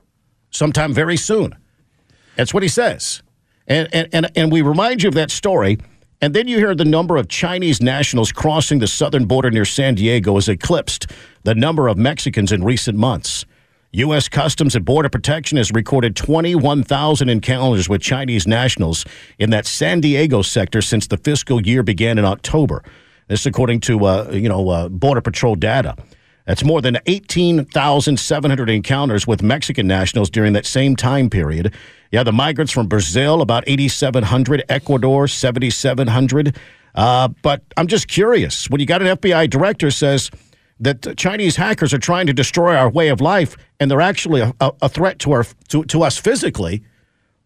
sometime 0.51 0.93
very 0.93 1.18
soon. 1.18 1.55
That's 2.36 2.53
what 2.53 2.61
he 2.61 2.70
says. 2.70 3.24
And, 3.65 3.89
and, 3.91 4.09
and, 4.13 4.32
and 4.36 4.51
we 4.51 4.61
remind 4.61 5.01
you 5.01 5.09
of 5.09 5.15
that 5.15 5.32
story. 5.32 5.80
And 6.22 6.36
then 6.36 6.47
you 6.47 6.57
hear 6.59 6.76
the 6.76 6.86
number 6.86 7.18
of 7.18 7.28
Chinese 7.30 7.82
nationals 7.82 8.32
crossing 8.32 8.78
the 8.78 8.86
southern 8.86 9.26
border 9.26 9.49
near 9.49 9.65
San 9.65 9.95
Diego 9.95 10.38
is 10.38 10.47
eclipsed 10.47 11.07
the 11.41 11.55
number 11.55 11.88
of 11.88 11.97
Mexicans 11.97 12.51
in 12.51 12.63
recent 12.63 12.95
months. 12.95 13.43
U.S. 13.97 14.29
Customs 14.29 14.75
and 14.75 14.85
Border 14.85 15.09
Protection 15.09 15.57
has 15.57 15.71
recorded 15.71 16.15
21,000 16.15 17.29
encounters 17.29 17.89
with 17.89 17.99
Chinese 17.99 18.45
nationals 18.45 19.05
in 19.39 19.49
that 19.49 19.65
San 19.65 20.01
Diego 20.01 20.43
sector 20.43 20.83
since 20.83 21.07
the 21.07 21.17
fiscal 21.17 21.65
year 21.65 21.81
began 21.81 22.19
in 22.19 22.25
October. 22.25 22.83
This, 23.27 23.47
according 23.47 23.79
to 23.81 24.05
uh, 24.05 24.29
you 24.31 24.49
know 24.49 24.69
uh, 24.69 24.87
Border 24.89 25.21
Patrol 25.21 25.55
data. 25.55 25.95
That's 26.45 26.63
more 26.63 26.79
than 26.79 26.99
18,700 27.07 28.69
encounters 28.69 29.25
with 29.25 29.41
Mexican 29.41 29.87
nationals 29.87 30.29
during 30.29 30.53
that 30.53 30.67
same 30.67 30.95
time 30.95 31.29
period. 31.29 31.73
Yeah, 32.11 32.23
the 32.23 32.31
migrants 32.31 32.71
from 32.71 32.87
Brazil, 32.87 33.41
about 33.41 33.63
8,700, 33.67 34.63
Ecuador, 34.69 35.27
7,700. 35.27 36.55
Uh, 36.93 37.29
but 37.41 37.63
I'm 37.75 37.87
just 37.87 38.07
curious 38.07 38.69
when 38.69 38.79
you 38.79 38.85
got 38.85 39.01
an 39.01 39.17
FBI 39.17 39.49
director 39.49 39.91
says 39.91 40.31
that 40.80 41.17
Chinese 41.17 41.55
hackers 41.55 41.93
are 41.93 41.99
trying 41.99 42.28
to 42.28 42.34
destroy 42.34 42.75
our 42.75 42.89
way 42.89 43.09
of 43.09 43.21
life 43.21 43.57
and 43.80 43.89
they're 43.89 44.01
actually 44.01 44.41
a, 44.41 44.53
a 44.59 44.89
threat 44.89 45.19
to, 45.19 45.32
our, 45.32 45.45
to, 45.69 45.84
to 45.86 46.03
us 46.03 46.17
physically, 46.17 46.84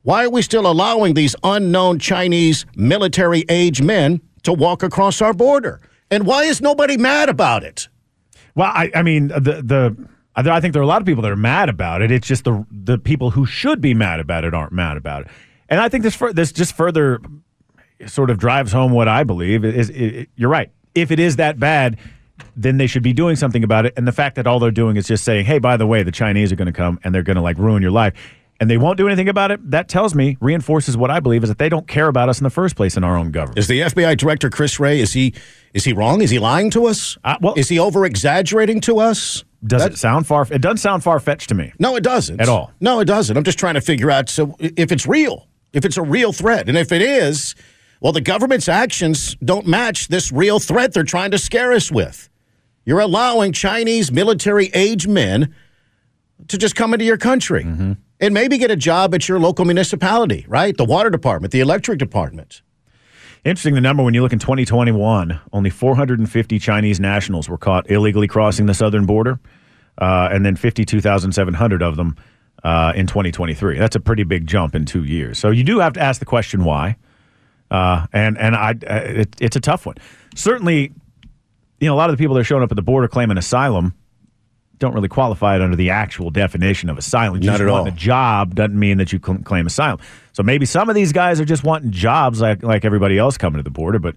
why 0.04 0.26
are 0.26 0.30
we 0.30 0.42
still 0.42 0.70
allowing 0.70 1.14
these 1.14 1.36
unknown 1.44 2.00
Chinese 2.00 2.66
military 2.76 3.46
age 3.50 3.82
men 3.82 4.22
to 4.44 4.52
walk 4.52 4.84
across 4.84 5.22
our 5.22 5.34
border? 5.34 5.80
And 6.10 6.26
why 6.26 6.44
is 6.44 6.62
nobody 6.62 6.98
mad 6.98 7.30
about 7.30 7.64
it? 7.64 7.88
Well, 8.56 8.72
I, 8.74 8.92
I 8.96 9.02
mean, 9.02 9.30
the, 9.30 9.62
the, 9.64 9.96
I 10.36 10.60
think 10.60 10.74
there 10.74 10.82
are 10.82 10.84
a 10.84 10.88
lot 10.88 11.02
of 11.02 11.06
people 11.06 11.22
that 11.24 11.32
are 11.32 11.38
mad 11.38 11.70
about 11.70 12.02
it. 12.02 12.12
It's 12.12 12.28
just 12.28 12.44
the, 12.44 12.66
the 12.70 12.98
people 12.98 13.32
who 13.32 13.46
should 13.46 13.80
be 13.80 13.94
mad 13.94 14.20
about 14.20 14.44
it 14.44 14.54
aren't 14.54 14.74
mad 14.74 14.98
about 14.98 15.22
it. 15.24 15.28
And 15.70 15.80
I 15.80 15.88
think 15.88 16.04
this, 16.04 16.18
this 16.34 16.52
just 16.52 16.76
further 16.76 17.22
sort 18.08 18.30
of 18.30 18.38
drives 18.38 18.72
home 18.72 18.92
what 18.92 19.08
I 19.08 19.24
believe 19.24 19.64
is, 19.64 19.90
is 19.90 20.28
you're 20.36 20.50
right. 20.50 20.72
If 20.96 21.12
it 21.12 21.20
is 21.20 21.38
that 21.38 21.60
bad, 21.60 21.98
then 22.56 22.78
they 22.78 22.88
should 22.88 23.04
be 23.04 23.14
doing 23.14 23.36
something 23.36 23.64
about 23.64 23.86
it. 23.86 23.94
And 23.98 24.08
the 24.08 24.12
fact 24.12 24.36
that 24.36 24.48
all 24.48 24.60
they're 24.60 24.72
doing 24.72 24.98
is 24.98 25.08
just 25.08 25.24
saying, 25.24 25.46
hey, 25.46 25.60
by 25.60 25.78
the 25.78 25.88
way, 25.88 26.04
the 26.04 26.12
Chinese 26.12 26.52
are 26.52 26.56
going 26.56 26.68
to 26.68 26.72
come 26.72 27.00
and 27.04 27.14
they're 27.14 27.24
going 27.24 27.36
to 27.36 27.42
like 27.42 27.58
ruin 27.58 27.82
your 27.82 27.92
life. 27.92 28.14
And 28.60 28.70
they 28.70 28.78
won't 28.78 28.98
do 28.98 29.08
anything 29.08 29.28
about 29.28 29.50
it. 29.50 29.72
That 29.72 29.90
tells 29.90 30.14
me, 30.14 30.38
reinforces 30.40 30.96
what 30.96 31.10
I 31.10 31.20
believe 31.20 31.42
is 31.42 31.50
that 31.50 31.58
they 31.58 31.68
don't 31.68 31.88
care 31.88 32.08
about 32.08 32.30
us 32.30 32.40
in 32.40 32.44
the 32.44 32.52
first 32.52 32.76
place 32.76 32.96
in 32.96 33.04
our 33.04 33.18
own 33.18 33.32
government. 33.32 33.58
Is 33.58 33.68
the 33.68 33.80
FBI 33.80 34.16
director 34.18 34.52
Chris 34.52 34.80
Wray 34.80 35.00
Is 35.00 35.14
he 35.14 35.34
is 35.74 35.84
he 35.84 35.94
wrong? 35.94 36.22
Is 36.22 36.30
he 36.30 36.38
lying 36.38 36.70
to 36.72 36.86
us? 36.86 37.18
Uh, 37.24 37.38
well, 37.42 37.56
is 37.56 37.70
he 37.70 37.80
over 37.80 38.06
exaggerating 38.06 38.80
to 38.82 39.00
us? 39.00 39.44
Does 39.66 39.82
that, 39.82 39.94
it 39.94 39.98
sound 39.98 40.28
far? 40.28 40.48
It 40.52 40.62
doesn't 40.62 40.78
sound 40.78 41.04
far 41.04 41.20
fetched 41.20 41.50
to 41.50 41.56
me. 41.56 41.74
No, 41.80 41.96
it 41.96 42.04
doesn't 42.04 42.40
at 42.40 42.50
all. 42.50 42.72
No, 42.80 43.00
it 43.00 43.06
doesn't. 43.06 43.36
I'm 43.36 43.44
just 43.44 43.58
trying 43.58 43.76
to 43.76 43.82
figure 43.82 44.12
out 44.12 44.30
so 44.30 44.56
if 44.60 44.92
it's 44.92 45.08
real, 45.08 45.48
if 45.74 45.84
it's 45.84 45.98
a 45.98 46.04
real 46.04 46.32
threat, 46.32 46.68
and 46.68 46.78
if 46.78 46.92
it 46.92 47.02
is, 47.02 47.56
well, 48.00 48.12
the 48.12 48.22
government's 48.22 48.68
actions 48.68 49.36
don't 49.36 49.68
match 49.68 50.08
this 50.08 50.32
real 50.32 50.60
threat 50.60 50.94
they're 50.94 51.04
trying 51.04 51.32
to 51.32 51.38
scare 51.38 51.72
us 51.72 51.92
with. 51.92 52.30
You're 52.86 53.00
allowing 53.00 53.54
Chinese 53.54 54.12
military 54.12 54.68
age 54.74 55.08
men 55.08 55.54
to 56.48 56.58
just 56.58 56.76
come 56.76 56.94
into 56.94 57.06
your 57.06 57.18
country. 57.18 57.64
Mm-hmm. 57.64 57.94
and 58.20 58.34
maybe 58.36 58.58
get 58.60 58.70
a 58.70 58.76
job 58.76 59.16
at 59.16 59.28
your 59.28 59.40
local 59.40 59.66
municipality, 59.66 60.46
right? 60.48 60.78
The 60.78 60.86
water 60.86 61.10
department, 61.10 61.52
the 61.52 61.60
electric 61.60 61.98
department. 61.98 62.62
Interesting 63.44 63.74
the 63.74 63.82
number 63.82 64.04
when 64.04 64.14
you 64.14 64.22
look 64.22 64.34
in 64.34 64.38
2021, 64.38 65.40
only 65.52 65.70
450 65.72 66.60
Chinese 66.60 67.00
nationals 67.00 67.50
were 67.50 67.58
caught 67.58 67.90
illegally 67.90 68.28
crossing 68.28 68.68
the 68.68 68.76
southern 68.76 69.08
border, 69.08 69.40
uh, 69.98 70.30
and 70.32 70.46
then 70.46 70.56
52,700 70.56 71.82
of 71.82 71.96
them 71.96 72.16
uh, 72.64 72.94
in 72.96 73.08
2023. 73.08 73.80
That's 73.80 73.96
a 73.96 74.00
pretty 74.00 74.24
big 74.24 74.46
jump 74.46 74.76
in 74.76 74.86
two 74.86 75.04
years. 75.04 75.40
So 75.40 75.50
you 75.50 75.64
do 75.64 75.80
have 75.80 75.94
to 75.94 76.00
ask 76.02 76.20
the 76.20 76.26
question 76.26 76.64
why, 76.64 76.98
uh, 77.72 78.06
and 78.14 78.38
and 78.38 78.56
I 78.56 78.72
uh, 78.88 78.96
it, 79.22 79.36
it's 79.40 79.56
a 79.56 79.62
tough 79.62 79.88
one. 79.88 79.96
Certainly, 80.36 80.92
you 81.82 81.88
know 81.88 81.94
a 81.96 81.98
lot 81.98 82.10
of 82.10 82.16
the 82.18 82.22
people 82.22 82.36
that 82.36 82.42
are 82.42 82.46
showing 82.46 82.64
up 82.64 82.72
at 82.72 82.76
the 82.78 82.82
border 82.82 83.10
claiming 83.10 83.38
asylum 83.38 83.94
don't 84.78 84.94
really 84.96 85.10
qualify 85.10 85.56
it 85.56 85.62
under 85.62 85.76
the 85.76 85.90
actual 85.92 86.32
definition 86.32 86.90
of 86.90 86.98
asylum. 86.98 87.40
Not 87.40 87.44
Just 87.44 87.62
at 87.62 87.68
all. 87.68 87.86
A 87.88 87.92
job 87.92 88.56
doesn't 88.56 88.78
mean 88.80 88.98
that 88.98 89.14
you 89.14 89.20
cl- 89.24 89.38
claim 89.40 89.68
asylum. 89.68 90.00
So 90.34 90.42
maybe 90.42 90.66
some 90.66 90.90
of 90.90 90.96
these 90.96 91.12
guys 91.14 91.40
are 91.40 91.46
just 91.46 91.64
wanting 91.64 91.92
jobs 91.92 92.42
like 92.42 92.64
like 92.64 92.86
everybody 92.86 93.18
else 93.18 93.38
coming 93.38 93.58
to 93.58 93.64
the 93.64 93.70
border, 93.70 94.00
but 94.00 94.16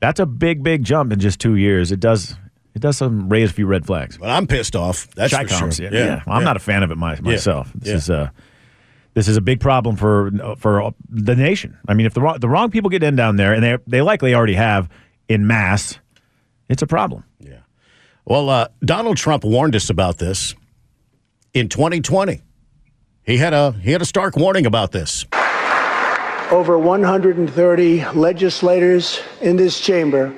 that's 0.00 0.20
a 0.20 0.26
big, 0.26 0.62
big 0.62 0.84
jump 0.84 1.12
in 1.12 1.18
just 1.18 1.40
two 1.40 1.56
years. 1.56 1.90
It 1.92 2.00
does 2.00 2.36
it 2.74 2.80
does 2.82 2.96
some 2.96 3.28
raise 3.28 3.50
a 3.50 3.52
few 3.52 3.66
red 3.66 3.84
flags. 3.84 4.16
But 4.16 4.30
I'm 4.30 4.46
pissed 4.46 4.76
off. 4.76 5.08
That's 5.14 5.32
for 5.32 5.38
Chi-coms, 5.44 5.76
sure. 5.76 5.86
Yeah, 5.92 5.98
yeah. 5.98 6.22
Well, 6.26 6.36
I'm 6.36 6.42
yeah. 6.42 6.44
not 6.46 6.56
a 6.56 6.60
fan 6.60 6.82
of 6.84 6.90
it 6.92 6.96
my, 6.96 7.18
myself. 7.20 7.72
This 7.74 7.88
Yeah. 7.88 7.94
is 7.96 8.10
uh 8.10 8.30
this 9.14 9.26
is 9.26 9.36
a 9.36 9.40
big 9.40 9.58
problem 9.58 9.96
for 9.96 10.30
for 10.56 10.92
the 11.08 11.34
nation. 11.34 11.76
I 11.88 11.94
mean, 11.94 12.06
if 12.06 12.14
the 12.14 12.20
wrong, 12.20 12.38
the 12.38 12.48
wrong 12.48 12.70
people 12.70 12.90
get 12.90 13.02
in 13.02 13.16
down 13.16 13.34
there, 13.36 13.52
and 13.52 13.62
they 13.62 13.76
they 13.88 14.02
likely 14.02 14.34
already 14.34 14.54
have 14.54 14.88
in 15.28 15.48
mass, 15.48 15.98
it's 16.70 16.82
a 16.82 16.86
problem. 16.86 17.24
Yeah. 17.40 17.58
Well, 18.24 18.48
uh, 18.48 18.68
Donald 18.84 19.16
Trump 19.16 19.44
warned 19.44 19.74
us 19.74 19.90
about 19.90 20.18
this 20.18 20.54
in 21.52 21.68
2020. 21.68 22.40
He 23.24 23.36
had 23.36 23.52
a 23.52 23.72
he 23.72 23.90
had 23.90 24.00
a 24.00 24.04
stark 24.04 24.36
warning 24.36 24.66
about 24.66 24.92
this. 24.92 25.26
Over 26.50 26.78
130 26.78 28.04
legislators 28.14 29.20
in 29.40 29.56
this 29.56 29.80
chamber 29.80 30.34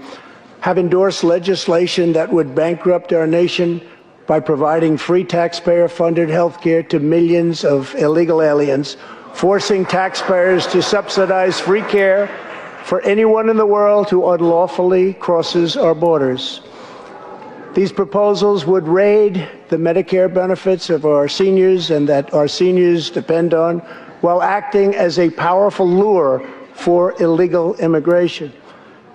have 0.60 0.78
endorsed 0.78 1.22
legislation 1.22 2.12
that 2.14 2.32
would 2.32 2.54
bankrupt 2.54 3.12
our 3.12 3.26
nation 3.26 3.80
by 4.26 4.40
providing 4.40 4.96
free 4.96 5.24
taxpayer 5.24 5.88
funded 5.88 6.28
health 6.28 6.60
care 6.60 6.82
to 6.84 6.98
millions 7.00 7.64
of 7.64 7.94
illegal 7.96 8.40
aliens, 8.40 8.96
forcing 9.34 9.84
taxpayers 9.84 10.66
to 10.68 10.80
subsidize 10.80 11.60
free 11.60 11.82
care 11.82 12.30
for 12.84 13.00
anyone 13.02 13.48
in 13.48 13.56
the 13.56 13.66
world 13.66 14.10
who 14.10 14.28
unlawfully 14.30 15.14
crosses 15.14 15.76
our 15.76 15.94
borders. 15.94 16.60
These 17.74 17.92
proposals 17.92 18.66
would 18.66 18.86
raid 18.86 19.48
the 19.68 19.78
Medicare 19.78 20.32
benefits 20.32 20.90
of 20.90 21.06
our 21.06 21.26
seniors 21.28 21.90
and 21.90 22.08
that 22.08 22.34
our 22.34 22.46
seniors 22.46 23.08
depend 23.08 23.54
on 23.54 23.78
while 24.20 24.42
acting 24.42 24.94
as 24.94 25.18
a 25.18 25.30
powerful 25.30 25.88
lure 25.88 26.46
for 26.74 27.14
illegal 27.22 27.74
immigration. 27.76 28.52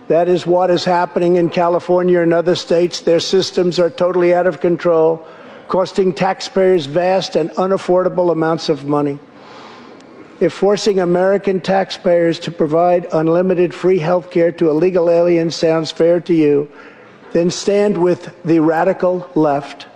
That 0.07 0.27
is 0.27 0.47
what 0.47 0.71
is 0.71 0.85
happening 0.85 1.35
in 1.35 1.49
California 1.49 2.21
and 2.21 2.33
other 2.33 2.55
states. 2.55 3.01
Their 3.01 3.19
systems 3.19 3.77
are 3.77 3.89
totally 3.89 4.33
out 4.33 4.47
of 4.47 4.59
control, 4.59 5.27
costing 5.67 6.13
taxpayers 6.13 6.85
vast 6.85 7.35
and 7.35 7.49
unaffordable 7.51 8.31
amounts 8.31 8.69
of 8.69 8.85
money. 8.85 9.19
If 10.39 10.53
forcing 10.53 10.99
American 10.99 11.59
taxpayers 11.59 12.37
to 12.41 12.51
provide 12.51 13.07
unlimited 13.11 13.73
free 13.73 13.97
health 13.97 14.29
care 14.29 14.51
to 14.51 14.69
illegal 14.69 15.09
aliens 15.09 15.55
sounds 15.55 15.89
fair 15.89 16.19
to 16.21 16.33
you, 16.33 16.71
then 17.33 17.49
stand 17.49 17.97
with 17.97 18.35
the 18.45 18.59
radical 18.59 19.27
left. 19.33 19.87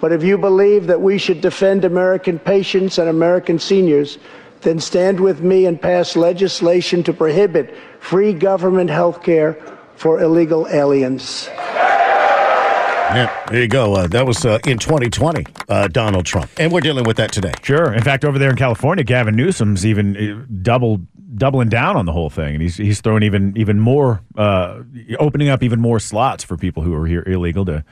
But 0.00 0.12
if 0.12 0.22
you 0.22 0.38
believe 0.38 0.86
that 0.86 1.00
we 1.00 1.18
should 1.18 1.40
defend 1.40 1.84
American 1.84 2.38
patients 2.38 2.98
and 2.98 3.08
American 3.08 3.58
seniors, 3.58 4.18
then 4.60 4.78
stand 4.78 5.18
with 5.18 5.40
me 5.40 5.66
and 5.66 5.80
pass 5.80 6.14
legislation 6.14 7.02
to 7.02 7.12
prohibit 7.12 7.74
free 7.98 8.32
government 8.32 8.90
health 8.90 9.24
care 9.24 9.58
for 9.96 10.20
illegal 10.20 10.68
aliens. 10.68 11.48
Yeah, 13.14 13.44
there 13.50 13.60
you 13.62 13.68
go. 13.68 13.94
Uh, 13.94 14.06
that 14.08 14.26
was 14.26 14.44
uh, 14.44 14.58
in 14.66 14.78
2020, 14.78 15.44
uh, 15.68 15.88
Donald 15.88 16.26
Trump, 16.26 16.50
and 16.58 16.70
we're 16.70 16.80
dealing 16.80 17.04
with 17.04 17.16
that 17.16 17.32
today. 17.32 17.52
Sure. 17.62 17.92
In 17.92 18.02
fact, 18.02 18.24
over 18.24 18.38
there 18.38 18.50
in 18.50 18.56
California, 18.56 19.02
Gavin 19.02 19.34
Newsom's 19.34 19.84
even 19.84 20.16
uh, 20.16 20.44
double 20.62 21.00
doubling 21.34 21.68
down 21.68 21.96
on 21.96 22.06
the 22.06 22.12
whole 22.12 22.30
thing, 22.30 22.54
and 22.54 22.62
he's 22.62 22.76
he's 22.76 23.00
throwing 23.00 23.22
even 23.22 23.56
even 23.56 23.80
more, 23.80 24.22
uh, 24.36 24.82
opening 25.18 25.48
up 25.48 25.62
even 25.62 25.80
more 25.80 25.98
slots 25.98 26.44
for 26.44 26.56
people 26.56 26.82
who 26.82 26.94
are 26.94 27.06
here 27.06 27.24
illegal 27.26 27.64
to 27.64 27.84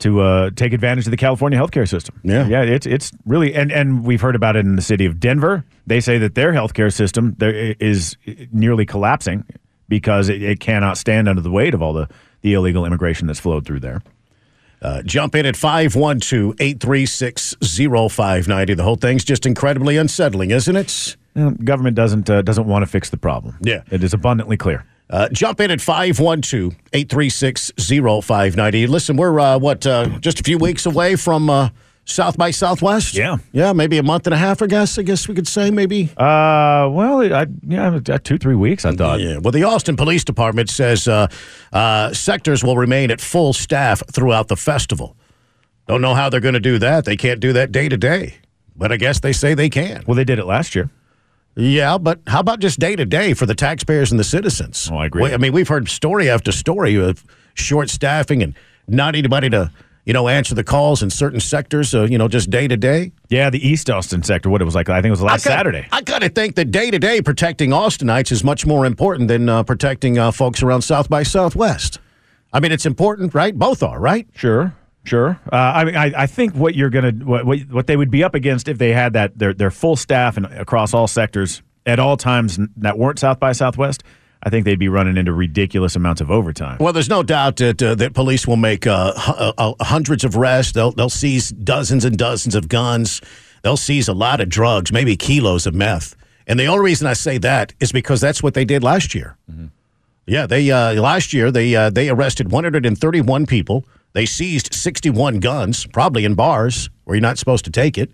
to 0.00 0.20
uh, 0.20 0.50
take 0.56 0.72
advantage 0.72 1.06
of 1.06 1.10
the 1.10 1.16
California 1.16 1.58
healthcare 1.58 1.88
system. 1.88 2.20
Yeah, 2.22 2.46
yeah. 2.46 2.62
It's 2.62 2.86
it's 2.86 3.12
really 3.24 3.54
and 3.54 3.72
and 3.72 4.04
we've 4.04 4.20
heard 4.20 4.36
about 4.36 4.56
it 4.56 4.66
in 4.66 4.76
the 4.76 4.82
city 4.82 5.06
of 5.06 5.18
Denver. 5.20 5.64
They 5.86 6.00
say 6.00 6.18
that 6.18 6.34
their 6.34 6.52
healthcare 6.52 6.92
system 6.92 7.34
there 7.38 7.74
is 7.80 8.16
nearly 8.52 8.84
collapsing 8.84 9.44
because 9.88 10.28
it, 10.28 10.42
it 10.42 10.60
cannot 10.60 10.98
stand 10.98 11.28
under 11.28 11.42
the 11.42 11.50
weight 11.50 11.72
of 11.72 11.82
all 11.82 11.92
the 11.92 12.08
the 12.42 12.54
illegal 12.54 12.84
immigration 12.84 13.26
that's 13.26 13.40
flowed 13.40 13.66
through 13.66 13.80
there. 13.80 14.02
Uh, 14.82 15.02
jump 15.02 15.34
in 15.34 15.44
at 15.46 15.56
512 15.56 16.54
836 16.58 17.54
0590. 17.60 18.74
The 18.74 18.82
whole 18.82 18.96
thing's 18.96 19.24
just 19.24 19.44
incredibly 19.44 19.96
unsettling, 19.96 20.50
isn't 20.50 20.74
it? 20.76 21.16
Well, 21.34 21.50
government 21.50 21.96
doesn't 21.96 22.28
uh, 22.30 22.42
doesn't 22.42 22.66
want 22.66 22.82
to 22.82 22.86
fix 22.86 23.10
the 23.10 23.16
problem. 23.16 23.56
Yeah. 23.60 23.82
it 23.90 24.02
is 24.02 24.14
abundantly 24.14 24.56
clear. 24.56 24.84
Uh, 25.10 25.28
jump 25.30 25.60
in 25.60 25.70
at 25.70 25.80
512 25.80 26.72
836 26.92 27.72
0590. 27.78 28.86
Listen, 28.86 29.16
we're, 29.16 29.40
uh, 29.40 29.58
what, 29.58 29.84
uh, 29.84 30.06
just 30.20 30.38
a 30.38 30.44
few 30.44 30.56
weeks 30.56 30.86
away 30.86 31.16
from 31.16 31.50
uh, 31.50 31.70
South 32.10 32.36
by 32.36 32.50
Southwest? 32.50 33.14
Yeah. 33.14 33.38
Yeah, 33.52 33.72
maybe 33.72 33.98
a 33.98 34.02
month 34.02 34.26
and 34.26 34.34
a 34.34 34.36
half, 34.36 34.62
I 34.62 34.66
guess. 34.66 34.98
I 34.98 35.02
guess 35.02 35.28
we 35.28 35.34
could 35.34 35.48
say, 35.48 35.70
maybe. 35.70 36.10
Uh, 36.16 36.88
well, 36.90 37.22
I, 37.34 37.46
yeah, 37.66 37.98
two 38.00 38.38
three 38.38 38.54
weeks. 38.54 38.84
I 38.84 38.92
thought. 38.92 39.20
Yeah. 39.20 39.38
Well, 39.38 39.52
the 39.52 39.64
Austin 39.64 39.96
Police 39.96 40.24
Department 40.24 40.68
says 40.70 41.08
uh, 41.08 41.28
uh, 41.72 42.12
sectors 42.12 42.64
will 42.64 42.76
remain 42.76 43.10
at 43.10 43.20
full 43.20 43.52
staff 43.52 44.02
throughout 44.12 44.48
the 44.48 44.56
festival. 44.56 45.16
Don't 45.86 46.02
know 46.02 46.14
how 46.14 46.28
they're 46.28 46.40
going 46.40 46.54
to 46.54 46.60
do 46.60 46.78
that. 46.78 47.04
They 47.04 47.16
can't 47.16 47.40
do 47.40 47.52
that 47.54 47.72
day 47.72 47.88
to 47.88 47.96
day, 47.96 48.36
but 48.76 48.92
I 48.92 48.96
guess 48.96 49.20
they 49.20 49.32
say 49.32 49.54
they 49.54 49.68
can. 49.68 50.04
Well, 50.06 50.14
they 50.14 50.24
did 50.24 50.38
it 50.38 50.44
last 50.46 50.74
year. 50.74 50.90
Yeah, 51.56 51.98
but 51.98 52.20
how 52.26 52.40
about 52.40 52.60
just 52.60 52.78
day 52.78 52.94
to 52.94 53.04
day 53.04 53.34
for 53.34 53.44
the 53.44 53.54
taxpayers 53.56 54.10
and 54.12 54.20
the 54.20 54.24
citizens? 54.24 54.88
Oh, 54.90 54.98
I 54.98 55.06
agree. 55.06 55.32
I 55.32 55.36
mean, 55.36 55.52
we've 55.52 55.68
heard 55.68 55.88
story 55.88 56.30
after 56.30 56.52
story 56.52 56.94
of 56.94 57.24
short 57.54 57.90
staffing 57.90 58.42
and 58.42 58.54
not 58.86 59.16
anybody 59.16 59.50
to, 59.50 59.70
you 60.10 60.12
know, 60.14 60.26
answer 60.26 60.56
the 60.56 60.64
calls 60.64 61.04
in 61.04 61.08
certain 61.08 61.38
sectors, 61.38 61.94
uh, 61.94 62.02
you 62.02 62.18
know, 62.18 62.26
just 62.26 62.50
day 62.50 62.66
to 62.66 62.76
day. 62.76 63.12
Yeah, 63.28 63.48
the 63.48 63.64
East 63.64 63.88
Austin 63.88 64.24
sector. 64.24 64.50
What 64.50 64.60
it 64.60 64.64
was 64.64 64.74
like? 64.74 64.88
I 64.88 64.96
think 64.96 65.06
it 65.06 65.10
was 65.12 65.22
last 65.22 65.46
I 65.46 65.50
gotta- 65.50 65.58
Saturday. 65.60 65.88
I 65.92 66.02
got 66.02 66.22
to 66.22 66.28
think 66.28 66.56
that 66.56 66.72
day 66.72 66.90
to 66.90 66.98
day 66.98 67.22
protecting 67.22 67.70
Austinites 67.70 68.32
is 68.32 68.42
much 68.42 68.66
more 68.66 68.84
important 68.86 69.28
than 69.28 69.48
uh, 69.48 69.62
protecting 69.62 70.18
uh, 70.18 70.32
folks 70.32 70.64
around 70.64 70.82
South 70.82 71.08
by 71.08 71.22
Southwest. 71.22 72.00
I 72.52 72.58
mean, 72.58 72.72
it's 72.72 72.86
important, 72.86 73.34
right? 73.34 73.56
Both 73.56 73.84
are, 73.84 74.00
right? 74.00 74.26
Sure, 74.34 74.74
sure. 75.04 75.38
Uh, 75.52 75.54
I 75.56 75.84
mean, 75.84 75.94
I, 75.94 76.12
I 76.22 76.26
think 76.26 76.56
what 76.56 76.74
you're 76.74 76.90
gonna 76.90 77.12
what, 77.12 77.46
what 77.46 77.60
what 77.70 77.86
they 77.86 77.96
would 77.96 78.10
be 78.10 78.24
up 78.24 78.34
against 78.34 78.66
if 78.66 78.78
they 78.78 78.92
had 78.92 79.12
that 79.12 79.38
their 79.38 79.54
their 79.54 79.70
full 79.70 79.94
staff 79.94 80.36
and 80.36 80.44
across 80.46 80.92
all 80.92 81.06
sectors 81.06 81.62
at 81.86 82.00
all 82.00 82.16
times 82.16 82.58
that 82.78 82.98
weren't 82.98 83.20
South 83.20 83.38
by 83.38 83.52
Southwest. 83.52 84.02
I 84.42 84.48
think 84.50 84.64
they'd 84.64 84.78
be 84.78 84.88
running 84.88 85.16
into 85.16 85.32
ridiculous 85.32 85.96
amounts 85.96 86.20
of 86.20 86.30
overtime. 86.30 86.78
Well, 86.80 86.92
there's 86.94 87.10
no 87.10 87.22
doubt 87.22 87.56
that 87.56 87.82
uh, 87.82 87.94
that 87.96 88.14
police 88.14 88.46
will 88.46 88.56
make 88.56 88.86
uh, 88.86 89.12
hu- 89.12 89.32
uh, 89.32 89.52
uh, 89.78 89.84
hundreds 89.84 90.24
of 90.24 90.36
arrests. 90.36 90.72
They'll 90.72 90.92
they'll 90.92 91.10
seize 91.10 91.50
dozens 91.50 92.04
and 92.04 92.16
dozens 92.16 92.54
of 92.54 92.68
guns. 92.68 93.20
They'll 93.62 93.76
seize 93.76 94.08
a 94.08 94.14
lot 94.14 94.40
of 94.40 94.48
drugs, 94.48 94.92
maybe 94.92 95.16
kilos 95.16 95.66
of 95.66 95.74
meth. 95.74 96.16
And 96.46 96.58
the 96.58 96.66
only 96.66 96.84
reason 96.84 97.06
I 97.06 97.12
say 97.12 97.36
that 97.38 97.74
is 97.80 97.92
because 97.92 98.20
that's 98.20 98.42
what 98.42 98.54
they 98.54 98.64
did 98.64 98.82
last 98.82 99.14
year. 99.14 99.36
Yeah, 100.26 100.46
they 100.46 100.70
uh, 100.70 100.94
last 101.00 101.32
year 101.32 101.50
they 101.50 101.74
uh, 101.76 101.90
they 101.90 102.08
arrested 102.08 102.50
131 102.50 103.46
people. 103.46 103.84
They 104.12 104.26
seized 104.26 104.72
61 104.74 105.38
guns, 105.40 105.86
probably 105.86 106.24
in 106.24 106.34
bars 106.34 106.88
where 107.04 107.14
you're 107.16 107.22
not 107.22 107.38
supposed 107.38 107.64
to 107.66 107.70
take 107.70 107.96
it, 107.98 108.10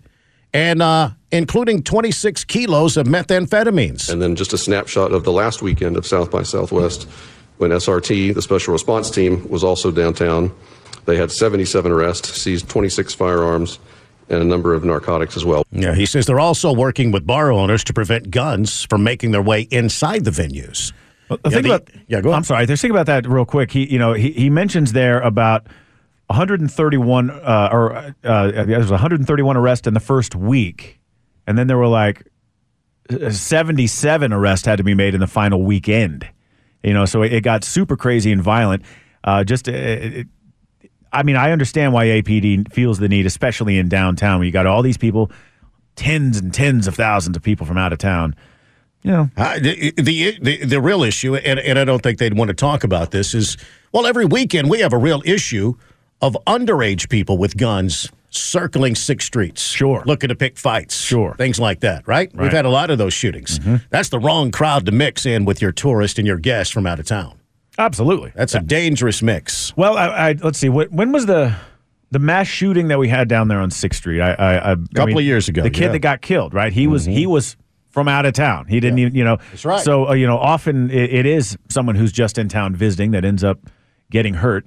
and 0.53 0.81
uh, 0.81 1.09
including 1.31 1.83
26 1.83 2.43
kilos 2.45 2.97
of 2.97 3.07
methamphetamines. 3.07 4.09
And 4.11 4.21
then 4.21 4.35
just 4.35 4.53
a 4.53 4.57
snapshot 4.57 5.11
of 5.11 5.23
the 5.23 5.31
last 5.31 5.61
weekend 5.61 5.97
of 5.97 6.05
South 6.05 6.31
by 6.31 6.43
Southwest 6.43 7.03
when 7.57 7.71
SRT, 7.71 8.33
the 8.35 8.41
special 8.41 8.71
response 8.73 9.09
team, 9.09 9.47
was 9.49 9.63
also 9.63 9.91
downtown. 9.91 10.51
They 11.05 11.17
had 11.17 11.31
77 11.31 11.91
arrests, 11.91 12.29
seized 12.39 12.69
26 12.69 13.13
firearms, 13.13 13.79
and 14.29 14.41
a 14.41 14.45
number 14.45 14.73
of 14.73 14.83
narcotics 14.83 15.37
as 15.37 15.45
well. 15.45 15.63
Yeah, 15.71 15.95
he 15.95 16.05
says 16.05 16.25
they're 16.25 16.39
also 16.39 16.73
working 16.73 17.11
with 17.11 17.25
bar 17.25 17.51
owners 17.51 17.83
to 17.85 17.93
prevent 17.93 18.29
guns 18.29 18.83
from 18.83 19.03
making 19.03 19.31
their 19.31 19.41
way 19.41 19.61
inside 19.71 20.25
the 20.25 20.31
venues. 20.31 20.91
Well, 21.29 21.39
Yeah, 21.45 21.49
think 21.51 21.63
the- 21.63 21.73
about, 21.75 21.89
yeah, 22.07 22.21
go 22.21 22.29
ahead. 22.29 22.37
I'm 22.37 22.43
sorry. 22.43 22.65
There's 22.65 22.81
think 22.81 22.91
about 22.91 23.05
that 23.07 23.25
real 23.27 23.45
quick. 23.45 23.71
He, 23.71 23.91
you 23.91 23.97
know, 23.99 24.13
he, 24.13 24.31
he 24.31 24.49
mentions 24.49 24.93
there 24.93 25.19
about 25.21 25.65
131 26.27 27.29
uh, 27.29 27.69
or 27.71 27.95
uh, 27.95 28.11
uh, 28.23 28.65
there 28.65 28.79
was 28.79 28.91
131 28.91 29.57
arrests 29.57 29.87
in 29.87 29.93
the 29.93 29.99
first 29.99 30.35
week, 30.35 30.99
and 31.45 31.57
then 31.57 31.67
there 31.67 31.77
were 31.77 31.87
like 31.87 32.27
uh, 33.09 33.29
77 33.29 34.33
arrests 34.33 34.65
had 34.65 34.77
to 34.77 34.83
be 34.83 34.93
made 34.93 35.13
in 35.13 35.19
the 35.21 35.27
final 35.27 35.63
weekend. 35.63 36.27
You 36.83 36.93
know, 36.93 37.05
so 37.05 37.23
it, 37.23 37.33
it 37.33 37.41
got 37.41 37.63
super 37.63 37.95
crazy 37.95 38.31
and 38.31 38.41
violent. 38.41 38.83
Uh, 39.23 39.43
just, 39.43 39.67
uh, 39.67 39.71
it, 39.73 40.27
I 41.11 41.23
mean, 41.23 41.35
I 41.35 41.51
understand 41.51 41.93
why 41.93 42.05
APD 42.05 42.71
feels 42.71 42.99
the 42.99 43.07
need, 43.07 43.25
especially 43.25 43.77
in 43.77 43.89
downtown, 43.89 44.39
where 44.39 44.45
you 44.45 44.51
got 44.51 44.65
all 44.65 44.81
these 44.81 44.97
people 44.97 45.31
tens 45.95 46.37
and 46.37 46.53
tens 46.53 46.87
of 46.87 46.95
thousands 46.95 47.35
of 47.37 47.43
people 47.43 47.65
from 47.65 47.77
out 47.77 47.93
of 47.93 47.99
town. 47.99 48.35
You 49.03 49.11
know, 49.11 49.29
Uh, 49.37 49.59
the, 49.59 49.91
the 49.91 50.37
the 50.41 50.65
the 50.65 50.81
real 50.81 51.03
issue, 51.03 51.35
and, 51.35 51.59
and 51.59 51.79
I 51.79 51.85
don't 51.85 52.01
think 52.01 52.19
they'd 52.19 52.37
want 52.37 52.49
to 52.49 52.53
talk 52.53 52.83
about 52.83 53.11
this, 53.11 53.33
is 53.33 53.55
well, 53.93 54.05
every 54.05 54.25
weekend 54.25 54.69
we 54.69 54.79
have 54.81 54.91
a 54.91 54.97
real 54.97 55.21
issue 55.25 55.75
of 56.21 56.37
underage 56.47 57.09
people 57.09 57.37
with 57.37 57.57
guns 57.57 58.11
circling 58.29 58.95
six 58.95 59.25
streets. 59.25 59.61
Sure. 59.61 60.03
Looking 60.05 60.29
to 60.29 60.35
pick 60.35 60.57
fights. 60.57 60.99
Sure. 60.99 61.33
Things 61.35 61.59
like 61.59 61.79
that, 61.81 62.07
right? 62.07 62.33
We've 62.35 62.51
had 62.51 62.65
a 62.65 62.69
lot 62.69 62.89
of 62.89 62.97
those 62.97 63.13
shootings. 63.13 63.59
That's 63.89 64.09
the 64.09 64.19
wrong 64.19 64.51
crowd 64.51 64.85
to 64.87 64.91
mix 64.91 65.25
in 65.25 65.45
with 65.45 65.61
your 65.61 65.71
tourist 65.71 66.17
and 66.17 66.27
your 66.27 66.37
guest 66.37 66.73
from 66.73 66.85
out 66.87 66.99
of 66.99 67.05
town. 67.05 67.39
Absolutely. 67.77 68.31
That's 68.35 68.55
a 68.55 68.59
dangerous 68.59 69.21
mix. 69.21 69.75
Well, 69.77 69.97
I, 69.97 70.07
I 70.07 70.31
let's 70.41 70.57
see. 70.57 70.69
When 70.69 71.11
was 71.11 71.25
the 71.25 71.55
the 72.09 72.19
mass 72.19 72.47
shooting 72.47 72.87
that 72.87 72.99
we 72.99 73.09
had 73.09 73.27
down 73.27 73.49
there 73.49 73.59
on 73.59 73.69
Sixth 73.69 73.99
Street? 73.99 74.21
I, 74.21 74.33
I, 74.33 74.71
I 74.71 74.75
Couple 74.95 75.17
of 75.19 75.23
years 75.23 75.47
ago, 75.49 75.61
The 75.61 75.69
kid 75.69 75.85
yeah. 75.85 75.91
that 75.91 75.99
got 75.99 76.21
killed, 76.21 76.53
right? 76.53 76.73
He 76.73 76.87
was 76.87 77.05
he 77.05 77.27
was 77.27 77.55
from 77.89 78.07
out 78.07 78.25
of 78.25 78.33
town. 78.33 78.65
He 78.67 78.79
didn't 78.79 78.99
even, 78.99 79.15
you 79.15 79.23
know. 79.23 79.37
That's 79.51 79.65
right. 79.65 79.79
So 79.83 80.09
uh, 80.09 80.13
you 80.13 80.25
know, 80.25 80.37
often 80.37 80.89
it, 80.89 81.13
it 81.13 81.25
is 81.25 81.57
someone 81.69 81.95
who's 81.95 82.11
just 82.11 82.37
in 82.37 82.49
town 82.49 82.75
visiting 82.75 83.11
that 83.11 83.23
ends 83.23 83.43
up 83.43 83.59
getting 84.09 84.35
hurt. 84.35 84.65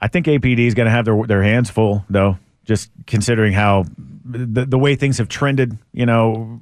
I 0.00 0.08
think 0.08 0.26
APD 0.26 0.60
is 0.60 0.74
going 0.74 0.86
to 0.86 0.90
have 0.90 1.04
their 1.04 1.22
their 1.26 1.42
hands 1.42 1.70
full, 1.70 2.04
though. 2.08 2.38
Just 2.64 2.90
considering 3.06 3.52
how 3.52 3.84
the 4.24 4.66
the 4.66 4.78
way 4.78 4.96
things 4.96 5.18
have 5.18 5.28
trended, 5.28 5.78
you 5.92 6.06
know, 6.06 6.60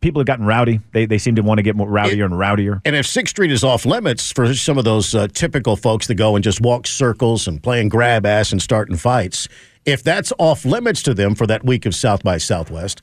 people 0.00 0.20
have 0.20 0.26
gotten 0.26 0.44
rowdy. 0.44 0.80
They 0.92 1.06
they 1.06 1.18
seem 1.18 1.36
to 1.36 1.42
want 1.42 1.58
to 1.58 1.62
get 1.62 1.76
more 1.76 1.88
rowdier 1.88 2.24
and 2.24 2.34
rowdier. 2.34 2.80
And 2.84 2.96
if 2.96 3.06
Sixth 3.06 3.30
Street 3.30 3.50
is 3.50 3.64
off 3.64 3.86
limits 3.86 4.32
for 4.32 4.52
some 4.54 4.78
of 4.78 4.84
those 4.84 5.14
uh, 5.14 5.28
typical 5.28 5.76
folks 5.76 6.06
that 6.08 6.14
go 6.16 6.34
and 6.36 6.42
just 6.42 6.60
walk 6.60 6.86
circles 6.86 7.46
and 7.46 7.62
playing 7.62 7.88
grab 7.88 8.26
ass 8.26 8.52
and 8.52 8.60
starting 8.60 8.96
fights, 8.96 9.48
if 9.84 10.02
that's 10.02 10.32
off 10.38 10.64
limits 10.64 11.02
to 11.04 11.14
them 11.14 11.34
for 11.34 11.46
that 11.46 11.64
week 11.64 11.86
of 11.86 11.94
South 11.94 12.22
by 12.22 12.38
Southwest, 12.38 13.00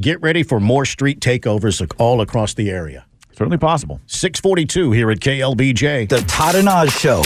get 0.00 0.20
ready 0.20 0.42
for 0.42 0.60
more 0.60 0.84
street 0.84 1.20
takeovers 1.20 1.84
all 1.98 2.20
across 2.20 2.54
the 2.54 2.70
area. 2.70 3.04
Certainly 3.32 3.58
possible. 3.58 4.00
642 4.06 4.92
here 4.92 5.10
at 5.10 5.20
KLBJ. 5.20 6.08
The 6.08 6.20
Todd 6.22 6.56
and 6.56 6.68
Oz 6.68 6.92
Show. 6.92 7.22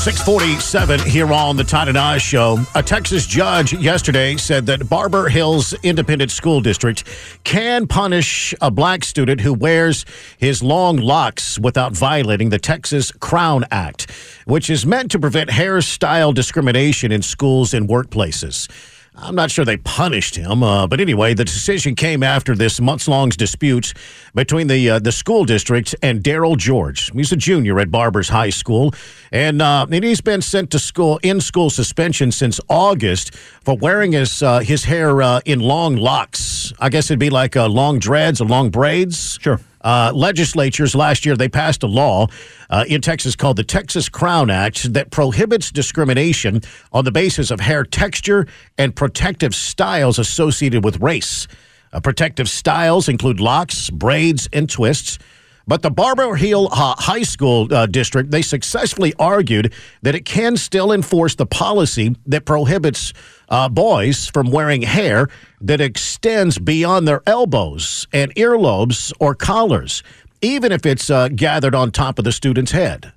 647 0.00 1.00
here 1.00 1.30
on 1.30 1.58
the 1.58 1.62
Todd 1.62 1.88
and 1.88 1.98
Oz 1.98 2.22
Show. 2.22 2.58
A 2.74 2.82
Texas 2.82 3.26
judge 3.26 3.74
yesterday 3.74 4.34
said 4.38 4.64
that 4.64 4.88
Barbers 4.88 5.30
Hill 5.30 5.62
Independent 5.82 6.30
School 6.30 6.62
District 6.62 7.04
can 7.44 7.86
punish 7.86 8.54
a 8.62 8.70
black 8.70 9.04
student 9.04 9.42
who 9.42 9.52
wears 9.52 10.06
his 10.38 10.62
long 10.62 10.96
locks 10.96 11.58
without 11.58 11.92
violating 11.92 12.48
the 12.48 12.58
Texas 12.58 13.12
Crown 13.12 13.66
Act, 13.70 14.10
which 14.46 14.70
is 14.70 14.86
meant 14.86 15.10
to 15.10 15.18
prevent 15.18 15.50
hairstyle 15.50 16.32
discrimination 16.32 17.12
in 17.12 17.20
schools 17.20 17.74
and 17.74 17.86
workplaces. 17.86 18.70
I'm 19.14 19.34
not 19.34 19.50
sure 19.50 19.64
they 19.64 19.76
punished 19.76 20.36
him, 20.36 20.62
uh, 20.62 20.86
but 20.86 21.00
anyway, 21.00 21.34
the 21.34 21.44
decision 21.44 21.94
came 21.96 22.22
after 22.22 22.54
this 22.54 22.80
months-long 22.80 23.30
dispute 23.30 23.92
between 24.34 24.68
the 24.68 24.88
uh, 24.88 24.98
the 25.00 25.10
school 25.10 25.44
district 25.44 25.96
and 26.00 26.22
Darryl 26.22 26.56
George. 26.56 27.10
He's 27.12 27.32
a 27.32 27.36
junior 27.36 27.80
at 27.80 27.90
Barber's 27.90 28.28
High 28.28 28.50
School, 28.50 28.94
and, 29.32 29.60
uh, 29.60 29.86
and 29.90 30.04
he's 30.04 30.20
been 30.20 30.42
sent 30.42 30.70
to 30.70 30.78
school 30.78 31.18
in 31.22 31.40
school 31.40 31.70
suspension 31.70 32.30
since 32.30 32.60
August 32.68 33.34
for 33.34 33.76
wearing 33.76 34.12
his 34.12 34.42
uh, 34.42 34.60
his 34.60 34.84
hair 34.84 35.20
uh, 35.20 35.40
in 35.44 35.58
long 35.58 35.96
locks. 35.96 36.72
I 36.78 36.88
guess 36.88 37.10
it'd 37.10 37.18
be 37.18 37.30
like 37.30 37.56
uh, 37.56 37.68
long 37.68 37.98
dreads 37.98 38.40
or 38.40 38.46
long 38.46 38.70
braids. 38.70 39.38
Sure. 39.40 39.60
Uh, 39.82 40.12
legislatures 40.14 40.94
last 40.94 41.24
year 41.24 41.36
they 41.36 41.48
passed 41.48 41.82
a 41.82 41.86
law 41.86 42.26
uh, 42.68 42.84
in 42.88 43.00
Texas 43.00 43.34
called 43.34 43.56
the 43.56 43.64
Texas 43.64 44.08
Crown 44.08 44.50
Act 44.50 44.92
that 44.92 45.10
prohibits 45.10 45.70
discrimination 45.70 46.60
on 46.92 47.04
the 47.04 47.12
basis 47.12 47.50
of 47.50 47.60
hair 47.60 47.84
texture 47.84 48.46
and 48.76 48.94
protective 48.94 49.54
styles 49.54 50.18
associated 50.18 50.84
with 50.84 51.00
race. 51.00 51.48
Uh, 51.92 52.00
protective 52.00 52.48
styles 52.48 53.08
include 53.08 53.40
locks, 53.40 53.90
braids, 53.90 54.48
and 54.52 54.68
twists. 54.68 55.18
But 55.66 55.82
the 55.82 55.90
Barbers 55.90 56.40
Hill 56.40 56.68
uh, 56.72 56.96
High 56.98 57.22
School 57.22 57.72
uh, 57.72 57.86
district, 57.86 58.30
they 58.30 58.42
successfully 58.42 59.14
argued 59.18 59.72
that 60.02 60.14
it 60.14 60.24
can 60.24 60.56
still 60.56 60.90
enforce 60.90 61.36
the 61.36 61.46
policy 61.46 62.16
that 62.26 62.44
prohibits 62.44 63.12
uh, 63.50 63.68
boys 63.68 64.28
from 64.28 64.50
wearing 64.50 64.82
hair 64.82 65.28
that 65.60 65.80
extends 65.80 66.58
beyond 66.58 67.06
their 67.06 67.22
elbows 67.26 68.06
and 68.12 68.34
earlobes 68.36 69.12
or 69.18 69.34
collars, 69.34 70.02
even 70.40 70.72
if 70.72 70.86
it's 70.86 71.10
uh, 71.10 71.28
gathered 71.28 71.74
on 71.74 71.90
top 71.90 72.18
of 72.18 72.24
the 72.24 72.32
student's 72.32 72.72
head. 72.72 73.12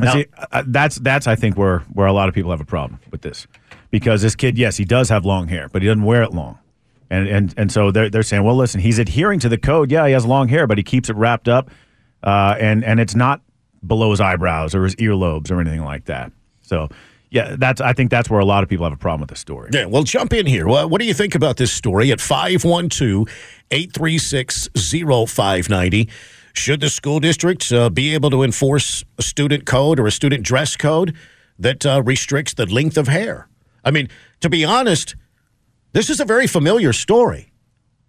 And 0.00 0.10
see, 0.10 0.26
uh, 0.52 0.62
that's 0.66 0.96
that's 0.96 1.26
I 1.26 1.34
think 1.34 1.56
where 1.56 1.80
where 1.92 2.06
a 2.06 2.12
lot 2.12 2.28
of 2.28 2.34
people 2.34 2.50
have 2.50 2.60
a 2.60 2.64
problem 2.64 3.00
with 3.10 3.22
this, 3.22 3.46
because 3.90 4.22
this 4.22 4.36
kid, 4.36 4.56
yes, 4.56 4.76
he 4.76 4.84
does 4.84 5.08
have 5.08 5.24
long 5.24 5.48
hair, 5.48 5.68
but 5.72 5.82
he 5.82 5.88
doesn't 5.88 6.04
wear 6.04 6.22
it 6.22 6.32
long, 6.32 6.58
and 7.10 7.26
and 7.26 7.54
and 7.56 7.72
so 7.72 7.90
they're 7.90 8.08
they're 8.08 8.22
saying, 8.22 8.44
well, 8.44 8.56
listen, 8.56 8.80
he's 8.80 9.00
adhering 9.00 9.40
to 9.40 9.48
the 9.48 9.58
code. 9.58 9.90
Yeah, 9.90 10.06
he 10.06 10.12
has 10.12 10.24
long 10.24 10.48
hair, 10.48 10.68
but 10.68 10.78
he 10.78 10.84
keeps 10.84 11.08
it 11.08 11.16
wrapped 11.16 11.48
up, 11.48 11.70
uh, 12.22 12.54
and 12.60 12.84
and 12.84 13.00
it's 13.00 13.16
not 13.16 13.40
below 13.84 14.10
his 14.10 14.20
eyebrows 14.20 14.72
or 14.74 14.84
his 14.84 14.94
earlobes 14.96 15.50
or 15.50 15.60
anything 15.60 15.84
like 15.84 16.04
that. 16.04 16.32
So. 16.62 16.88
Yeah, 17.30 17.56
that's. 17.58 17.80
I 17.80 17.92
think 17.92 18.10
that's 18.10 18.30
where 18.30 18.40
a 18.40 18.44
lot 18.44 18.62
of 18.62 18.68
people 18.68 18.84
have 18.86 18.92
a 18.92 18.96
problem 18.96 19.20
with 19.20 19.30
the 19.30 19.36
story. 19.36 19.70
Yeah, 19.72 19.84
well, 19.84 20.02
jump 20.02 20.32
in 20.32 20.46
here. 20.46 20.66
What, 20.66 20.90
what 20.90 21.00
do 21.00 21.06
you 21.06 21.14
think 21.14 21.34
about 21.34 21.58
this 21.58 21.72
story 21.72 22.10
at 22.10 22.20
512 22.20 23.28
836 23.70 24.68
0590? 24.74 26.08
Should 26.54 26.80
the 26.80 26.88
school 26.88 27.20
district 27.20 27.70
uh, 27.70 27.90
be 27.90 28.14
able 28.14 28.30
to 28.30 28.42
enforce 28.42 29.04
a 29.18 29.22
student 29.22 29.66
code 29.66 30.00
or 30.00 30.06
a 30.06 30.10
student 30.10 30.42
dress 30.42 30.76
code 30.76 31.14
that 31.58 31.84
uh, 31.84 32.02
restricts 32.04 32.54
the 32.54 32.66
length 32.66 32.96
of 32.96 33.08
hair? 33.08 33.48
I 33.84 33.90
mean, 33.90 34.08
to 34.40 34.48
be 34.48 34.64
honest, 34.64 35.14
this 35.92 36.10
is 36.10 36.20
a 36.20 36.24
very 36.24 36.46
familiar 36.46 36.92
story. 36.92 37.47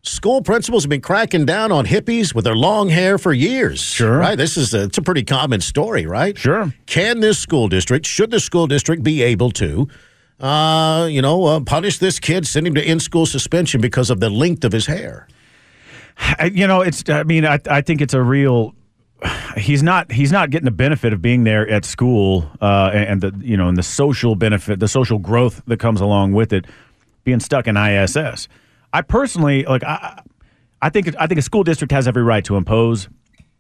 School 0.02 0.42
principals 0.42 0.84
have 0.84 0.90
been 0.90 1.02
cracking 1.02 1.46
down 1.46 1.72
on 1.74 1.86
hippies 1.86 2.34
with 2.34 2.46
their 2.46 2.56
long 2.56 2.88
hair 2.88 3.18
for 3.18 3.34
years. 3.34 3.82
Sure. 3.82 4.18
Right? 4.18 4.38
This 4.38 4.56
is 4.56 4.74
a, 4.74 4.84
it's 4.84 4.98
a 4.98 5.02
pretty 5.02 5.24
common 5.24 5.60
story, 5.60 6.06
right? 6.06 6.38
Sure. 6.38 6.74
Can 6.86 7.20
this 7.20 7.38
school 7.38 7.68
district, 7.68 8.06
should 8.06 8.32
the 8.32 8.40
school 8.40 8.66
district 8.66 9.04
be 9.04 9.22
able 9.22 9.52
to, 9.52 9.90
uh, 10.40 11.08
you 11.12 11.22
know, 11.22 11.44
uh, 11.46 11.60
punish 11.60 11.98
this 12.00 12.18
kid, 12.18 12.48
send 12.48 12.66
him 12.66 12.76
to 12.76 12.90
in 12.90 13.02
school 13.02 13.26
suspension 13.26 13.82
because 13.82 14.10
of 14.10 14.22
the 14.22 14.30
length 14.30 14.64
of 14.64 14.72
his 14.72 14.86
hair? 14.86 15.28
You 16.52 16.68
know, 16.68 16.82
it's. 16.82 17.08
I 17.10 17.24
mean, 17.24 17.46
I 17.46 17.60
I 17.70 17.82
think 17.82 18.02
it's 18.02 18.14
a 18.14 18.22
real. 18.22 18.76
He's 19.58 19.82
not. 19.82 20.12
He's 20.12 20.34
not 20.34 20.50
getting 20.50 20.66
the 20.66 20.72
benefit 20.72 21.14
of 21.14 21.22
being 21.22 21.46
there 21.46 21.68
at 21.70 21.86
school, 21.86 22.50
uh, 22.62 22.92
and 22.94 23.22
the 23.22 23.34
you 23.40 23.56
know, 23.56 23.70
and 23.70 23.78
the 23.78 23.84
social 23.84 24.36
benefit, 24.36 24.82
the 24.82 24.90
social 24.90 25.18
growth 25.18 25.62
that 25.68 25.80
comes 25.80 26.02
along 26.02 26.34
with 26.34 26.52
it, 26.52 26.66
being 27.24 27.40
stuck 27.40 27.68
in 27.68 27.78
ISS. 27.78 28.50
I 28.94 29.02
personally 29.02 29.64
like. 29.66 29.84
I, 29.84 30.22
I 30.82 30.90
think. 30.90 31.14
I 31.20 31.28
think 31.28 31.40
a 31.40 31.44
school 31.44 31.64
district 31.64 31.92
has 31.92 32.08
every 32.08 32.24
right 32.24 32.44
to 32.46 32.56
impose 32.56 33.10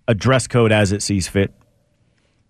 a 0.07 0.15
dress 0.15 0.47
code 0.47 0.71
as 0.71 0.91
it 0.91 1.01
sees 1.03 1.27
fit. 1.27 1.53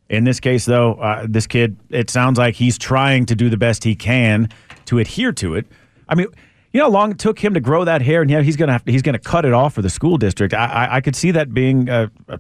In 0.10 0.24
this 0.24 0.40
case, 0.40 0.66
though, 0.66 0.94
uh, 0.96 1.28
this 1.30 1.46
kid, 1.46 1.78
it 1.90 2.10
sounds 2.10 2.40
like 2.40 2.56
he's 2.56 2.78
trying 2.80 3.26
to 3.28 3.36
do 3.36 3.50
the 3.50 3.58
best 3.58 3.84
he 3.84 3.96
can 3.96 4.50
to 4.86 4.98
adhere 4.98 5.32
to 5.34 5.54
it. 5.54 5.68
I 6.08 6.16
mean, 6.16 6.26
you 6.74 6.80
know 6.80 6.86
how 6.86 6.92
long 6.92 7.12
it 7.12 7.20
took 7.20 7.38
him 7.38 7.54
to 7.54 7.60
grow 7.60 7.84
that 7.86 8.02
hair, 8.02 8.22
and 8.24 8.32
yeah, 8.32 8.42
he's 8.42 8.56
gonna 8.56 8.72
have 8.72 8.84
to, 8.86 8.92
he's 8.92 9.04
gonna 9.04 9.20
cut 9.20 9.46
it 9.46 9.54
off 9.54 9.74
for 9.76 9.82
the 9.84 9.90
school 9.90 10.18
district. 10.18 10.54
I, 10.56 10.66
I, 10.66 10.96
I 10.96 11.02
could 11.02 11.16
see 11.16 11.30
that 11.32 11.54
being 11.54 11.90
a, 11.90 12.10
a, 12.28 12.40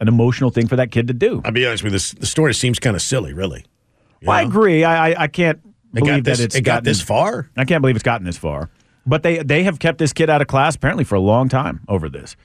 an 0.00 0.06
emotional 0.06 0.50
thing 0.50 0.68
for 0.68 0.76
that 0.76 0.92
kid 0.92 1.08
to 1.08 1.14
do. 1.14 1.42
I'll 1.44 1.50
be 1.50 1.66
honest 1.66 1.82
with 1.82 1.92
you, 1.92 1.96
this, 1.96 2.12
the 2.12 2.26
story 2.26 2.54
seems 2.54 2.78
kind 2.78 2.94
of 2.94 3.02
silly, 3.02 3.32
really. 3.32 3.64
Well, 4.22 4.36
I 4.36 4.42
agree. 4.42 4.84
I, 4.84 5.10
I, 5.10 5.22
I 5.22 5.26
can't 5.28 5.58
It 5.94 6.00
got 6.00 6.04
believe 6.04 6.24
this- 6.24 6.38
that 6.38 6.44
it's 6.44 6.54
it 6.56 6.60
got 6.60 6.72
gotten- 6.74 6.84
this 6.84 7.00
far? 7.00 7.50
I 7.56 7.64
can't 7.64 7.80
believe 7.82 7.96
it's 7.96 8.02
gotten 8.04 8.26
this 8.26 8.36
far. 8.38 8.70
But 9.08 9.22
they 9.22 9.38
they 9.38 9.62
have 9.64 9.78
kept 9.78 9.98
this 9.98 10.12
kid 10.12 10.28
out 10.30 10.40
of 10.42 10.46
class 10.48 10.76
apparently 10.76 11.04
for 11.04 11.14
a 11.14 11.20
long 11.20 11.48
time 11.48 11.80
over 11.88 12.08
this. 12.08 12.36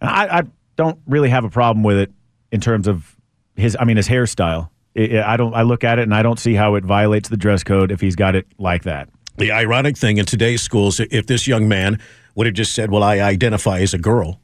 And 0.00 0.10
I, 0.10 0.38
I 0.40 0.42
don't 0.76 0.98
really 1.06 1.30
have 1.30 1.44
a 1.44 1.50
problem 1.50 1.82
with 1.82 1.96
it 1.98 2.12
in 2.52 2.60
terms 2.60 2.86
of 2.86 3.16
his. 3.56 3.76
I 3.80 3.84
mean, 3.84 3.96
his 3.96 4.08
hairstyle. 4.08 4.68
It, 4.94 5.12
it- 5.12 5.24
I 5.24 5.36
don't. 5.36 5.54
I 5.54 5.62
look 5.62 5.84
at 5.84 5.98
it 5.98 6.02
and 6.02 6.14
I 6.14 6.22
don't 6.22 6.38
see 6.38 6.54
how 6.54 6.74
it 6.74 6.84
violates 6.84 7.28
the 7.28 7.36
dress 7.36 7.64
code 7.64 7.90
if 7.90 8.00
he's 8.00 8.16
got 8.16 8.34
it 8.34 8.46
like 8.58 8.82
that. 8.84 9.08
The 9.38 9.52
ironic 9.52 9.96
thing 9.96 10.18
in 10.18 10.26
today's 10.26 10.60
schools, 10.60 11.00
if 11.00 11.26
this 11.26 11.46
young 11.46 11.66
man 11.68 11.98
would 12.34 12.46
have 12.46 12.54
just 12.54 12.74
said, 12.74 12.90
Well, 12.90 13.02
I 13.02 13.20
identify 13.20 13.80
as 13.80 13.94
a 13.94 13.98
girl, 13.98 14.38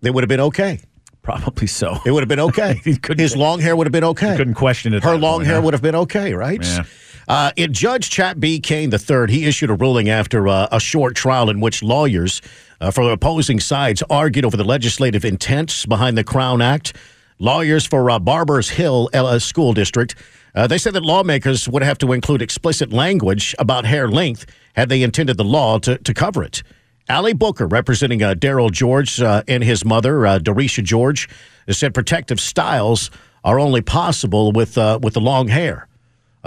they 0.00 0.10
would 0.10 0.22
have 0.22 0.28
been 0.28 0.40
okay. 0.40 0.78
Probably 1.22 1.66
so. 1.66 1.98
It 2.06 2.12
would 2.12 2.22
have 2.22 2.28
been 2.28 2.40
okay. 2.40 2.80
His 3.16 3.36
long 3.36 3.60
hair 3.60 3.76
would 3.76 3.86
have 3.86 3.92
been 3.92 4.04
okay. 4.04 4.36
Couldn't 4.36 4.54
question 4.54 4.94
it. 4.94 5.02
Her 5.02 5.16
long 5.18 5.38
point, 5.40 5.46
hair 5.46 5.56
huh? 5.56 5.62
would 5.62 5.74
have 5.74 5.82
been 5.82 5.96
okay, 5.96 6.32
right? 6.32 6.64
Yeah. 6.64 6.84
Uh, 7.28 7.52
in 7.56 7.74
Judge 7.74 8.08
Chap 8.08 8.40
B. 8.40 8.58
Cain 8.58 8.90
III, 8.90 9.26
he 9.28 9.44
issued 9.44 9.68
a 9.68 9.74
ruling 9.74 10.08
after 10.08 10.48
uh, 10.48 10.66
a 10.72 10.80
short 10.80 11.14
trial 11.14 11.50
in 11.50 11.60
which 11.60 11.82
lawyers 11.82 12.40
uh, 12.80 12.90
for 12.90 13.12
opposing 13.12 13.60
sides 13.60 14.02
argued 14.08 14.46
over 14.46 14.56
the 14.56 14.64
legislative 14.64 15.26
intent 15.26 15.84
behind 15.88 16.16
the 16.16 16.24
Crown 16.24 16.62
Act. 16.62 16.96
Lawyers 17.38 17.86
for 17.86 18.10
uh, 18.10 18.18
Barbers 18.18 18.70
Hill 18.70 19.10
uh, 19.12 19.38
School 19.38 19.74
District, 19.74 20.14
uh, 20.54 20.66
they 20.66 20.78
said 20.78 20.94
that 20.94 21.04
lawmakers 21.04 21.68
would 21.68 21.82
have 21.82 21.98
to 21.98 22.12
include 22.12 22.40
explicit 22.40 22.92
language 22.92 23.54
about 23.58 23.84
hair 23.84 24.08
length 24.08 24.46
had 24.74 24.88
they 24.88 25.02
intended 25.02 25.36
the 25.36 25.44
law 25.44 25.78
to, 25.80 25.98
to 25.98 26.14
cover 26.14 26.42
it. 26.42 26.62
Allie 27.10 27.34
Booker, 27.34 27.66
representing 27.66 28.22
uh, 28.22 28.34
Darryl 28.34 28.70
George 28.70 29.20
uh, 29.20 29.42
and 29.46 29.62
his 29.62 29.84
mother, 29.84 30.26
uh, 30.26 30.38
George, 30.38 31.28
said 31.70 31.92
protective 31.92 32.40
styles 32.40 33.10
are 33.44 33.60
only 33.60 33.82
possible 33.82 34.52
with 34.52 34.76
uh, 34.76 34.98
with 35.02 35.14
the 35.14 35.20
long 35.20 35.48
hair. 35.48 35.87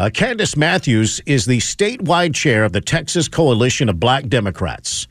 Uh, 0.01 0.09
Candace 0.09 0.57
Matthews 0.57 1.21
is 1.27 1.45
the 1.45 1.59
statewide 1.59 2.33
chair 2.33 2.63
of 2.63 2.71
the 2.71 2.81
Texas 2.81 3.27
Coalition 3.27 3.87
of 3.87 3.99
Black 3.99 4.27
Democrats. 4.27 5.07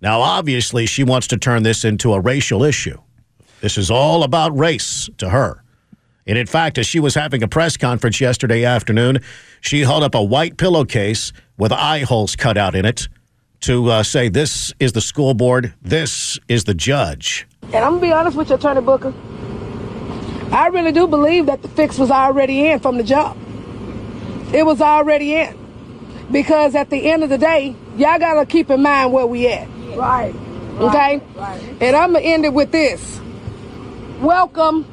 Now, 0.00 0.20
obviously, 0.20 0.86
she 0.86 1.02
wants 1.02 1.26
to 1.26 1.36
turn 1.36 1.64
this 1.64 1.84
into 1.84 2.12
a 2.12 2.20
racial 2.20 2.62
issue. 2.62 2.96
This 3.60 3.76
is 3.76 3.90
all 3.90 4.22
about 4.22 4.56
race 4.56 5.10
to 5.18 5.30
her. 5.30 5.64
And 6.28 6.38
in 6.38 6.46
fact, 6.46 6.78
as 6.78 6.86
she 6.86 7.00
was 7.00 7.16
having 7.16 7.42
a 7.42 7.48
press 7.48 7.76
conference 7.76 8.20
yesterday 8.20 8.64
afternoon, 8.64 9.18
she 9.62 9.80
held 9.80 10.04
up 10.04 10.14
a 10.14 10.22
white 10.22 10.56
pillowcase 10.56 11.32
with 11.58 11.72
eye 11.72 12.02
holes 12.02 12.36
cut 12.36 12.56
out 12.56 12.76
in 12.76 12.84
it 12.84 13.08
to 13.62 13.90
uh, 13.90 14.04
say, 14.04 14.28
This 14.28 14.72
is 14.78 14.92
the 14.92 15.00
school 15.00 15.34
board, 15.34 15.74
this 15.82 16.38
is 16.46 16.62
the 16.62 16.74
judge. 16.74 17.48
And 17.64 17.84
I'm 17.84 17.94
gonna 17.94 18.00
be 18.00 18.12
honest 18.12 18.36
with 18.36 18.48
you, 18.48 18.54
Attorney 18.54 18.80
Booker. 18.80 19.12
I 20.52 20.68
really 20.68 20.92
do 20.92 21.08
believe 21.08 21.46
that 21.46 21.62
the 21.62 21.68
fix 21.68 21.98
was 21.98 22.12
already 22.12 22.68
in 22.68 22.78
from 22.78 22.96
the 22.96 23.02
jump. 23.02 23.36
It 24.52 24.66
was 24.66 24.80
already 24.80 25.34
in. 25.34 25.56
Because 26.32 26.74
at 26.74 26.90
the 26.90 27.10
end 27.10 27.22
of 27.22 27.30
the 27.30 27.38
day, 27.38 27.74
y'all 27.96 28.18
gotta 28.18 28.46
keep 28.46 28.70
in 28.70 28.82
mind 28.82 29.12
where 29.12 29.26
we 29.26 29.48
at. 29.48 29.68
Right. 29.96 30.34
Okay? 30.78 31.20
Right. 31.34 31.60
And 31.80 31.96
I'm 31.96 32.12
gonna 32.12 32.24
end 32.24 32.44
it 32.44 32.52
with 32.52 32.72
this. 32.72 33.20
Welcome 34.20 34.86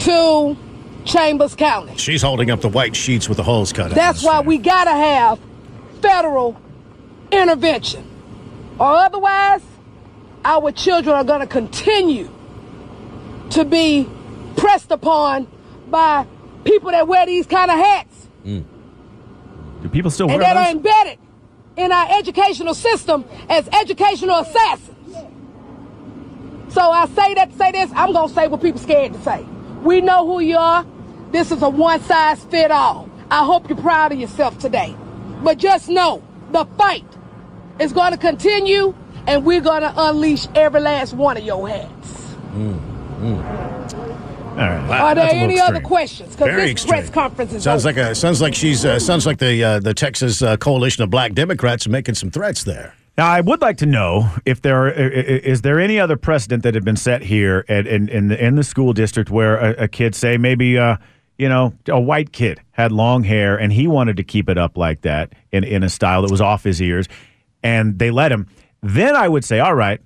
to 0.00 0.56
Chambers 1.04 1.54
County. 1.54 1.96
She's 1.96 2.22
holding 2.22 2.50
up 2.50 2.60
the 2.60 2.68
white 2.68 2.96
sheets 2.96 3.28
with 3.28 3.36
the 3.36 3.42
holes 3.42 3.72
cut 3.72 3.90
out. 3.90 3.94
That's 3.94 4.22
why 4.22 4.40
we 4.40 4.58
gotta 4.58 4.90
have 4.90 5.38
federal 6.00 6.60
intervention. 7.30 8.06
Or 8.78 8.96
otherwise, 8.96 9.62
our 10.44 10.72
children 10.72 11.14
are 11.14 11.24
gonna 11.24 11.46
continue 11.46 12.30
to 13.50 13.64
be 13.64 14.08
pressed 14.56 14.90
upon 14.90 15.46
by 15.88 16.26
people 16.64 16.90
that 16.90 17.06
wear 17.08 17.26
these 17.26 17.46
kind 17.46 17.70
of 17.70 17.78
hats 17.78 18.28
mm. 18.44 18.64
Do 19.82 19.88
people 19.88 20.10
still 20.10 20.28
wear 20.28 20.38
those 20.38 20.46
and 20.46 20.56
that 20.56 20.68
are 20.68 20.70
embedded 20.72 21.18
in 21.76 21.92
our 21.92 22.18
educational 22.18 22.74
system 22.74 23.24
as 23.48 23.68
educational 23.72 24.40
assassins. 24.40 25.14
So 26.68 26.80
I 26.82 27.06
say 27.06 27.34
that 27.34 27.50
to 27.50 27.56
say 27.56 27.72
this, 27.72 27.90
I'm 27.94 28.12
gonna 28.12 28.28
say 28.32 28.46
what 28.48 28.60
people 28.62 28.80
scared 28.80 29.14
to 29.14 29.22
say. 29.22 29.44
We 29.82 30.00
know 30.00 30.26
who 30.26 30.40
you 30.40 30.56
are. 30.58 30.86
This 31.32 31.50
is 31.50 31.62
a 31.62 31.68
one 31.68 32.00
size 32.02 32.44
fit 32.44 32.70
all. 32.70 33.08
I 33.30 33.44
hope 33.44 33.68
you're 33.68 33.78
proud 33.78 34.12
of 34.12 34.18
yourself 34.20 34.58
today. 34.58 34.94
But 35.42 35.58
just 35.58 35.88
know 35.88 36.22
the 36.52 36.66
fight 36.76 37.06
is 37.78 37.92
gonna 37.92 38.18
continue 38.18 38.94
and 39.26 39.44
we're 39.44 39.60
gonna 39.60 39.92
unleash 39.96 40.46
every 40.54 40.80
last 40.80 41.14
one 41.14 41.36
of 41.36 41.44
your 41.44 41.66
hats. 41.68 42.34
All 43.22 43.79
right. 44.68 45.00
Are 45.00 45.14
there 45.14 45.24
That's 45.24 45.34
a 45.34 45.36
little 45.36 45.50
any 45.50 45.60
other 45.60 45.80
questions? 45.80 46.30
Because 46.36 46.54
this 46.56 46.70
extreme. 46.70 46.90
press 46.90 47.10
conference 47.10 47.52
is 47.52 47.62
Sounds 47.62 47.86
over. 47.86 48.00
like 48.00 48.10
a 48.10 48.14
sounds 48.14 48.40
like 48.40 48.54
she's 48.54 48.84
uh, 48.84 48.98
sounds 48.98 49.26
like 49.26 49.38
the 49.38 49.62
uh, 49.64 49.80
the 49.80 49.94
Texas 49.94 50.42
uh, 50.42 50.56
Coalition 50.56 51.02
of 51.02 51.10
Black 51.10 51.32
Democrats 51.34 51.86
are 51.86 51.90
making 51.90 52.14
some 52.14 52.30
threats 52.30 52.64
there. 52.64 52.94
Now, 53.18 53.26
I 53.28 53.40
would 53.40 53.60
like 53.60 53.76
to 53.78 53.86
know 53.86 54.30
if 54.46 54.62
there 54.62 54.86
are, 54.86 54.90
i- 54.90 54.92
i- 54.92 55.42
is 55.44 55.62
there 55.62 55.78
any 55.80 55.98
other 56.00 56.16
precedent 56.16 56.62
that 56.62 56.74
had 56.74 56.84
been 56.84 56.96
set 56.96 57.22
here 57.22 57.64
at, 57.68 57.86
in 57.86 58.08
in 58.08 58.28
the, 58.28 58.44
in 58.44 58.54
the 58.56 58.62
school 58.64 58.92
district 58.92 59.30
where 59.30 59.56
a, 59.58 59.84
a 59.84 59.88
kid, 59.88 60.14
say 60.14 60.36
maybe 60.38 60.78
uh, 60.78 60.96
you 61.38 61.48
know 61.48 61.74
a 61.88 62.00
white 62.00 62.32
kid 62.32 62.60
had 62.72 62.92
long 62.92 63.24
hair 63.24 63.56
and 63.58 63.72
he 63.72 63.86
wanted 63.88 64.16
to 64.16 64.24
keep 64.24 64.48
it 64.48 64.56
up 64.58 64.76
like 64.76 65.02
that 65.02 65.32
in 65.52 65.64
in 65.64 65.82
a 65.82 65.88
style 65.88 66.22
that 66.22 66.30
was 66.30 66.40
off 66.40 66.64
his 66.64 66.80
ears, 66.80 67.08
and 67.62 67.98
they 67.98 68.10
let 68.10 68.32
him. 68.32 68.46
Then 68.82 69.14
I 69.16 69.28
would 69.28 69.44
say, 69.44 69.58
all 69.60 69.74
right, 69.74 70.00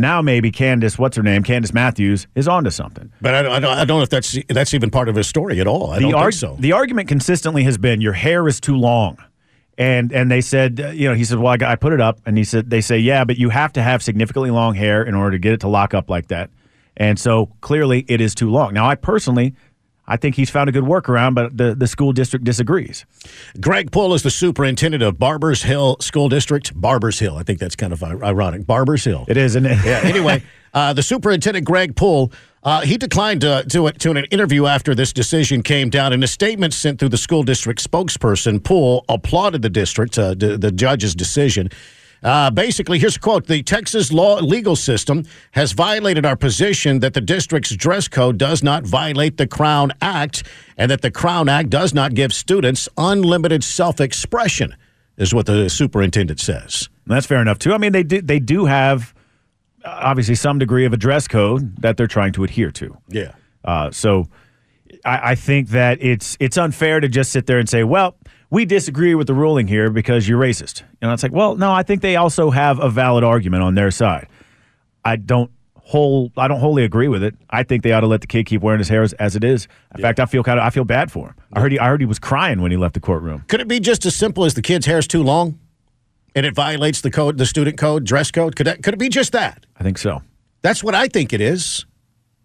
now 0.00 0.22
maybe 0.22 0.50
Candace, 0.50 0.98
what's 0.98 1.16
her 1.16 1.22
name, 1.22 1.42
Candace 1.42 1.72
Matthews, 1.72 2.26
is 2.34 2.48
onto 2.48 2.70
something. 2.70 3.12
But 3.20 3.34
I 3.34 3.42
don't, 3.42 3.52
I 3.52 3.60
don't, 3.60 3.78
I 3.78 3.84
don't 3.84 3.98
know 3.98 4.02
if 4.02 4.08
that's 4.10 4.36
that's 4.48 4.74
even 4.74 4.90
part 4.90 5.08
of 5.08 5.16
his 5.16 5.26
story 5.26 5.60
at 5.60 5.66
all. 5.66 5.90
I 5.90 5.96
the 5.96 6.02
don't 6.10 6.14
arg- 6.14 6.32
think 6.34 6.40
so. 6.40 6.56
The 6.58 6.72
argument 6.72 7.08
consistently 7.08 7.62
has 7.64 7.78
been 7.78 8.00
your 8.00 8.12
hair 8.14 8.46
is 8.48 8.60
too 8.60 8.76
long. 8.76 9.18
And 9.78 10.12
and 10.12 10.30
they 10.30 10.40
said, 10.42 10.80
uh, 10.80 10.88
you 10.88 11.08
know, 11.08 11.14
he 11.14 11.24
said, 11.24 11.38
well, 11.38 11.52
I, 11.52 11.56
got- 11.56 11.70
I 11.70 11.76
put 11.76 11.92
it 11.94 12.00
up, 12.00 12.20
and 12.26 12.36
he 12.36 12.44
said, 12.44 12.68
they 12.68 12.82
say, 12.82 12.98
yeah, 12.98 13.24
but 13.24 13.38
you 13.38 13.48
have 13.48 13.72
to 13.74 13.82
have 13.82 14.02
significantly 14.02 14.50
long 14.50 14.74
hair 14.74 15.02
in 15.02 15.14
order 15.14 15.32
to 15.32 15.38
get 15.38 15.52
it 15.54 15.60
to 15.60 15.68
lock 15.68 15.94
up 15.94 16.10
like 16.10 16.28
that. 16.28 16.50
And 16.96 17.18
so 17.18 17.46
clearly, 17.62 18.04
it 18.08 18.20
is 18.20 18.34
too 18.34 18.50
long. 18.50 18.74
Now, 18.74 18.86
I 18.86 18.94
personally, 18.94 19.54
I 20.10 20.16
think 20.16 20.34
he's 20.34 20.50
found 20.50 20.68
a 20.68 20.72
good 20.72 20.84
workaround, 20.84 21.34
but 21.36 21.56
the 21.56 21.74
the 21.74 21.86
school 21.86 22.12
district 22.12 22.44
disagrees. 22.44 23.06
Greg 23.60 23.92
Poole 23.92 24.12
is 24.12 24.22
the 24.22 24.30
superintendent 24.30 25.02
of 25.02 25.18
Barbers 25.18 25.62
Hill 25.62 25.96
School 26.00 26.28
District. 26.28 26.78
Barbers 26.78 27.20
Hill. 27.20 27.36
I 27.36 27.44
think 27.44 27.60
that's 27.60 27.76
kind 27.76 27.92
of 27.92 28.02
ironic. 28.02 28.66
Barbers 28.66 29.04
Hill. 29.04 29.24
It 29.28 29.36
is, 29.36 29.56
isn't 29.56 29.66
it? 29.66 29.78
Yeah. 29.84 30.00
Anyway, 30.02 30.42
uh, 30.74 30.92
the 30.92 31.02
superintendent, 31.02 31.64
Greg 31.64 31.94
Poole, 31.94 32.32
uh, 32.62 32.80
he 32.80 32.96
declined 32.96 33.40
to, 33.42 33.64
to, 33.70 33.90
to 33.90 34.10
an 34.10 34.24
interview 34.26 34.66
after 34.66 34.94
this 34.94 35.12
decision 35.12 35.62
came 35.62 35.88
down. 35.90 36.12
In 36.12 36.22
a 36.22 36.26
statement 36.26 36.74
sent 36.74 36.98
through 36.98 37.08
the 37.10 37.16
school 37.16 37.42
district 37.42 37.88
spokesperson, 37.88 38.62
Poole 38.62 39.04
applauded 39.08 39.62
the 39.62 39.70
district, 39.70 40.18
uh, 40.18 40.34
d- 40.34 40.56
the 40.56 40.72
judge's 40.72 41.14
decision. 41.14 41.70
Uh, 42.22 42.50
basically, 42.50 42.98
here's 42.98 43.16
a 43.16 43.20
quote 43.20 43.46
The 43.46 43.62
Texas 43.62 44.12
law 44.12 44.36
legal 44.36 44.76
system 44.76 45.24
has 45.52 45.72
violated 45.72 46.26
our 46.26 46.36
position 46.36 47.00
that 47.00 47.14
the 47.14 47.20
district's 47.20 47.74
dress 47.74 48.08
code 48.08 48.38
does 48.38 48.62
not 48.62 48.84
violate 48.84 49.36
the 49.36 49.46
Crown 49.46 49.92
Act 50.02 50.42
and 50.76 50.90
that 50.90 51.02
the 51.02 51.10
Crown 51.10 51.48
Act 51.48 51.70
does 51.70 51.94
not 51.94 52.14
give 52.14 52.32
students 52.32 52.88
unlimited 52.96 53.64
self 53.64 54.00
expression, 54.00 54.76
is 55.16 55.32
what 55.32 55.46
the 55.46 55.70
superintendent 55.70 56.40
says. 56.40 56.88
That's 57.06 57.26
fair 57.26 57.40
enough 57.40 57.58
too. 57.58 57.72
I 57.72 57.78
mean, 57.78 57.92
they 57.92 58.02
do 58.02 58.20
they 58.20 58.38
do 58.38 58.66
have 58.66 59.14
uh, 59.84 59.88
obviously 60.02 60.34
some 60.34 60.58
degree 60.58 60.84
of 60.84 60.92
a 60.92 60.98
dress 60.98 61.26
code 61.26 61.80
that 61.82 61.96
they're 61.96 62.06
trying 62.06 62.32
to 62.32 62.44
adhere 62.44 62.70
to. 62.72 62.96
Yeah. 63.08 63.32
Uh, 63.64 63.90
so 63.90 64.28
I, 65.04 65.30
I 65.30 65.34
think 65.34 65.70
that 65.70 66.02
it's 66.02 66.36
it's 66.38 66.58
unfair 66.58 67.00
to 67.00 67.08
just 67.08 67.32
sit 67.32 67.46
there 67.46 67.58
and 67.58 67.68
say, 67.68 67.84
well, 67.84 68.16
we 68.50 68.64
disagree 68.64 69.14
with 69.14 69.26
the 69.28 69.34
ruling 69.34 69.66
here 69.68 69.90
because 69.90 70.28
you're 70.28 70.40
racist. 70.40 70.82
You 71.00 71.08
know, 71.08 71.12
it's 71.12 71.22
like, 71.22 71.32
well, 71.32 71.56
no, 71.56 71.72
I 71.72 71.82
think 71.82 72.02
they 72.02 72.16
also 72.16 72.50
have 72.50 72.78
a 72.80 72.90
valid 72.90 73.24
argument 73.24 73.62
on 73.62 73.74
their 73.74 73.90
side. 73.90 74.26
I 75.04 75.16
don't 75.16 75.50
whole 75.76 76.30
I 76.36 76.46
don't 76.46 76.60
wholly 76.60 76.84
agree 76.84 77.08
with 77.08 77.22
it. 77.22 77.34
I 77.48 77.62
think 77.64 77.82
they 77.82 77.90
ought 77.92 78.00
to 78.00 78.06
let 78.06 78.20
the 78.20 78.26
kid 78.28 78.46
keep 78.46 78.60
wearing 78.62 78.78
his 78.78 78.88
hair 78.88 79.02
as, 79.02 79.12
as 79.14 79.34
it 79.34 79.42
is. 79.42 79.66
In 79.96 80.00
fact, 80.02 80.20
I 80.20 80.26
feel 80.26 80.42
kind 80.44 80.58
of 80.58 80.64
I 80.64 80.70
feel 80.70 80.84
bad 80.84 81.10
for 81.10 81.28
him. 81.28 81.34
I 81.52 81.60
heard 81.60 81.72
he 81.72 81.78
I 81.78 81.88
heard 81.88 82.00
he 82.00 82.06
was 82.06 82.18
crying 82.18 82.60
when 82.60 82.70
he 82.70 82.76
left 82.76 82.94
the 82.94 83.00
courtroom. 83.00 83.44
Could 83.48 83.60
it 83.60 83.66
be 83.68 83.80
just 83.80 84.06
as 84.06 84.14
simple 84.14 84.44
as 84.44 84.54
the 84.54 84.62
kid's 84.62 84.86
hair 84.86 84.98
is 84.98 85.08
too 85.08 85.22
long 85.22 85.58
and 86.34 86.46
it 86.46 86.54
violates 86.54 87.00
the 87.00 87.10
code, 87.10 87.38
the 87.38 87.46
student 87.46 87.76
code, 87.78 88.04
dress 88.04 88.30
code? 88.30 88.54
Could 88.54 88.66
that, 88.68 88.82
could 88.84 88.94
it 88.94 88.98
be 88.98 89.08
just 89.08 89.32
that? 89.32 89.66
I 89.78 89.82
think 89.82 89.98
so. 89.98 90.22
That's 90.62 90.84
what 90.84 90.94
I 90.94 91.08
think 91.08 91.32
it 91.32 91.40
is. 91.40 91.86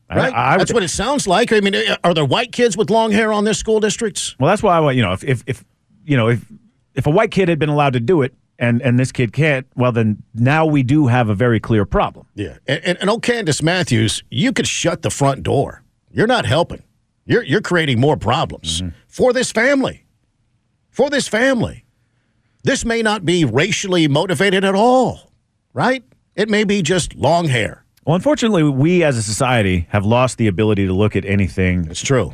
Right? 0.10 0.34
I 0.34 0.54
would- 0.54 0.62
That's 0.62 0.74
what 0.74 0.84
it 0.84 0.90
sounds 0.90 1.28
like. 1.28 1.52
I 1.52 1.60
mean, 1.60 1.76
are 2.04 2.14
there 2.14 2.26
white 2.26 2.52
kids 2.52 2.76
with 2.78 2.90
long 2.90 3.12
hair 3.12 3.32
on 3.34 3.44
their 3.44 3.54
school 3.56 3.80
districts? 3.80 4.36
Well, 4.40 4.50
that's 4.50 4.64
why 4.64 4.76
I 4.76 4.80
want 4.80 4.96
you 4.96 5.02
know 5.04 5.14
if 5.14 5.24
if, 5.24 5.44
if 5.46 5.64
you 6.06 6.16
know 6.16 6.30
if 6.30 6.46
if 6.94 7.06
a 7.08 7.10
white 7.10 7.32
kid 7.32 7.50
had 7.50 7.60
been 7.60 7.70
allowed 7.70 7.94
to 7.94 8.00
do 8.00 8.22
it 8.22 8.34
and 8.58 8.82
and 8.82 8.98
this 9.00 9.12
kid 9.12 9.34
can't, 9.34 9.68
well 9.76 9.92
then 9.92 10.24
now 10.34 10.66
we 10.66 10.84
do 10.84 11.08
have 11.08 11.30
a 11.30 11.36
very 11.36 11.60
clear 11.60 11.86
problem. 11.86 12.28
Yeah. 12.36 12.58
And, 12.68 12.84
and, 12.84 12.98
and 13.02 13.10
oh, 13.10 13.20
Candace 13.20 13.62
Matthews, 13.62 14.24
you 14.30 14.54
could 14.54 14.68
shut 14.68 15.02
the 15.02 15.10
front 15.10 15.44
door. 15.44 15.84
You're 16.12 16.28
not 16.28 16.46
helping. 16.46 16.84
You're, 17.26 17.44
you're 17.44 17.62
creating 17.62 18.00
more 18.00 18.18
problems 18.18 18.82
mm-hmm. 18.82 18.96
for 19.08 19.34
this 19.34 19.52
family. 19.52 20.06
For 20.92 21.10
this 21.10 21.28
family. 21.28 21.86
This 22.64 22.86
may 22.86 23.02
not 23.02 23.26
be 23.26 23.46
racially 23.46 24.08
motivated 24.08 24.64
at 24.64 24.76
all, 24.76 25.32
right? 25.74 26.04
It 26.36 26.50
may 26.50 26.64
be 26.64 26.82
just 26.82 27.16
long 27.16 27.48
hair. 27.48 27.84
Well, 28.06 28.16
unfortunately, 28.16 28.64
we 28.64 29.04
as 29.04 29.18
a 29.18 29.24
society 29.24 29.88
have 29.90 30.06
lost 30.06 30.38
the 30.38 30.48
ability 30.48 30.86
to 30.86 30.94
look 30.94 31.16
at 31.16 31.26
anything. 31.26 31.88
It's 31.90 32.04
true 32.04 32.34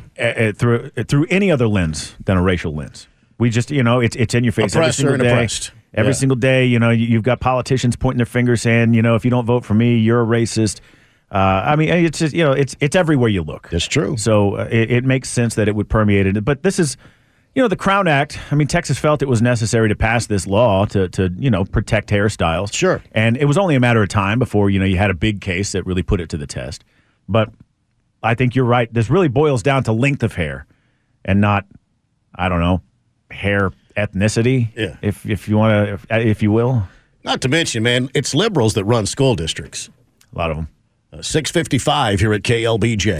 through 0.54 0.90
through 0.90 1.26
any 1.30 1.50
other 1.50 1.66
lens 1.66 2.14
than 2.24 2.36
a 2.36 2.42
racial 2.42 2.74
lens. 2.74 3.08
We 3.42 3.50
just, 3.50 3.70
you 3.70 3.82
know, 3.82 3.98
it's 4.00 4.14
it's 4.16 4.34
in 4.34 4.44
your 4.44 4.52
face 4.52 4.74
every 4.76 4.92
single 4.92 5.16
day. 5.18 5.30
oppressed. 5.30 5.72
Every 5.94 6.12
Yeah. 6.12 6.16
single 6.22 6.36
day, 6.36 6.64
you 6.64 6.78
know, 6.78 6.90
you- 6.90 7.06
you've 7.06 7.22
got 7.24 7.40
politicians 7.40 7.96
pointing 7.96 8.18
their 8.18 8.24
fingers 8.26 8.62
saying, 8.62 8.94
you 8.94 9.02
know, 9.02 9.14
if 9.16 9.24
you 9.24 9.30
don't 9.30 9.44
vote 9.44 9.64
for 9.64 9.74
me, 9.74 9.98
you're 9.98 10.22
a 10.22 10.26
racist. 10.26 10.80
Uh, 11.30 11.62
I 11.66 11.76
mean, 11.76 11.88
it's 11.88 12.18
just, 12.20 12.34
you 12.34 12.44
know, 12.44 12.52
it's 12.52 12.76
it's 12.80 12.94
everywhere 12.94 13.28
you 13.28 13.42
look. 13.42 13.68
That's 13.70 13.86
true. 13.86 14.16
So 14.16 14.54
uh, 14.54 14.68
it, 14.70 14.90
it 14.90 15.04
makes 15.04 15.28
sense 15.28 15.54
that 15.56 15.66
it 15.66 15.74
would 15.74 15.88
permeate 15.88 16.26
it. 16.26 16.44
But 16.44 16.62
this 16.62 16.78
is, 16.78 16.96
you 17.54 17.62
know, 17.62 17.68
the 17.68 17.76
Crown 17.76 18.06
Act. 18.06 18.38
I 18.50 18.54
mean, 18.54 18.68
Texas 18.68 18.98
felt 18.98 19.22
it 19.22 19.28
was 19.28 19.42
necessary 19.42 19.88
to 19.88 19.96
pass 19.96 20.26
this 20.26 20.46
law 20.46 20.84
to 20.86 21.08
to 21.08 21.30
you 21.38 21.50
know 21.50 21.64
protect 21.64 22.10
hairstyles. 22.10 22.72
Sure. 22.72 23.02
And 23.12 23.36
it 23.36 23.46
was 23.46 23.58
only 23.58 23.74
a 23.74 23.80
matter 23.80 24.02
of 24.02 24.08
time 24.08 24.38
before 24.38 24.70
you 24.70 24.78
know 24.78 24.84
you 24.86 24.98
had 24.98 25.10
a 25.10 25.14
big 25.14 25.40
case 25.40 25.72
that 25.72 25.84
really 25.84 26.02
put 26.04 26.20
it 26.20 26.28
to 26.30 26.36
the 26.38 26.46
test. 26.46 26.84
But 27.28 27.48
I 28.22 28.34
think 28.34 28.54
you're 28.54 28.70
right. 28.76 28.88
This 28.94 29.10
really 29.10 29.28
boils 29.28 29.62
down 29.62 29.82
to 29.84 29.92
length 29.92 30.22
of 30.22 30.34
hair, 30.36 30.64
and 31.24 31.40
not, 31.40 31.66
I 32.34 32.48
don't 32.48 32.60
know, 32.60 32.80
hair 33.32 33.70
ethnicity. 33.96 34.68
Yeah. 34.76 34.96
If 35.02 35.26
if 35.26 35.48
you 35.48 35.56
want 35.56 35.86
to, 35.86 35.94
if, 35.94 36.06
if 36.10 36.42
you 36.42 36.52
will. 36.52 36.84
Not 37.24 37.40
to 37.42 37.48
mention, 37.48 37.82
man, 37.82 38.10
it's 38.14 38.34
liberals 38.34 38.74
that 38.74 38.84
run 38.84 39.06
school 39.06 39.36
districts. 39.36 39.90
A 40.34 40.38
lot 40.38 40.50
of 40.50 40.56
them. 40.56 40.68
Uh, 41.12 41.22
655 41.22 42.20
here 42.20 42.32
at 42.32 42.42
KLBJ. 42.42 43.18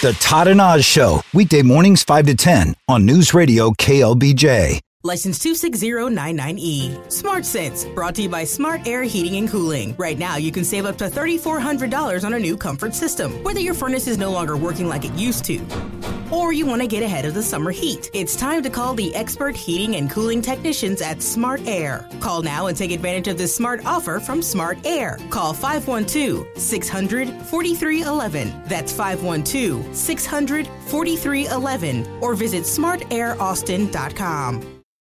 The 0.00 0.14
Todd 0.14 0.48
and 0.48 0.60
Oz 0.60 0.84
Show, 0.84 1.20
weekday 1.34 1.60
mornings 1.62 2.02
5 2.02 2.26
to 2.26 2.34
10 2.34 2.74
on 2.88 3.04
News 3.04 3.34
Radio 3.34 3.70
KLBJ. 3.72 4.80
License 5.02 5.38
26099E. 5.38 6.58
E. 6.58 6.98
Smart 7.08 7.46
Sense, 7.46 7.86
brought 7.86 8.14
to 8.16 8.22
you 8.22 8.28
by 8.28 8.44
Smart 8.44 8.86
Air 8.86 9.02
Heating 9.02 9.36
and 9.36 9.48
Cooling. 9.48 9.94
Right 9.96 10.18
now, 10.18 10.36
you 10.36 10.52
can 10.52 10.62
save 10.62 10.84
up 10.84 10.98
to 10.98 11.08
$3,400 11.08 12.22
on 12.22 12.34
a 12.34 12.38
new 12.38 12.56
comfort 12.56 12.94
system, 12.94 13.42
whether 13.42 13.60
your 13.60 13.72
furnace 13.72 14.06
is 14.06 14.18
no 14.18 14.30
longer 14.30 14.58
working 14.58 14.88
like 14.88 15.06
it 15.06 15.14
used 15.14 15.46
to 15.46 15.58
or 16.30 16.52
you 16.52 16.66
want 16.66 16.80
to 16.80 16.86
get 16.86 17.02
ahead 17.02 17.24
of 17.24 17.34
the 17.34 17.42
summer 17.42 17.70
heat. 17.70 18.10
It's 18.12 18.36
time 18.36 18.62
to 18.62 18.70
call 18.70 18.94
the 18.94 19.14
expert 19.14 19.56
heating 19.56 19.96
and 19.96 20.10
cooling 20.10 20.40
technicians 20.40 21.02
at 21.02 21.22
Smart 21.22 21.66
Air. 21.66 22.08
Call 22.20 22.42
now 22.42 22.68
and 22.68 22.76
take 22.76 22.92
advantage 22.92 23.28
of 23.28 23.38
this 23.38 23.54
smart 23.54 23.84
offer 23.84 24.20
from 24.20 24.42
Smart 24.42 24.78
Air. 24.86 25.18
Call 25.30 25.52
512 25.52 26.46
600 26.56 27.28
4311. 27.28 28.62
That's 28.66 28.92
512 28.92 29.94
600 29.94 30.66
4311 30.66 32.06
or 32.20 32.34
visit 32.34 32.64
smartairaustin.com. 32.64 34.79